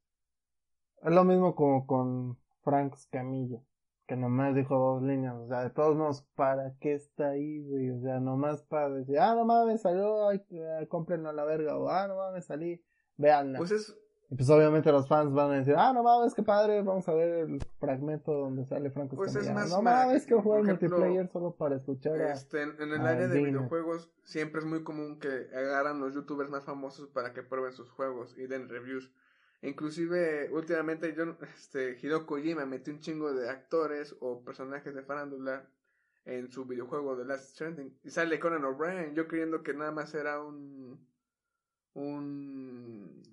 Es 1.04 1.14
lo 1.14 1.24
mismo 1.24 1.56
como 1.56 1.86
con 1.86 2.38
Frank 2.68 2.96
Camillo, 3.10 3.64
que 4.08 4.18
nomás 4.18 4.54
dijo 4.54 4.78
dos 4.78 5.02
líneas, 5.02 5.36
o 5.36 5.48
sea, 5.48 5.64
de 5.64 5.70
todos 5.70 5.96
modos, 5.96 6.28
¿para 6.36 6.76
qué 6.82 6.96
está 6.96 7.30
ahí, 7.30 7.64
güey? 7.64 7.92
O 7.92 8.02
sea, 8.02 8.20
nomás 8.20 8.62
para 8.64 8.90
decir, 8.90 9.18
ah, 9.20 9.34
no 9.36 9.46
mames, 9.46 9.84
salió, 9.84 10.28
ay, 10.28 10.44
a 10.52 11.32
la 11.32 11.46
verga, 11.46 11.78
o 11.78 11.88
ah, 11.88 12.10
no 12.10 12.18
mames, 12.18 12.44
salí, 12.44 12.84
véanla. 13.16 13.58
Pues 13.60 13.72
es... 13.72 13.98
Y 14.30 14.36
pues 14.36 14.50
obviamente 14.50 14.92
los 14.92 15.08
fans 15.08 15.32
van 15.32 15.52
a 15.52 15.60
decir, 15.60 15.76
ah, 15.78 15.94
no 15.94 16.04
mames, 16.04 16.34
qué 16.34 16.44
padre, 16.44 16.82
vamos 16.82 17.08
a 17.08 17.14
ver 17.14 17.30
el 17.48 17.60
fragmento 17.80 18.34
donde 18.34 18.66
sale 18.66 18.92
Franco 18.92 19.16
pues 19.16 19.34
Es 19.34 19.50
más 19.54 19.70
no 19.70 19.82
mames, 19.82 20.26
que 20.26 20.36
jugar 20.36 20.64
multiplayer 20.64 21.30
solo 21.30 21.56
para 21.56 21.78
escuchar 21.78 22.20
este, 22.20 22.64
En 22.64 22.92
el 22.92 23.08
área 23.08 23.30
de 23.30 23.44
videojuegos 23.44 24.12
siempre 24.26 24.60
es 24.60 24.68
muy 24.68 24.84
común 24.84 25.20
que 25.20 25.48
agarran 25.56 26.02
los 26.02 26.14
youtubers 26.14 26.50
más 26.50 26.66
famosos 26.66 27.08
para 27.08 27.32
que 27.32 27.44
prueben 27.44 27.72
sus 27.72 27.90
juegos 27.92 28.38
y 28.38 28.48
den 28.48 28.68
reviews. 28.68 29.10
Inclusive, 29.62 30.50
últimamente 30.52 31.14
yo, 31.16 31.36
este, 31.56 31.98
Hideo 32.00 32.26
Kojima 32.26 32.66
metió 32.66 32.94
un 32.94 33.00
chingo 33.00 33.34
de 33.34 33.50
actores 33.50 34.16
o 34.20 34.44
personajes 34.44 34.94
de 34.94 35.04
farándula 35.04 35.68
en 36.26 36.52
su 36.52 36.66
videojuego 36.66 37.18
The 37.18 37.26
Last 37.26 37.52
Stranding. 37.52 38.00
Y 38.04 38.12
sale 38.12 38.40
Conan 38.40 38.66
O'Brien, 38.66 39.16
yo 39.16 39.28
creyendo 39.28 39.64
que 39.64 39.74
nada 39.74 39.92
más 39.92 40.14
era 40.14 40.42
un... 40.42 41.08
un... 41.94 43.24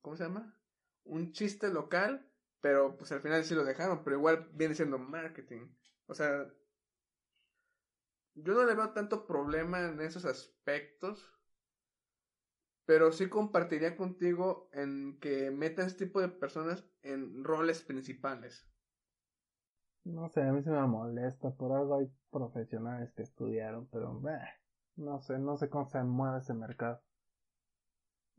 ¿Cómo 0.00 0.16
se 0.16 0.24
llama? 0.24 0.58
Un 1.04 1.32
chiste 1.32 1.68
local, 1.68 2.26
pero 2.60 2.96
pues 2.96 3.12
al 3.12 3.20
final 3.20 3.44
sí 3.44 3.54
lo 3.54 3.64
dejaron, 3.64 4.02
pero 4.04 4.16
igual 4.16 4.48
viene 4.54 4.74
siendo 4.74 4.98
marketing. 4.98 5.68
O 6.06 6.14
sea, 6.14 6.48
yo 8.34 8.54
no 8.54 8.64
le 8.64 8.74
veo 8.74 8.90
tanto 8.90 9.26
problema 9.26 9.80
en 9.80 10.00
esos 10.00 10.24
aspectos 10.24 11.28
pero 12.84 13.12
sí 13.12 13.28
compartiría 13.28 13.96
contigo 13.96 14.68
en 14.72 15.18
que 15.20 15.50
metan 15.50 15.86
este 15.86 16.06
tipo 16.06 16.20
de 16.20 16.28
personas 16.28 16.84
en 17.02 17.44
roles 17.44 17.82
principales. 17.82 18.66
No 20.04 20.28
sé, 20.28 20.42
a 20.42 20.52
mí 20.52 20.62
se 20.62 20.70
me 20.70 20.84
molesta, 20.86 21.50
por 21.50 21.72
algo 21.72 21.98
hay 21.98 22.10
profesionales 22.30 23.12
que 23.12 23.22
estudiaron, 23.22 23.86
pero 23.92 24.20
no 24.96 25.20
sé, 25.20 25.38
no 25.38 25.56
sé 25.56 25.68
cómo 25.68 25.88
se 25.88 26.02
mueve 26.02 26.38
ese 26.38 26.54
mercado. 26.54 27.00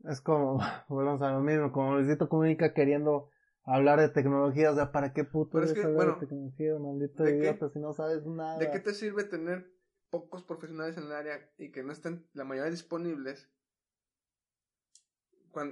Es 0.04 0.20
como, 0.20 0.58
volvemos 0.88 1.22
a 1.22 1.32
lo 1.32 1.40
mismo, 1.40 1.72
como 1.72 1.94
Luisito 1.94 2.28
Comunica 2.28 2.74
queriendo 2.74 3.30
hablar 3.64 3.98
de 3.98 4.10
tecnología, 4.10 4.70
o 4.70 4.74
sea, 4.74 4.92
¿para 4.92 5.14
qué 5.14 5.24
puto 5.24 5.62
es 5.62 5.74
hablar 5.82 6.20
de 6.20 6.26
tecnología, 6.26 6.78
maldito 6.78 7.26
idiota, 7.26 7.70
si 7.70 7.78
no 7.78 7.94
sabes 7.94 8.26
nada? 8.26 8.58
¿De 8.58 8.70
qué 8.70 8.78
te 8.78 8.92
sirve 8.92 9.24
tener 9.24 9.72
pocos 10.10 10.44
profesionales 10.44 10.98
en 10.98 11.04
el 11.04 11.12
área 11.12 11.50
y 11.56 11.72
que 11.72 11.82
no 11.82 11.92
estén 11.92 12.26
la 12.34 12.44
mayoría 12.44 12.70
disponibles 12.70 13.50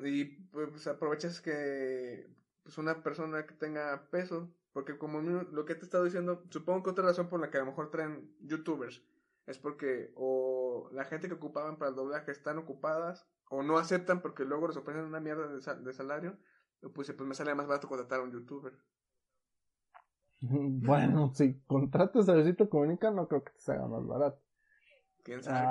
y 0.05 0.25
pues 0.51 0.87
aprovechas 0.87 1.41
que 1.41 2.29
pues 2.63 2.79
una 2.79 3.03
persona 3.03 3.47
que 3.47 3.55
tenga 3.55 4.09
peso, 4.11 4.53
porque 4.73 4.97
como 4.97 5.21
lo 5.21 5.65
que 5.65 5.75
te 5.75 5.81
he 5.81 5.85
estado 5.85 6.05
diciendo, 6.05 6.45
supongo 6.51 6.83
que 6.83 6.91
otra 6.91 7.05
razón 7.05 7.29
por 7.29 7.41
la 7.41 7.51
que 7.51 7.59
a 7.59 7.61
lo 7.61 7.67
mejor 7.67 7.91
traen 7.91 8.35
youtubers 8.41 9.03
es 9.47 9.59
porque 9.59 10.13
o 10.17 10.89
la 10.93 11.05
gente 11.05 11.29
que 11.29 11.35
ocupaban 11.35 11.77
para 11.77 11.91
el 11.91 11.97
doblaje 11.97 12.31
están 12.31 12.59
ocupadas 12.59 13.27
o 13.51 13.63
no 13.63 13.79
aceptan 13.79 14.23
porque 14.23 14.45
luego 14.45 14.69
les 14.69 14.77
ofrecen 14.77 15.05
una 15.05 15.21
mierda 15.21 15.49
de, 15.49 15.93
salario, 15.93 16.39
pues, 16.95 17.13
pues 17.13 17.29
me 17.29 17.35
sale 17.35 17.55
más 17.55 17.67
barato 17.67 17.89
contratar 17.89 18.21
a 18.21 18.23
un 18.23 18.33
youtuber. 18.33 18.73
Bueno, 20.45 21.33
si 21.35 21.61
contratas 21.69 22.29
a 22.29 22.35
Luisito 22.35 22.69
Comunica 22.69 23.13
no 23.13 23.29
creo 23.29 23.45
que 23.45 23.53
te 23.53 23.61
salga 23.61 23.87
más 23.87 24.05
barato. 24.05 24.43
¿Quién 25.23 25.43
sabe 25.43 25.65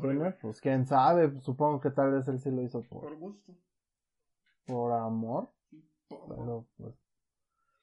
cuánto 0.00 0.24
ah, 0.26 0.36
Pues 0.40 0.60
quién 0.60 0.86
sabe, 0.86 1.40
supongo 1.40 1.80
que 1.80 1.90
tal 1.90 2.12
vez 2.12 2.28
él 2.28 2.40
sí 2.40 2.50
lo 2.50 2.62
hizo 2.62 2.82
por... 2.82 3.02
Por 3.02 3.16
gusto. 3.16 3.54
Por 4.66 4.92
amor. 4.92 5.50
Pero 6.08 6.66
pues 6.76 6.94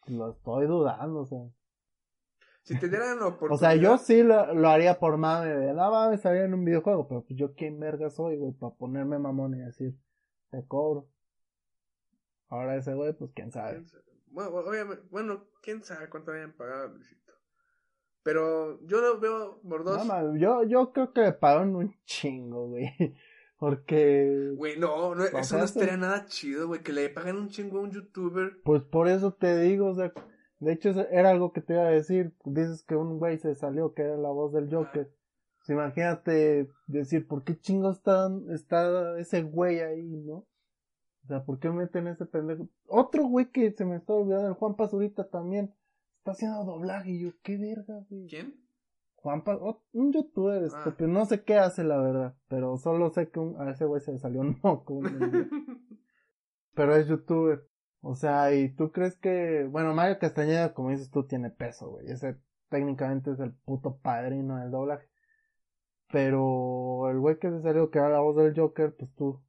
lo 0.07 0.31
estoy 0.31 0.67
dudando, 0.67 1.21
o 1.21 1.25
sea. 1.25 1.39
Si 2.63 2.79
te 2.79 2.89
dieran 2.89 3.19
la 3.19 3.27
oportunidad. 3.27 3.51
O 3.55 3.57
sea, 3.57 3.75
yo 3.75 3.97
sí 3.97 4.23
lo, 4.23 4.53
lo 4.53 4.69
haría 4.69 4.99
por 4.99 5.17
mame 5.17 5.47
de, 5.47 5.73
no 5.73 5.91
mames, 5.91 6.17
estaría 6.17 6.45
en 6.45 6.53
un 6.53 6.65
videojuego, 6.65 7.07
pero 7.07 7.23
pues 7.23 7.37
yo 7.37 7.53
quién 7.53 7.79
verga 7.79 8.09
soy, 8.09 8.37
güey, 8.37 8.53
para 8.53 8.73
ponerme 8.73 9.19
mamón 9.19 9.55
y 9.55 9.59
decir, 9.59 9.97
te 10.49 10.65
cobro. 10.67 11.07
Ahora 12.49 12.75
ese 12.75 12.93
güey, 12.93 13.13
pues 13.13 13.31
quién 13.33 13.51
sabe. 13.51 13.83
Bueno, 14.27 14.51
obviamente, 14.51 15.03
bueno, 15.09 15.45
quién 15.61 15.83
sabe 15.83 16.09
cuánto 16.09 16.31
habían 16.31 16.53
pagado. 16.53 16.95
Pero 18.25 18.83
yo 18.87 19.01
lo 19.01 19.19
veo 19.19 19.61
por 19.61 19.83
dos. 19.83 20.03
No, 20.03 20.35
yo, 20.35 20.63
yo 20.63 20.91
creo 20.91 21.13
que 21.13 21.21
le 21.21 21.31
pagaron 21.33 21.75
un 21.75 21.95
chingo, 22.05 22.69
güey. 22.69 22.89
Porque. 23.59 24.51
Güey, 24.57 24.79
no, 24.79 25.13
no 25.13 25.25
eso 25.25 25.59
no 25.59 25.63
estaría 25.63 25.95
nada 25.95 26.25
chido, 26.25 26.67
güey. 26.67 26.81
Que 26.81 26.91
le 26.91 27.09
paguen 27.09 27.35
un 27.35 27.49
chingo 27.49 27.77
a 27.77 27.81
un 27.81 27.91
youtuber. 27.91 28.59
Pues 28.63 28.81
por 28.81 29.09
eso 29.09 29.31
te 29.31 29.59
digo, 29.59 29.89
o 29.89 29.93
sea. 29.93 30.11
De 30.57 30.73
hecho, 30.73 30.89
era 31.11 31.29
algo 31.29 31.53
que 31.53 31.61
te 31.61 31.73
iba 31.73 31.83
a 31.83 31.91
decir. 31.91 32.33
Dices 32.45 32.81
que 32.81 32.95
un 32.95 33.19
güey 33.19 33.37
se 33.37 33.53
salió, 33.53 33.93
que 33.93 34.01
era 34.01 34.17
la 34.17 34.29
voz 34.29 34.51
del 34.53 34.73
Joker. 34.73 35.07
Pues 35.59 35.69
imagínate 35.69 36.71
decir, 36.87 37.27
¿por 37.27 37.43
qué 37.43 37.59
chingo 37.59 37.91
está, 37.91 38.31
está 38.51 39.19
ese 39.19 39.43
güey 39.43 39.81
ahí, 39.81 40.23
no? 40.25 40.47
O 41.25 41.27
sea, 41.27 41.43
¿por 41.43 41.59
qué 41.59 41.69
meten 41.69 42.07
ese 42.07 42.25
pendejo? 42.25 42.69
Otro 42.87 43.25
güey 43.25 43.51
que 43.51 43.71
se 43.71 43.85
me 43.85 43.97
está 43.97 44.13
olvidando, 44.13 44.47
el 44.47 44.55
Juan 44.55 44.75
Pazurita 44.75 45.27
también 45.29 45.75
está 46.25 46.31
haciendo 46.31 46.65
doblaje 46.65 47.11
y 47.11 47.19
yo, 47.19 47.29
qué 47.43 47.55
verga, 47.55 48.03
güey. 48.09 48.25
¿Quién? 48.27 48.55
Juan 49.13 49.43
un 49.91 50.11
youtuber 50.11 50.67
ah. 50.73 50.95
no 51.01 51.25
sé 51.25 51.43
qué 51.43 51.55
hace 51.55 51.83
la 51.83 51.97
verdad, 51.99 52.35
pero 52.47 52.77
solo 52.77 53.11
sé 53.11 53.29
que 53.29 53.39
a 53.59 53.69
ese 53.69 53.85
güey 53.85 54.01
se 54.01 54.11
le 54.11 54.17
salió 54.17 54.41
un 54.41 54.59
moco. 54.63 55.01
pero 56.75 56.95
es 56.95 57.07
youtuber. 57.07 57.67
O 58.01 58.15
sea, 58.15 58.53
y 58.55 58.69
tú 58.75 58.91
crees 58.91 59.17
que, 59.17 59.67
bueno, 59.69 59.93
Mario 59.93 60.17
Castañeda, 60.19 60.73
como 60.73 60.89
dices 60.89 61.11
tú, 61.11 61.27
tiene 61.27 61.51
peso, 61.51 61.89
güey. 61.89 62.07
Ese 62.07 62.39
técnicamente 62.69 63.31
es 63.31 63.39
el 63.39 63.53
puto 63.53 63.97
padrino 63.97 64.57
del 64.57 64.71
doblaje. 64.71 65.07
Pero 66.11 67.09
el 67.09 67.19
güey 67.19 67.37
que 67.37 67.51
se 67.51 67.61
salió, 67.61 67.89
que 67.91 67.99
era 67.99 68.09
la 68.09 68.19
voz 68.19 68.35
del 68.35 68.55
Joker, 68.55 68.95
pues 68.95 69.13
tú, 69.15 69.43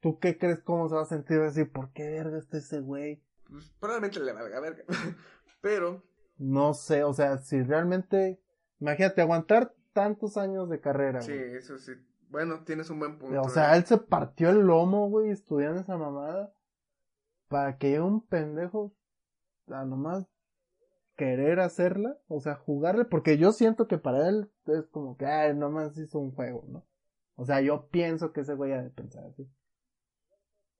¿tú 0.00 0.18
qué 0.18 0.38
crees 0.38 0.60
cómo 0.60 0.88
se 0.88 0.94
va 0.96 1.02
a 1.02 1.06
sentir 1.06 1.40
decir, 1.40 1.70
¿por 1.72 1.92
qué 1.92 2.10
verga 2.10 2.38
está 2.38 2.58
ese 2.58 2.80
güey? 2.80 3.22
pues 3.50 3.70
probablemente 3.80 4.20
le 4.20 4.32
valga 4.32 4.60
verga. 4.60 4.84
Pero. 5.60 6.09
No 6.40 6.72
sé, 6.72 7.04
o 7.04 7.12
sea, 7.12 7.38
si 7.38 7.62
realmente. 7.62 8.40
Imagínate, 8.80 9.20
aguantar 9.20 9.74
tantos 9.92 10.38
años 10.38 10.70
de 10.70 10.80
carrera. 10.80 11.20
Sí, 11.20 11.34
eso 11.34 11.78
sí. 11.78 11.92
Bueno, 12.30 12.64
tienes 12.64 12.88
un 12.88 12.98
buen 12.98 13.18
punto. 13.18 13.42
O 13.42 13.50
sea, 13.50 13.74
¿eh? 13.74 13.78
él 13.78 13.84
se 13.84 13.98
partió 13.98 14.48
el 14.48 14.60
lomo, 14.60 15.10
güey, 15.10 15.28
estudiando 15.30 15.80
esa 15.80 15.98
mamada. 15.98 16.54
Para 17.48 17.76
que 17.76 18.00
un 18.00 18.26
pendejo. 18.26 18.94
A 19.66 19.84
nomás 19.84 20.26
querer 21.20 21.60
hacerla, 21.60 22.16
o 22.28 22.40
sea, 22.40 22.54
jugarle, 22.54 23.04
porque 23.04 23.36
yo 23.36 23.52
siento 23.52 23.86
que 23.86 23.98
para 23.98 24.26
él 24.26 24.50
es 24.64 24.86
como 24.86 25.18
que, 25.18 25.26
ay, 25.26 25.54
nomás 25.54 25.98
hizo 25.98 26.18
un 26.18 26.32
juego, 26.32 26.64
¿no? 26.66 26.86
O 27.34 27.44
sea, 27.44 27.60
yo 27.60 27.88
pienso 27.90 28.32
que 28.32 28.40
ese 28.40 28.54
güey 28.54 28.72
ha 28.72 28.82
de 28.82 28.88
pensar 28.88 29.26
así. 29.26 29.46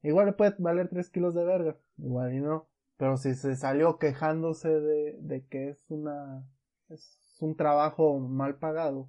Igual 0.02 0.24
le 0.24 0.32
puede 0.32 0.54
valer 0.58 0.88
3 0.88 1.11
kilos 1.11 1.34
de 1.34 1.44
verga, 1.44 1.76
igual 1.98 2.32
y 2.32 2.40
no. 2.40 2.69
Pero 3.01 3.16
si 3.16 3.34
se 3.34 3.57
salió 3.57 3.96
quejándose 3.96 4.68
de, 4.68 5.16
de 5.22 5.46
que 5.46 5.70
es 5.70 5.82
una, 5.88 6.46
es 6.90 7.18
un 7.40 7.57
trabajo 7.57 8.18
mal 8.18 8.59
pagado, 8.59 9.09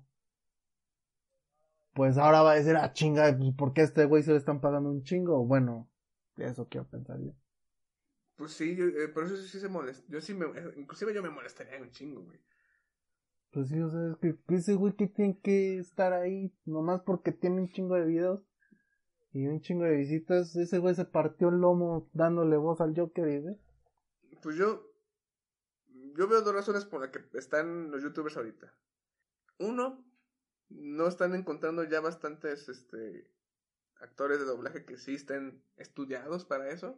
pues 1.93 2.17
ahora 2.17 2.41
va 2.41 2.53
a 2.53 2.55
decir, 2.55 2.77
ah, 2.77 2.93
chinga, 2.93 3.37
pues, 3.37 3.53
¿por 3.53 3.73
qué 3.73 3.81
a 3.81 3.83
este 3.83 4.05
güey 4.05 4.23
se 4.23 4.31
le 4.31 4.37
están 4.37 4.61
pagando 4.61 4.89
un 4.89 5.03
chingo? 5.03 5.45
Bueno, 5.45 5.89
eso 6.37 6.69
quiero 6.69 6.87
pensar 6.87 7.19
yo. 7.19 7.33
Pues 8.37 8.53
sí, 8.53 8.77
yo, 8.77 8.85
eh, 8.85 9.09
por 9.09 9.25
eso 9.25 9.35
sí 9.35 9.59
se 9.59 9.67
molesta. 9.67 10.05
Yo 10.07 10.21
sí 10.21 10.33
me, 10.33 10.45
inclusive 10.77 11.13
yo 11.13 11.21
me 11.21 11.29
molestaría 11.29 11.81
un 11.81 11.91
chingo, 11.91 12.21
güey. 12.21 12.39
Pues 13.51 13.67
sí, 13.67 13.81
o 13.81 13.89
sea, 13.89 14.09
es 14.09 14.15
que 14.15 14.55
ese 14.55 14.75
güey 14.75 14.93
que 14.93 15.07
tiene 15.07 15.37
que 15.39 15.79
estar 15.79 16.13
ahí 16.13 16.55
nomás 16.63 17.01
porque 17.01 17.33
tiene 17.33 17.59
un 17.59 17.67
chingo 17.67 17.95
de 17.95 18.05
videos 18.05 18.41
y 19.33 19.47
un 19.47 19.59
chingo 19.59 19.83
de 19.83 19.97
visitas, 19.97 20.55
ese 20.55 20.79
güey 20.79 20.95
se 20.95 21.03
partió 21.03 21.49
el 21.49 21.55
lomo 21.55 22.07
dándole 22.13 22.55
voz 22.55 22.79
al 22.79 22.95
Joker 22.95 23.27
y 23.27 23.70
Pues 24.41 24.55
yo, 24.55 24.91
yo 25.87 26.27
veo 26.27 26.41
dos 26.41 26.53
razones 26.53 26.85
por 26.85 27.01
las 27.01 27.09
que 27.09 27.37
están 27.37 27.91
los 27.91 28.01
youtubers 28.01 28.37
ahorita. 28.37 28.73
Uno, 29.59 30.03
no 30.69 31.07
están 31.07 31.35
encontrando 31.35 31.83
ya 31.83 31.99
bastantes 32.01 32.69
este, 32.69 33.29
actores 34.01 34.39
de 34.39 34.45
doblaje 34.45 34.85
que 34.85 34.97
sí 34.97 35.15
estén 35.15 35.63
estudiados 35.77 36.45
para 36.45 36.69
eso. 36.69 36.97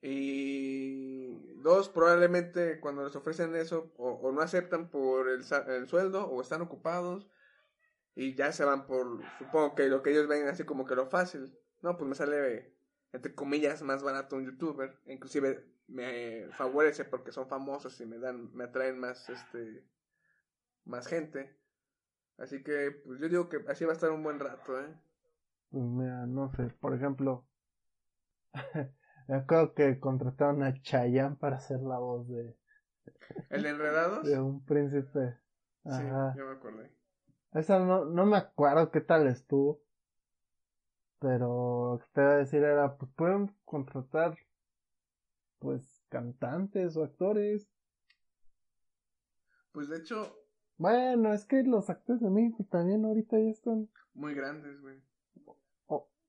Y 0.00 1.52
dos, 1.56 1.88
probablemente 1.88 2.80
cuando 2.80 3.04
les 3.04 3.16
ofrecen 3.16 3.54
eso 3.56 3.92
o, 3.96 4.30
no 4.32 4.40
aceptan 4.40 4.90
por 4.90 5.28
el, 5.28 5.44
sueldo 5.88 6.26
o 6.26 6.40
están 6.40 6.62
ocupados 6.62 7.28
y 8.14 8.34
ya 8.34 8.52
se 8.52 8.64
van 8.64 8.86
por, 8.86 9.20
supongo 9.38 9.74
que 9.74 9.88
lo 9.88 10.02
que 10.02 10.10
ellos 10.10 10.28
ven 10.28 10.46
así 10.48 10.64
como 10.64 10.86
que 10.86 10.94
lo 10.94 11.06
fácil. 11.06 11.56
No, 11.82 11.96
pues 11.96 12.08
me 12.08 12.14
sale, 12.14 12.77
entre 13.12 13.34
comillas, 13.34 13.82
más 13.82 14.02
barato 14.02 14.36
un 14.36 14.44
youtuber. 14.44 14.98
Inclusive 15.06 15.64
me 15.88 16.48
favorece 16.52 17.04
porque 17.04 17.32
son 17.32 17.48
famosos 17.48 18.00
y 18.00 18.06
me 18.06 18.18
dan, 18.18 18.52
me 18.54 18.64
atraen 18.64 18.98
más, 18.98 19.28
este, 19.28 19.84
más 20.84 21.06
gente. 21.06 21.56
Así 22.36 22.62
que, 22.62 22.92
pues 23.04 23.20
yo 23.20 23.28
digo 23.28 23.48
que 23.48 23.64
así 23.68 23.84
va 23.84 23.92
a 23.92 23.94
estar 23.94 24.10
un 24.10 24.22
buen 24.22 24.38
rato, 24.38 24.80
¿eh? 24.80 24.94
Pues 25.70 25.84
mira, 25.84 26.26
no 26.26 26.50
sé, 26.52 26.68
por 26.80 26.94
ejemplo, 26.94 27.46
me 29.28 29.36
acuerdo 29.36 29.74
que 29.74 29.98
contrataron 29.98 30.62
a 30.62 30.74
Chayanne 30.80 31.36
para 31.36 31.56
hacer 31.56 31.80
la 31.80 31.98
voz 31.98 32.28
de... 32.28 32.56
¿El 33.50 33.62
de 33.62 33.68
Enredados? 33.70 34.24
De 34.24 34.40
un 34.40 34.64
príncipe. 34.64 35.38
Ajá. 35.84 36.32
Sí, 36.32 36.38
yo 36.38 36.46
me 36.46 36.52
acordé. 36.52 36.92
Esa 37.52 37.78
no, 37.78 38.04
no 38.04 38.26
me 38.26 38.36
acuerdo 38.36 38.90
qué 38.90 39.00
tal 39.00 39.26
estuvo. 39.26 39.80
Pero 41.20 41.94
lo 41.94 41.98
que 41.98 42.06
te 42.12 42.20
iba 42.20 42.30
a 42.32 42.36
decir 42.36 42.62
era, 42.62 42.96
pues 42.96 43.10
pueden 43.12 43.54
contratar, 43.64 44.38
pues, 45.58 46.04
cantantes 46.08 46.96
o 46.96 47.04
actores. 47.04 47.68
Pues 49.72 49.88
de 49.88 49.98
hecho, 49.98 50.38
bueno, 50.78 51.34
es 51.34 51.44
que 51.44 51.64
los 51.64 51.90
actores 51.90 52.22
de 52.22 52.30
México 52.30 52.64
también 52.70 53.04
ahorita 53.04 53.36
ya 53.38 53.50
están. 53.50 53.88
Muy 54.14 54.32
grandes, 54.34 54.80
güey. 54.80 55.02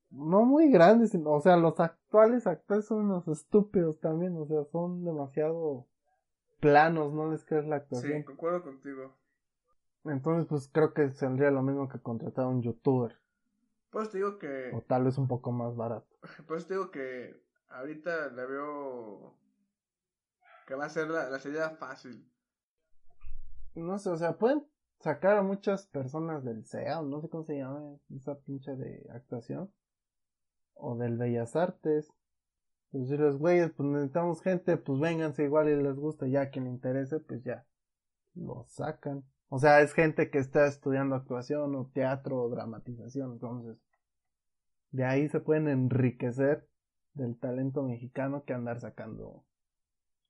no 0.10 0.44
muy 0.44 0.72
grandes, 0.72 1.16
o 1.24 1.40
sea, 1.40 1.56
los 1.56 1.80
actuales 1.80 2.48
actores 2.48 2.86
son 2.86 3.06
unos 3.06 3.28
estúpidos 3.28 4.00
también, 4.00 4.36
o 4.36 4.48
sea, 4.48 4.64
son 4.72 5.06
demasiado 5.06 5.86
planos, 6.60 7.14
¿no 7.14 7.32
les 7.32 7.46
crees 7.46 7.68
la 7.68 7.78
actuación? 7.78 8.20
Sí, 8.20 8.24
concuerdo 8.24 8.64
contigo. 8.64 9.16
Entonces, 10.06 10.48
pues 10.48 10.68
creo 10.74 10.94
que 10.94 11.12
saldría 11.12 11.52
lo 11.52 11.62
mismo 11.62 11.88
que 11.88 12.00
contratar 12.00 12.46
a 12.46 12.48
un 12.48 12.64
youtuber. 12.64 13.16
Pues 13.90 14.10
te 14.12 14.18
digo 14.18 14.38
que. 14.38 14.72
O 14.74 14.82
tal 14.82 15.04
vez 15.04 15.18
un 15.18 15.28
poco 15.28 15.52
más 15.52 15.76
barato. 15.76 16.08
Pues 16.48 16.68
te 16.68 16.76
digo 16.76 16.92
que 16.92 17.44
ahorita 17.70 18.32
la 18.32 18.46
veo. 18.46 19.36
que 20.68 20.76
va 20.76 20.86
a 20.86 20.90
ser 20.90 21.10
la, 21.10 21.30
la 21.30 21.40
salida 21.40 21.72
fácil 21.72 22.30
no 23.76 23.98
sé, 24.00 24.10
o 24.10 24.18
sea, 24.18 24.38
pueden 24.38 24.66
sacar 25.00 25.38
a 25.38 25.44
muchas 25.44 25.88
personas 25.88 26.44
del 26.44 26.66
CEA, 26.66 27.02
no 27.02 27.22
sé 27.22 27.30
cómo 27.30 27.44
se 27.44 27.58
llama 27.58 27.98
esa 28.16 28.40
pinche 28.40 28.76
de 28.76 29.08
actuación, 29.14 29.72
o 30.74 30.96
del 30.96 31.18
Bellas 31.18 31.56
Artes. 31.56 32.14
Pues 32.92 33.08
si 33.08 33.18
los 33.18 33.38
güeyes, 33.38 33.72
pues 33.72 33.88
necesitamos 33.88 34.42
gente, 34.42 34.78
pues 34.78 35.00
vénganse 35.00 35.44
igual 35.44 35.70
y 35.70 35.76
les 35.76 35.96
gusta, 35.96 36.28
ya 36.28 36.50
quien 36.50 36.66
le 36.66 36.72
interese, 36.72 37.20
pues 37.20 37.44
ya, 37.44 37.66
lo 38.34 38.66
sacan. 38.68 39.24
O 39.50 39.60
sea, 39.60 39.82
es 39.82 39.94
gente 39.94 40.30
que 40.30 40.38
está 40.38 40.68
estudiando 40.68 41.16
actuación 41.16 41.76
o 41.76 41.90
teatro 41.92 42.38
o 42.38 42.50
dramatización, 42.50 43.34
entonces, 43.34 43.78
de 44.92 45.06
ahí 45.06 45.28
se 45.28 45.40
pueden 45.40 45.68
enriquecer 45.68 46.68
del 47.14 47.38
talento 47.38 47.84
mexicano 47.84 48.44
que 48.46 48.54
andar 48.54 48.80
sacando 48.80 49.44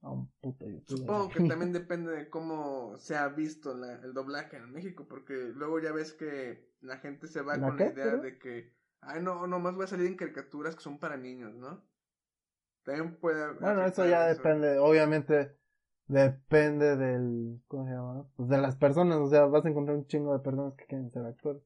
a 0.01 0.11
un 0.11 0.31
puto 0.39 0.65
Supongo 0.85 1.29
que 1.29 1.43
también 1.47 1.73
depende 1.73 2.11
de 2.11 2.29
cómo 2.29 2.97
se 2.97 3.17
ha 3.17 3.27
visto 3.27 3.73
el 3.73 4.13
doblaje 4.13 4.55
en 4.55 4.71
México, 4.71 5.05
porque 5.07 5.33
luego 5.33 5.79
ya 5.79 5.91
ves 5.91 6.13
que 6.13 6.69
la 6.81 6.97
gente 6.97 7.27
se 7.27 7.41
va 7.41 7.59
con 7.59 7.77
la 7.77 7.87
idea 7.87 8.15
de 8.15 8.39
que, 8.39 8.73
ay, 9.01 9.21
no, 9.21 9.47
nomás 9.47 9.77
va 9.77 9.83
a 9.83 9.87
salir 9.87 10.07
en 10.07 10.15
caricaturas 10.15 10.75
que 10.75 10.81
son 10.81 10.97
para 10.97 11.17
niños, 11.17 11.53
¿no? 11.55 11.83
También 12.83 13.17
puede. 13.17 13.53
Bueno, 13.59 13.85
eso 13.85 14.07
ya 14.07 14.27
depende, 14.27 14.77
obviamente, 14.79 15.58
depende 16.09 16.97
del, 16.97 17.61
¿cómo 17.67 17.85
se 17.85 17.91
llama? 17.91 18.29
Pues 18.35 18.49
de 18.49 18.57
las 18.57 18.75
personas, 18.75 19.17
o 19.19 19.29
sea, 19.29 19.45
vas 19.45 19.65
a 19.65 19.69
encontrar 19.69 19.95
un 19.95 20.05
chingo 20.05 20.33
de 20.33 20.43
personas 20.43 20.73
que 20.75 20.85
quieren 20.85 21.09
ser 21.09 21.25
actores. 21.25 21.63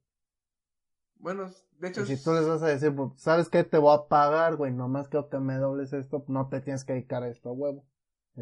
Bueno, 1.15 1.49
de 1.79 1.87
hecho. 1.87 2.01
Y 2.01 2.05
si 2.05 2.23
tú 2.23 2.33
les 2.33 2.47
vas 2.47 2.61
a 2.61 2.67
decir, 2.67 2.95
pues, 2.95 3.11
¿sabes 3.17 3.49
qué? 3.49 3.63
Te 3.63 3.79
voy 3.79 3.97
a 3.97 4.07
pagar, 4.07 4.55
güey, 4.57 4.71
nomás 4.71 5.07
que 5.07 5.19
te 5.23 5.39
me 5.39 5.55
dobles 5.55 5.93
esto, 5.93 6.23
no 6.27 6.47
te 6.49 6.61
tienes 6.61 6.85
que 6.85 6.93
dedicar 6.93 7.23
a 7.23 7.29
esto, 7.29 7.51
huevo 7.51 7.83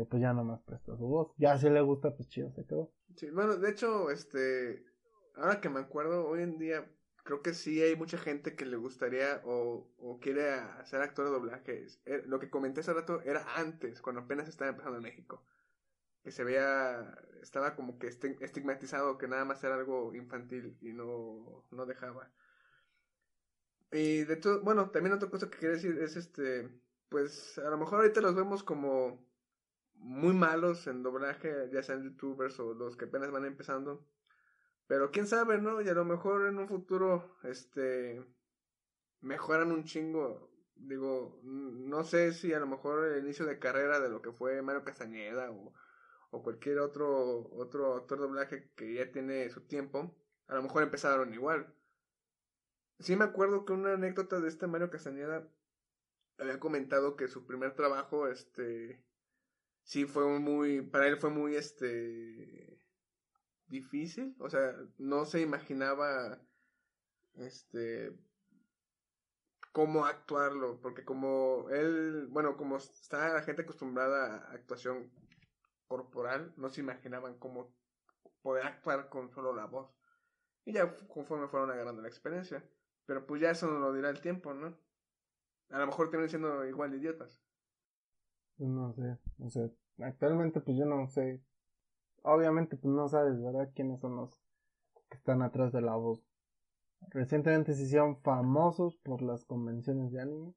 pues 0.09 0.21
ya 0.21 0.33
nomás 0.33 0.61
presta 0.61 0.95
su 0.95 1.05
voz. 1.05 1.33
Ya 1.37 1.57
si 1.57 1.69
le 1.69 1.81
gusta, 1.81 2.15
pues 2.15 2.29
chido, 2.29 2.51
se 2.53 2.65
quedó. 2.65 2.91
Sí, 3.15 3.29
bueno, 3.29 3.57
de 3.57 3.69
hecho, 3.69 4.09
este, 4.09 4.85
ahora 5.35 5.59
que 5.59 5.69
me 5.69 5.79
acuerdo, 5.79 6.27
hoy 6.27 6.43
en 6.43 6.57
día 6.57 6.89
creo 7.23 7.41
que 7.41 7.53
sí 7.53 7.81
hay 7.81 7.95
mucha 7.95 8.17
gente 8.17 8.55
que 8.55 8.65
le 8.65 8.77
gustaría 8.77 9.41
o, 9.45 9.91
o 9.97 10.19
quiere 10.19 10.53
hacer 10.53 11.01
actor 11.01 11.25
de 11.25 11.31
doblaje. 11.31 11.87
Eh, 12.05 12.23
lo 12.25 12.39
que 12.39 12.49
comenté 12.49 12.79
hace 12.79 12.93
rato 12.93 13.21
era 13.21 13.45
antes, 13.55 14.01
cuando 14.01 14.21
apenas 14.21 14.47
estaba 14.47 14.71
empezando 14.71 14.97
en 14.97 15.03
México. 15.03 15.43
Que 16.23 16.31
se 16.31 16.43
veía, 16.43 17.17
estaba 17.41 17.75
como 17.75 17.97
que 17.97 18.07
estigmatizado, 18.07 19.17
que 19.17 19.27
nada 19.27 19.45
más 19.45 19.63
era 19.63 19.75
algo 19.75 20.13
infantil 20.15 20.77
y 20.81 20.93
no, 20.93 21.65
no 21.71 21.85
dejaba. 21.85 22.31
Y 23.91 24.23
de 24.23 24.37
todo, 24.37 24.61
bueno, 24.61 24.89
también 24.91 25.13
otra 25.15 25.29
cosa 25.29 25.49
que 25.49 25.57
quería 25.57 25.75
decir 25.75 25.97
es 25.99 26.15
este, 26.15 26.69
pues 27.09 27.57
a 27.57 27.69
lo 27.69 27.77
mejor 27.77 27.99
ahorita 27.99 28.21
los 28.21 28.35
vemos 28.35 28.63
como 28.63 29.25
muy 29.95 30.33
malos 30.33 30.87
en 30.87 31.03
doblaje, 31.03 31.69
ya 31.71 31.83
sean 31.83 32.03
youtubers 32.03 32.59
o 32.59 32.73
los 32.73 32.95
que 32.97 33.05
apenas 33.05 33.31
van 33.31 33.45
empezando. 33.45 34.05
Pero 34.87 35.11
quién 35.11 35.27
sabe, 35.27 35.57
¿no? 35.59 35.81
Y 35.81 35.89
a 35.89 35.93
lo 35.93 36.05
mejor 36.05 36.47
en 36.47 36.57
un 36.57 36.67
futuro, 36.67 37.37
este, 37.43 38.23
mejoran 39.21 39.71
un 39.71 39.83
chingo. 39.83 40.51
Digo, 40.75 41.39
no 41.43 42.03
sé 42.03 42.33
si 42.33 42.53
a 42.53 42.59
lo 42.59 42.67
mejor 42.67 43.05
el 43.05 43.23
inicio 43.23 43.45
de 43.45 43.59
carrera 43.59 43.99
de 43.99 44.09
lo 44.09 44.21
que 44.21 44.31
fue 44.31 44.61
Mario 44.61 44.83
Castañeda 44.83 45.51
o, 45.51 45.73
o 46.31 46.41
cualquier 46.41 46.79
otro, 46.79 47.49
otro 47.53 47.95
actor 47.95 48.19
doblaje 48.19 48.71
que 48.75 48.93
ya 48.95 49.11
tiene 49.11 49.49
su 49.49 49.61
tiempo, 49.61 50.15
a 50.47 50.55
lo 50.55 50.63
mejor 50.63 50.83
empezaron 50.83 51.33
igual. 51.33 51.73
Sí 52.99 53.15
me 53.15 53.25
acuerdo 53.25 53.65
que 53.65 53.73
una 53.73 53.93
anécdota 53.93 54.39
de 54.39 54.47
este 54.47 54.67
Mario 54.67 54.89
Castañeda 54.89 55.47
había 56.37 56.59
comentado 56.59 57.15
que 57.15 57.27
su 57.27 57.45
primer 57.45 57.75
trabajo, 57.75 58.27
este, 58.27 59.03
sí 59.83 60.05
fue 60.05 60.39
muy, 60.39 60.81
para 60.81 61.07
él 61.07 61.17
fue 61.17 61.29
muy, 61.29 61.55
este, 61.55 62.79
difícil, 63.67 64.35
o 64.39 64.49
sea, 64.49 64.75
no 64.97 65.25
se 65.25 65.41
imaginaba, 65.41 66.41
este, 67.35 68.13
cómo 69.71 70.05
actuarlo, 70.05 70.79
porque 70.81 71.03
como 71.03 71.69
él, 71.71 72.27
bueno, 72.29 72.57
como 72.57 72.77
está 72.77 73.33
la 73.33 73.43
gente 73.43 73.63
acostumbrada 73.63 74.37
a 74.37 74.53
actuación 74.53 75.11
corporal, 75.91 76.53
no 76.55 76.69
se 76.69 76.79
imaginaban 76.79 77.37
cómo 77.37 77.67
poder 78.41 78.65
actuar 78.65 79.09
con 79.09 79.29
solo 79.29 79.53
la 79.53 79.65
voz. 79.65 79.93
Y 80.63 80.71
ya 80.71 80.95
conforme 81.09 81.49
fueron 81.49 81.69
agarrando 81.69 82.01
la 82.01 82.07
experiencia. 82.07 82.63
Pero 83.05 83.27
pues 83.27 83.41
ya 83.41 83.51
eso 83.51 83.67
nos 83.67 83.81
lo 83.81 83.91
dirá 83.91 84.09
el 84.09 84.21
tiempo, 84.21 84.53
¿no? 84.53 84.73
A 85.69 85.79
lo 85.79 85.87
mejor 85.87 86.09
terminan 86.09 86.29
siendo 86.29 86.65
igual 86.65 86.95
idiotas. 86.95 87.41
No 88.57 88.93
sé, 88.93 89.17
o 89.39 89.49
sea, 89.49 89.69
actualmente 89.99 90.61
pues 90.61 90.77
yo 90.77 90.85
no 90.85 91.07
sé. 91.09 91.43
Obviamente 92.23 92.77
pues 92.77 92.93
no 92.93 93.09
sabes, 93.09 93.41
¿verdad? 93.41 93.69
¿Quiénes 93.75 93.99
son 93.99 94.15
los 94.15 94.41
que 95.09 95.17
están 95.17 95.41
atrás 95.41 95.73
de 95.73 95.81
la 95.81 95.95
voz? 95.95 96.23
Recientemente 97.09 97.73
se 97.73 97.83
hicieron 97.83 98.15
famosos 98.21 98.95
por 99.03 99.21
las 99.21 99.43
convenciones 99.43 100.13
de 100.13 100.21
anime. 100.21 100.53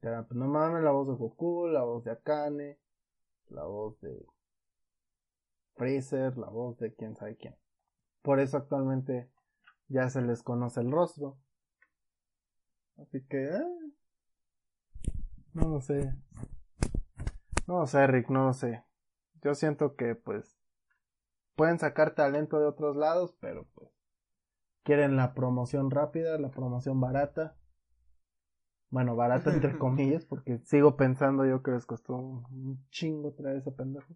Pero 0.00 0.26
pues 0.26 0.36
no 0.36 0.48
mames, 0.48 0.82
la 0.82 0.90
voz 0.90 1.08
de 1.08 1.14
Goku, 1.14 1.68
la 1.68 1.82
voz 1.82 2.04
de 2.04 2.10
Akane, 2.10 2.81
la 3.48 3.64
voz 3.64 4.00
de 4.00 4.26
Freezer, 5.74 6.36
la 6.36 6.48
voz 6.48 6.78
de 6.78 6.94
quién 6.94 7.16
sabe 7.16 7.36
quién. 7.36 7.56
Por 8.22 8.40
eso 8.40 8.56
actualmente 8.56 9.30
ya 9.88 10.08
se 10.08 10.22
les 10.22 10.42
conoce 10.42 10.80
el 10.80 10.90
rostro. 10.90 11.38
Así 12.98 13.24
que, 13.26 13.44
eh, 13.44 13.92
no 15.54 15.68
lo 15.68 15.80
sé. 15.80 16.14
No 17.66 17.80
lo 17.80 17.86
sé, 17.86 18.06
Rick, 18.06 18.30
no 18.30 18.46
lo 18.46 18.52
sé. 18.52 18.84
Yo 19.42 19.54
siento 19.54 19.96
que, 19.96 20.14
pues, 20.14 20.56
pueden 21.56 21.78
sacar 21.78 22.14
talento 22.14 22.58
de 22.58 22.66
otros 22.66 22.96
lados, 22.96 23.36
pero 23.40 23.66
pues, 23.74 23.90
quieren 24.82 25.16
la 25.16 25.34
promoción 25.34 25.90
rápida, 25.90 26.38
la 26.38 26.50
promoción 26.50 27.00
barata. 27.00 27.56
Bueno, 28.92 29.16
barata 29.16 29.50
entre 29.50 29.78
comillas, 29.78 30.26
porque 30.26 30.58
sigo 30.64 30.96
pensando 30.98 31.46
yo 31.46 31.62
que 31.62 31.70
les 31.70 31.86
costó 31.86 32.14
un 32.14 32.78
chingo 32.90 33.32
traer 33.32 33.56
ese 33.56 33.72
pendejo. 33.72 34.14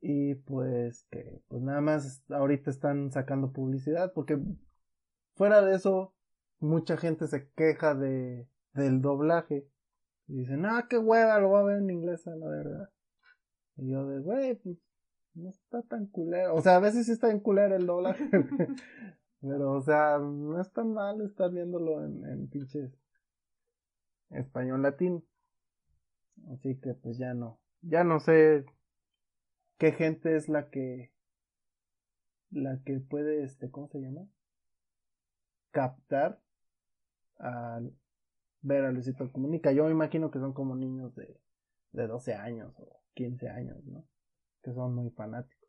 Y 0.00 0.34
pues 0.34 1.06
que 1.10 1.40
pues 1.48 1.62
nada 1.62 1.80
más 1.80 2.22
ahorita 2.28 2.70
están 2.70 3.10
sacando 3.10 3.50
publicidad 3.50 4.12
porque 4.12 4.38
fuera 5.34 5.62
de 5.62 5.74
eso 5.74 6.12
mucha 6.60 6.98
gente 6.98 7.26
se 7.26 7.48
queja 7.56 7.94
de 7.94 8.46
del 8.74 9.00
doblaje 9.00 9.66
y 10.28 10.36
dicen, 10.40 10.66
"Ah, 10.66 10.86
qué 10.88 10.98
hueva, 10.98 11.40
lo 11.40 11.48
voy 11.48 11.60
a 11.60 11.64
ver 11.64 11.78
en 11.78 11.90
inglés 11.90 12.26
a 12.28 12.36
la 12.36 12.46
verdad." 12.46 12.90
Y 13.76 13.90
yo 13.90 14.06
de, 14.06 14.20
"Güey, 14.20 14.54
pues 14.56 14.76
no 15.34 15.48
está 15.48 15.82
tan 15.82 16.06
culero." 16.06 16.54
O 16.54 16.60
sea, 16.60 16.76
a 16.76 16.80
veces 16.80 17.06
sí 17.06 17.12
está 17.12 17.30
en 17.30 17.40
culero 17.40 17.74
el 17.74 17.86
doblaje. 17.86 18.28
Pero 19.40 19.72
o 19.72 19.80
sea, 19.80 20.18
no 20.18 20.60
es 20.60 20.70
tan 20.72 20.92
mal 20.92 21.22
estar 21.22 21.50
viéndolo 21.50 22.04
en, 22.04 22.24
en 22.26 22.48
pinches 22.48 22.92
español 24.30 24.82
latino. 24.82 25.22
Así 26.52 26.78
que 26.80 26.94
pues 26.94 27.18
ya 27.18 27.34
no. 27.34 27.60
Ya 27.82 28.04
no 28.04 28.20
sé 28.20 28.64
qué 29.78 29.92
gente 29.92 30.36
es 30.36 30.48
la 30.48 30.70
que 30.70 31.12
la 32.50 32.80
que 32.84 32.98
puede 33.00 33.44
este 33.44 33.70
cómo 33.70 33.88
se 33.88 34.00
llama 34.00 34.26
captar 35.70 36.40
al 37.36 37.92
ver 38.62 38.84
a 38.84 38.90
Luisito 38.90 39.30
Comunica. 39.30 39.72
Yo 39.72 39.84
me 39.84 39.90
imagino 39.90 40.30
que 40.30 40.38
son 40.38 40.52
como 40.52 40.74
niños 40.74 41.14
de 41.14 41.40
de 41.92 42.06
12 42.06 42.34
años 42.34 42.74
o 42.78 43.02
15 43.14 43.48
años 43.48 43.82
no 43.84 44.06
que 44.62 44.72
son 44.72 44.94
muy 44.94 45.10
fanáticos. 45.10 45.68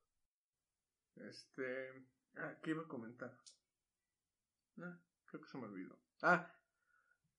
Este 1.16 1.90
ah, 2.38 2.58
qué 2.64 2.72
iba 2.72 2.84
a 2.84 2.88
comentar 2.88 3.32
no 4.76 5.00
creo 5.26 5.42
que 5.42 5.48
se 5.48 5.58
me 5.58 5.66
olvidó. 5.66 5.98
Ah 6.22 6.59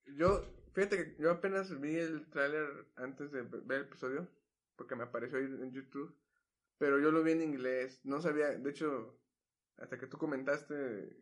yo 0.06 0.44
fíjate 0.72 0.96
que 0.96 1.22
yo 1.22 1.30
apenas 1.30 1.78
vi 1.80 1.96
el 1.96 2.28
tráiler 2.30 2.86
antes 2.96 3.30
de 3.32 3.42
ver 3.42 3.80
el 3.80 3.86
episodio 3.86 4.28
porque 4.76 4.96
me 4.96 5.04
apareció 5.04 5.38
ahí 5.38 5.44
en 5.44 5.72
YouTube 5.72 6.14
pero 6.80 6.98
yo 6.98 7.10
lo 7.10 7.22
vi 7.22 7.32
en 7.32 7.42
inglés. 7.42 8.00
No 8.04 8.22
sabía, 8.22 8.56
de 8.56 8.70
hecho, 8.70 9.20
hasta 9.76 9.98
que 9.98 10.06
tú 10.06 10.16
comentaste, 10.16 11.14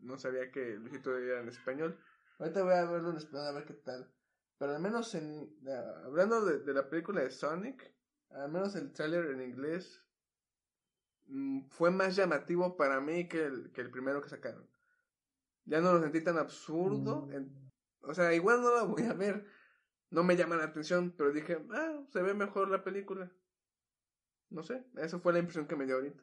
no 0.00 0.18
sabía 0.18 0.50
que 0.50 0.74
Luisito 0.74 1.16
era 1.16 1.40
en 1.40 1.48
español. 1.48 1.96
Ahorita 2.40 2.64
voy 2.64 2.74
a 2.74 2.86
verlo 2.86 3.10
en 3.10 3.18
español 3.18 3.46
a 3.46 3.52
ver 3.52 3.66
qué 3.66 3.74
tal. 3.74 4.12
Pero 4.58 4.74
al 4.74 4.82
menos 4.82 5.14
en. 5.14 5.48
hablando 6.04 6.44
de, 6.44 6.74
la 6.74 6.90
película 6.90 7.20
de 7.20 7.30
Sonic, 7.30 7.94
al 8.30 8.50
menos 8.50 8.74
el 8.74 8.92
trailer 8.92 9.26
en 9.26 9.42
inglés 9.42 10.02
mm, 11.28 11.68
fue 11.68 11.92
más 11.92 12.16
llamativo 12.16 12.76
para 12.76 13.00
mí 13.00 13.28
que 13.28 13.44
el, 13.44 13.70
que 13.70 13.82
el 13.82 13.92
primero 13.92 14.20
que 14.20 14.28
sacaron. 14.28 14.68
Ya 15.66 15.80
no 15.80 15.92
lo 15.92 16.00
sentí 16.00 16.20
tan 16.20 16.36
absurdo. 16.36 17.28
Mm. 17.28 17.69
O 18.02 18.14
sea, 18.14 18.34
igual 18.34 18.62
no 18.62 18.74
la 18.74 18.84
voy 18.84 19.02
a 19.02 19.14
ver. 19.14 19.44
No 20.10 20.24
me 20.24 20.36
llama 20.36 20.56
la 20.56 20.64
atención, 20.64 21.14
pero 21.16 21.32
dije, 21.32 21.58
ah, 21.72 22.02
se 22.08 22.22
ve 22.22 22.34
mejor 22.34 22.68
la 22.68 22.82
película. 22.82 23.30
No 24.50 24.62
sé, 24.64 24.84
esa 24.96 25.20
fue 25.20 25.32
la 25.32 25.38
impresión 25.38 25.68
que 25.68 25.76
me 25.76 25.86
dio 25.86 25.96
ahorita. 25.96 26.22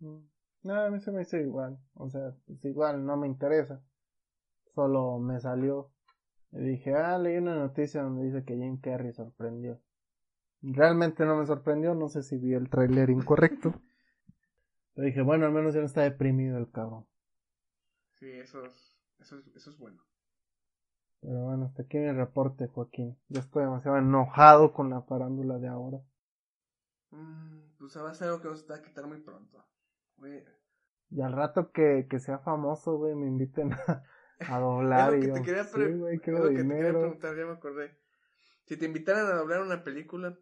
Mm. 0.00 0.18
No, 0.62 0.74
a 0.74 0.90
mí 0.90 1.00
se 1.00 1.10
me 1.10 1.22
hizo 1.22 1.38
igual. 1.38 1.78
O 1.94 2.10
sea, 2.10 2.34
pues 2.46 2.62
igual 2.66 3.04
no 3.04 3.16
me 3.16 3.26
interesa. 3.26 3.82
Solo 4.74 5.18
me 5.18 5.40
salió. 5.40 5.90
Y 6.52 6.58
dije, 6.58 6.94
ah, 6.94 7.16
leí 7.18 7.38
una 7.38 7.54
noticia 7.54 8.02
donde 8.02 8.24
dice 8.24 8.44
que 8.44 8.56
Jim 8.56 8.78
Carrey 8.78 9.12
sorprendió. 9.12 9.80
Realmente 10.62 11.24
no 11.24 11.36
me 11.36 11.46
sorprendió, 11.46 11.94
no 11.94 12.08
sé 12.08 12.22
si 12.22 12.36
vi 12.36 12.52
el 12.52 12.68
trailer 12.68 13.08
incorrecto. 13.08 13.72
Pero 14.94 15.06
dije, 15.06 15.22
bueno, 15.22 15.46
al 15.46 15.52
menos 15.52 15.72
ya 15.72 15.80
no 15.80 15.86
está 15.86 16.02
deprimido 16.02 16.58
el 16.58 16.70
cabrón. 16.70 17.06
Sí, 18.18 18.28
eso 18.30 18.66
es, 18.66 18.98
eso 19.20 19.38
es, 19.38 19.46
eso 19.56 19.70
es 19.70 19.78
bueno. 19.78 20.02
Pero 21.22 21.40
bueno, 21.40 21.66
hasta 21.66 21.82
aquí 21.82 21.98
mi 21.98 22.10
reporte, 22.12 22.66
Joaquín. 22.68 23.16
Ya 23.28 23.40
estoy 23.40 23.64
demasiado 23.64 23.98
enojado 23.98 24.72
con 24.72 24.90
la 24.90 25.02
farándula 25.02 25.58
de 25.58 25.68
ahora. 25.68 26.00
Mm, 27.12 27.76
pues 27.78 27.96
va 27.96 28.10
a 28.10 28.14
ser 28.14 28.28
algo 28.28 28.40
que 28.42 28.48
nos 28.48 28.68
va 28.70 28.76
a 28.76 28.82
quitar 28.82 29.06
muy 29.06 29.20
pronto. 29.20 29.64
Y 31.10 31.20
al 31.20 31.32
rato 31.32 31.72
que, 31.72 32.06
que 32.08 32.20
sea 32.20 32.38
famoso, 32.38 32.96
güey, 32.96 33.14
me 33.14 33.26
inviten 33.26 33.72
a, 33.72 34.04
a 34.46 34.58
doblar. 34.60 35.14
es 35.14 35.26
lo 35.26 35.34
que 35.34 35.40
te 35.42 35.42
quería, 35.42 36.92
preguntar, 36.98 37.36
ya 37.36 37.46
me 37.46 37.52
acordé. 37.52 37.96
Si 38.64 38.76
te 38.76 38.86
invitaran 38.86 39.26
a 39.26 39.34
doblar 39.34 39.62
una 39.62 39.82
película, 39.82 40.38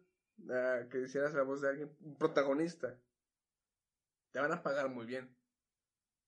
que 0.91 1.01
hicieras 1.01 1.33
la 1.33 1.43
voz 1.43 1.61
de 1.61 1.69
alguien, 1.69 1.91
un 2.01 2.15
protagonista, 2.17 2.95
te 4.31 4.39
van 4.39 4.51
a 4.51 4.63
pagar 4.63 4.89
muy 4.89 5.05
bien. 5.05 5.35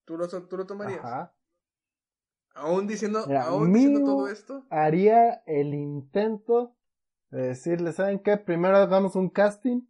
¿Tú 0.06 0.18
lo, 0.18 0.28
tú 0.28 0.58
lo 0.58 0.66
tomarías? 0.66 1.00
Ajá. 1.04 1.34
Aún 2.54 2.88
diciendo, 2.88 3.26
aún 3.40 3.74
diciendo 3.74 4.04
todo 4.04 4.28
esto. 4.28 4.66
Haría 4.70 5.44
el 5.46 5.74
intento 5.74 6.76
de 7.30 7.44
decirle, 7.48 7.94
¿saben 7.94 8.20
qué? 8.20 8.38
Primero 8.38 8.78
hagamos 8.78 9.16
un 9.16 9.30
casting 9.30 9.82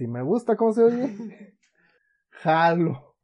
si 0.00 0.06
me 0.06 0.22
gusta 0.22 0.56
cómo 0.56 0.72
se 0.72 0.82
oye, 0.82 1.58
jalo. 2.30 3.18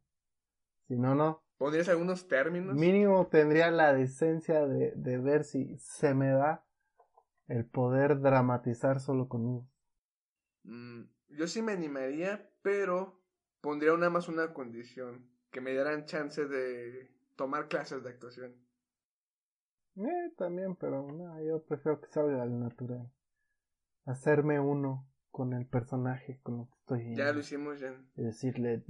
Si 0.87 0.95
no, 0.95 1.15
no. 1.15 1.43
¿Podrías 1.57 1.89
algunos 1.89 2.27
términos? 2.27 2.75
Mínimo 2.75 3.27
tendría 3.27 3.71
la 3.71 3.93
decencia 3.93 4.67
de, 4.67 4.93
de 4.95 5.17
ver 5.17 5.43
si 5.43 5.75
se 5.79 6.13
me 6.13 6.29
da 6.29 6.63
el 7.47 7.65
poder 7.65 8.19
dramatizar 8.19 8.99
solo 8.99 9.27
conmigo. 9.27 9.67
Mm, 10.63 11.05
yo 11.29 11.47
sí 11.47 11.63
me 11.63 11.71
animaría, 11.71 12.47
pero 12.61 13.23
pondría 13.61 13.93
una 13.93 14.11
más 14.11 14.27
una 14.27 14.53
condición, 14.53 15.27
que 15.49 15.61
me 15.61 15.71
dieran 15.71 16.05
chance 16.05 16.45
de 16.45 17.11
tomar 17.37 17.69
clases 17.69 18.03
de 18.03 18.09
actuación. 18.09 18.53
Eh, 19.95 20.33
también, 20.37 20.75
pero 20.75 21.09
no, 21.09 21.41
yo 21.41 21.63
prefiero 21.63 22.01
que 22.01 22.09
salga 22.09 22.43
al 22.43 22.59
natural. 22.59 23.09
Hacerme 24.05 24.59
uno 24.59 25.09
con 25.31 25.53
el 25.53 25.65
personaje 25.65 26.41
con 26.43 26.57
lo 26.57 26.67
que 26.67 26.75
estoy. 26.79 27.15
Ya 27.15 27.31
lo 27.31 27.39
hicimos, 27.39 27.79
ya. 27.79 27.95
Y 28.15 28.23
decirle. 28.23 28.83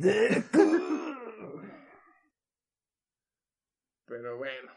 Pero 4.06 4.38
bueno. 4.38 4.72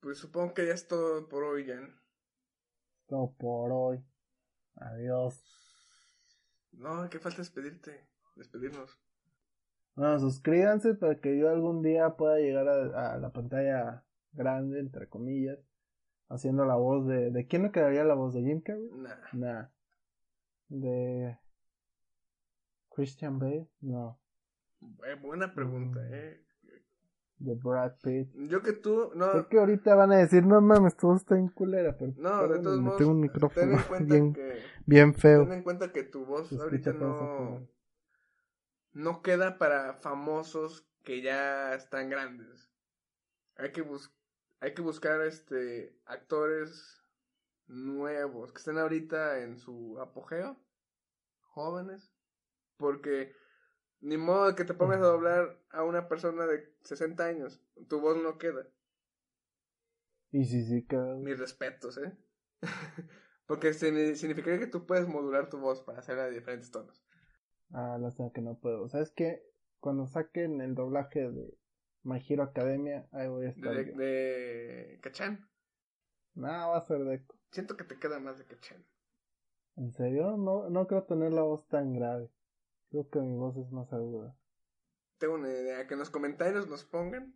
Pues 0.00 0.18
supongo 0.18 0.54
que 0.54 0.66
ya 0.66 0.74
es 0.74 0.86
todo 0.86 1.28
por 1.28 1.44
hoy, 1.44 1.66
Jan. 1.66 2.00
Todo 3.06 3.34
por 3.36 3.70
hoy. 3.72 4.04
Adiós. 4.76 5.42
No, 6.72 7.08
que 7.10 7.18
falta 7.18 7.38
despedirte. 7.38 8.08
Despedirnos. 8.36 8.98
Bueno, 9.98 10.18
suscríbanse 10.18 10.94
para 10.94 11.20
que 11.20 11.36
yo 11.36 11.50
algún 11.50 11.82
día 11.82 12.16
pueda 12.16 12.38
llegar 12.38 12.68
a, 12.68 13.18
la 13.18 13.30
pantalla 13.30 14.04
grande, 14.32 14.80
entre 14.80 15.08
comillas, 15.08 15.58
haciendo 16.28 16.64
la 16.64 16.76
voz 16.76 17.06
de... 17.06 17.30
¿De 17.30 17.46
quién 17.46 17.62
me 17.62 17.72
quedaría 17.72 18.04
la 18.04 18.14
voz 18.14 18.32
de 18.32 18.42
Jim 18.42 18.60
Carrey? 18.60 18.88
Nah. 18.92 19.16
Nah 19.32 19.68
de 20.68 21.38
Christian 22.90 23.38
Bale, 23.38 23.68
no. 23.80 24.18
Eh, 24.80 25.16
buena 25.20 25.52
pregunta, 25.54 26.00
mm. 26.00 26.14
eh. 26.14 26.44
De 27.38 27.54
Brad 27.54 27.92
Pitt. 28.02 28.30
Yo 28.48 28.62
que 28.62 28.72
tú, 28.72 29.12
no. 29.14 29.32
Sé 29.32 29.46
que 29.48 29.58
ahorita 29.58 29.94
van 29.94 30.10
a 30.10 30.16
decir, 30.16 30.44
no 30.44 30.60
mames, 30.60 30.96
todo 30.96 31.14
está 31.14 31.38
en 31.38 31.46
culera, 31.48 31.96
pero. 31.96 32.12
No, 32.16 32.48
de 32.48 32.58
todos 32.58 32.80
modos. 32.80 32.98
Tengo 32.98 33.12
un 33.12 33.20
micrófono 33.20 33.64
ten 33.64 33.78
en 33.78 33.84
cuenta 33.84 34.14
bien, 34.14 34.32
que, 34.32 34.58
bien 34.86 35.14
feo. 35.14 35.44
Ten 35.44 35.52
en 35.52 35.62
cuenta 35.62 35.92
que 35.92 36.02
tu 36.02 36.24
voz 36.24 36.52
ahorita 36.52 36.92
no. 36.94 37.64
No 38.98 39.22
queda 39.22 39.58
para 39.58 39.94
famosos 39.94 40.84
que 41.04 41.22
ya 41.22 41.72
están 41.72 42.10
grandes. 42.10 42.68
Hay 43.54 43.70
que, 43.70 43.82
bus 43.82 44.12
hay 44.58 44.74
que 44.74 44.82
buscar 44.82 45.20
este 45.20 45.96
actores 46.04 47.00
nuevos, 47.68 48.50
que 48.52 48.58
estén 48.58 48.76
ahorita 48.76 49.38
en 49.44 49.56
su 49.56 50.00
apogeo, 50.00 50.60
jóvenes, 51.42 52.12
porque 52.76 53.36
ni 54.00 54.16
modo 54.16 54.56
que 54.56 54.64
te 54.64 54.74
pongas 54.74 54.98
a 54.98 55.06
doblar 55.06 55.62
a 55.70 55.84
una 55.84 56.08
persona 56.08 56.44
de 56.46 56.74
60 56.82 57.24
años, 57.24 57.62
tu 57.88 58.00
voz 58.00 58.16
no 58.16 58.36
queda. 58.36 58.66
Y 60.32 60.44
sí, 60.44 60.64
sí, 60.64 60.84
queda. 60.84 61.14
Mis 61.14 61.38
respetos, 61.38 61.98
¿eh? 61.98 62.18
Porque 63.46 63.74
significaría 63.74 64.58
que 64.58 64.66
tú 64.66 64.86
puedes 64.86 65.06
modular 65.06 65.48
tu 65.48 65.58
voz 65.58 65.82
para 65.82 66.00
hacerla 66.00 66.24
de 66.24 66.32
diferentes 66.32 66.72
tonos. 66.72 67.00
Ah, 67.72 67.98
lástima 68.00 68.32
que 68.32 68.40
no 68.40 68.58
puedo. 68.58 68.88
¿Sabes 68.88 69.12
qué? 69.12 69.42
Cuando 69.80 70.06
saquen 70.06 70.60
el 70.60 70.74
doblaje 70.74 71.30
de 71.30 71.54
My 72.02 72.24
Hero 72.26 72.42
Academia, 72.42 73.06
ahí 73.12 73.28
voy 73.28 73.46
a 73.46 73.50
estar. 73.50 73.74
¿De, 73.74 73.84
de 73.92 74.98
Cachan? 75.00 75.48
No, 76.34 76.48
va 76.48 76.78
a 76.78 76.86
ser 76.86 77.04
de... 77.04 77.24
Siento 77.50 77.76
que 77.76 77.84
te 77.84 77.98
queda 77.98 78.18
más 78.20 78.38
de 78.38 78.46
Cachan. 78.46 78.84
¿En 79.76 79.92
serio? 79.92 80.36
No, 80.36 80.68
no 80.70 80.86
creo 80.86 81.04
tener 81.04 81.32
la 81.32 81.42
voz 81.42 81.66
tan 81.68 81.92
grave. 81.92 82.30
Creo 82.90 83.08
que 83.08 83.20
mi 83.20 83.36
voz 83.36 83.56
es 83.56 83.70
más 83.70 83.92
aguda. 83.92 84.34
Tengo 85.18 85.34
una 85.34 85.48
idea. 85.48 85.86
Que 85.86 85.94
en 85.94 86.00
los 86.00 86.10
comentarios 86.10 86.68
nos 86.68 86.84
pongan 86.84 87.34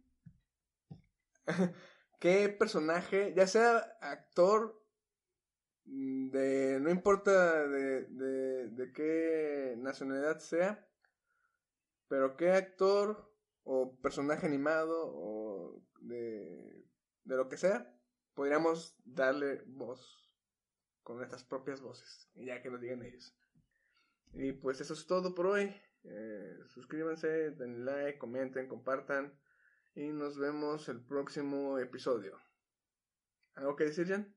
qué 2.21 2.49
personaje, 2.49 3.35
ya 3.35 3.47
sea 3.47 3.79
actor 4.01 4.82
de 5.85 6.79
no 6.81 6.91
importa 6.91 7.67
de, 7.69 8.05
de, 8.05 8.69
de 8.69 8.93
qué 8.93 9.75
nacionalidad 9.79 10.39
sea, 10.39 10.89
pero 12.09 12.37
qué 12.37 12.53
actor 12.53 13.33
o 13.65 13.99
personaje 14.01 14.47
animado 14.47 15.13
o 15.15 15.83
de, 16.01 16.87
de 17.25 17.37
lo 17.37 17.49
que 17.49 17.57
sea, 17.57 17.95
podríamos 18.35 18.97
darle 19.05 19.63
voz 19.67 20.31
con 21.03 21.17
nuestras 21.19 21.45
propias 21.45 21.81
voces, 21.81 22.29
ya 22.35 22.63
que 22.63 22.71
nos 22.71 22.81
digan 22.81 23.03
ellos. 23.03 23.37
Y 24.35 24.53
pues 24.53 24.81
eso 24.81 24.95
es 24.95 25.07
todo 25.07 25.35
por 25.35 25.47
hoy. 25.47 25.75
Eh, 26.05 26.59
suscríbanse, 26.67 27.53
den 27.53 27.85
like, 27.85 28.19
comenten, 28.19 28.69
compartan 28.69 29.39
y 29.95 30.09
nos 30.09 30.39
vemos 30.39 30.89
el 30.89 31.05
próximo 31.05 31.79
episodio. 31.79 32.39
¿Algo 33.55 33.77
que 33.77 33.85
decir, 33.85 34.09
Jan? 34.09 34.35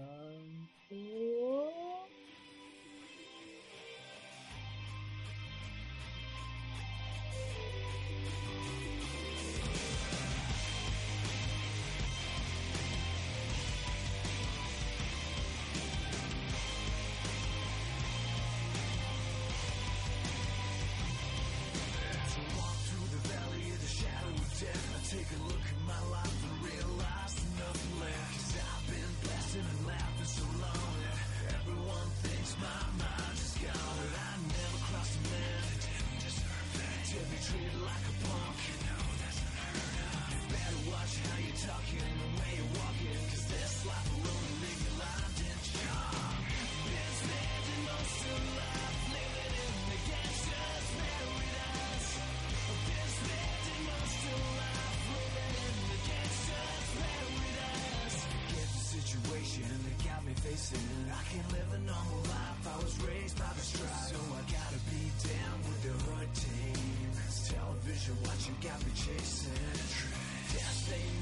innocent. 60.73 61.13
I 61.13 61.23
can't 61.31 61.53
live 61.53 61.71
a 61.75 61.79
normal 61.87 62.21
life. 62.27 62.67
I 62.67 62.77
was 62.83 62.95
raised 63.07 63.39
by 63.39 63.51
the 63.55 63.63
streets, 63.63 64.11
so 64.11 64.17
I 64.17 64.43
gotta 64.51 64.81
be 64.91 65.03
down 65.23 65.57
with 65.63 65.83
the 65.83 65.95
hood 66.07 66.31
team. 66.35 67.11
It's 67.27 67.49
television, 67.49 68.17
watching 68.25 68.57
got 68.63 68.79
me 68.85 68.93
chasing. 68.95 69.53
Yes, 70.55 70.89
they 70.91 71.16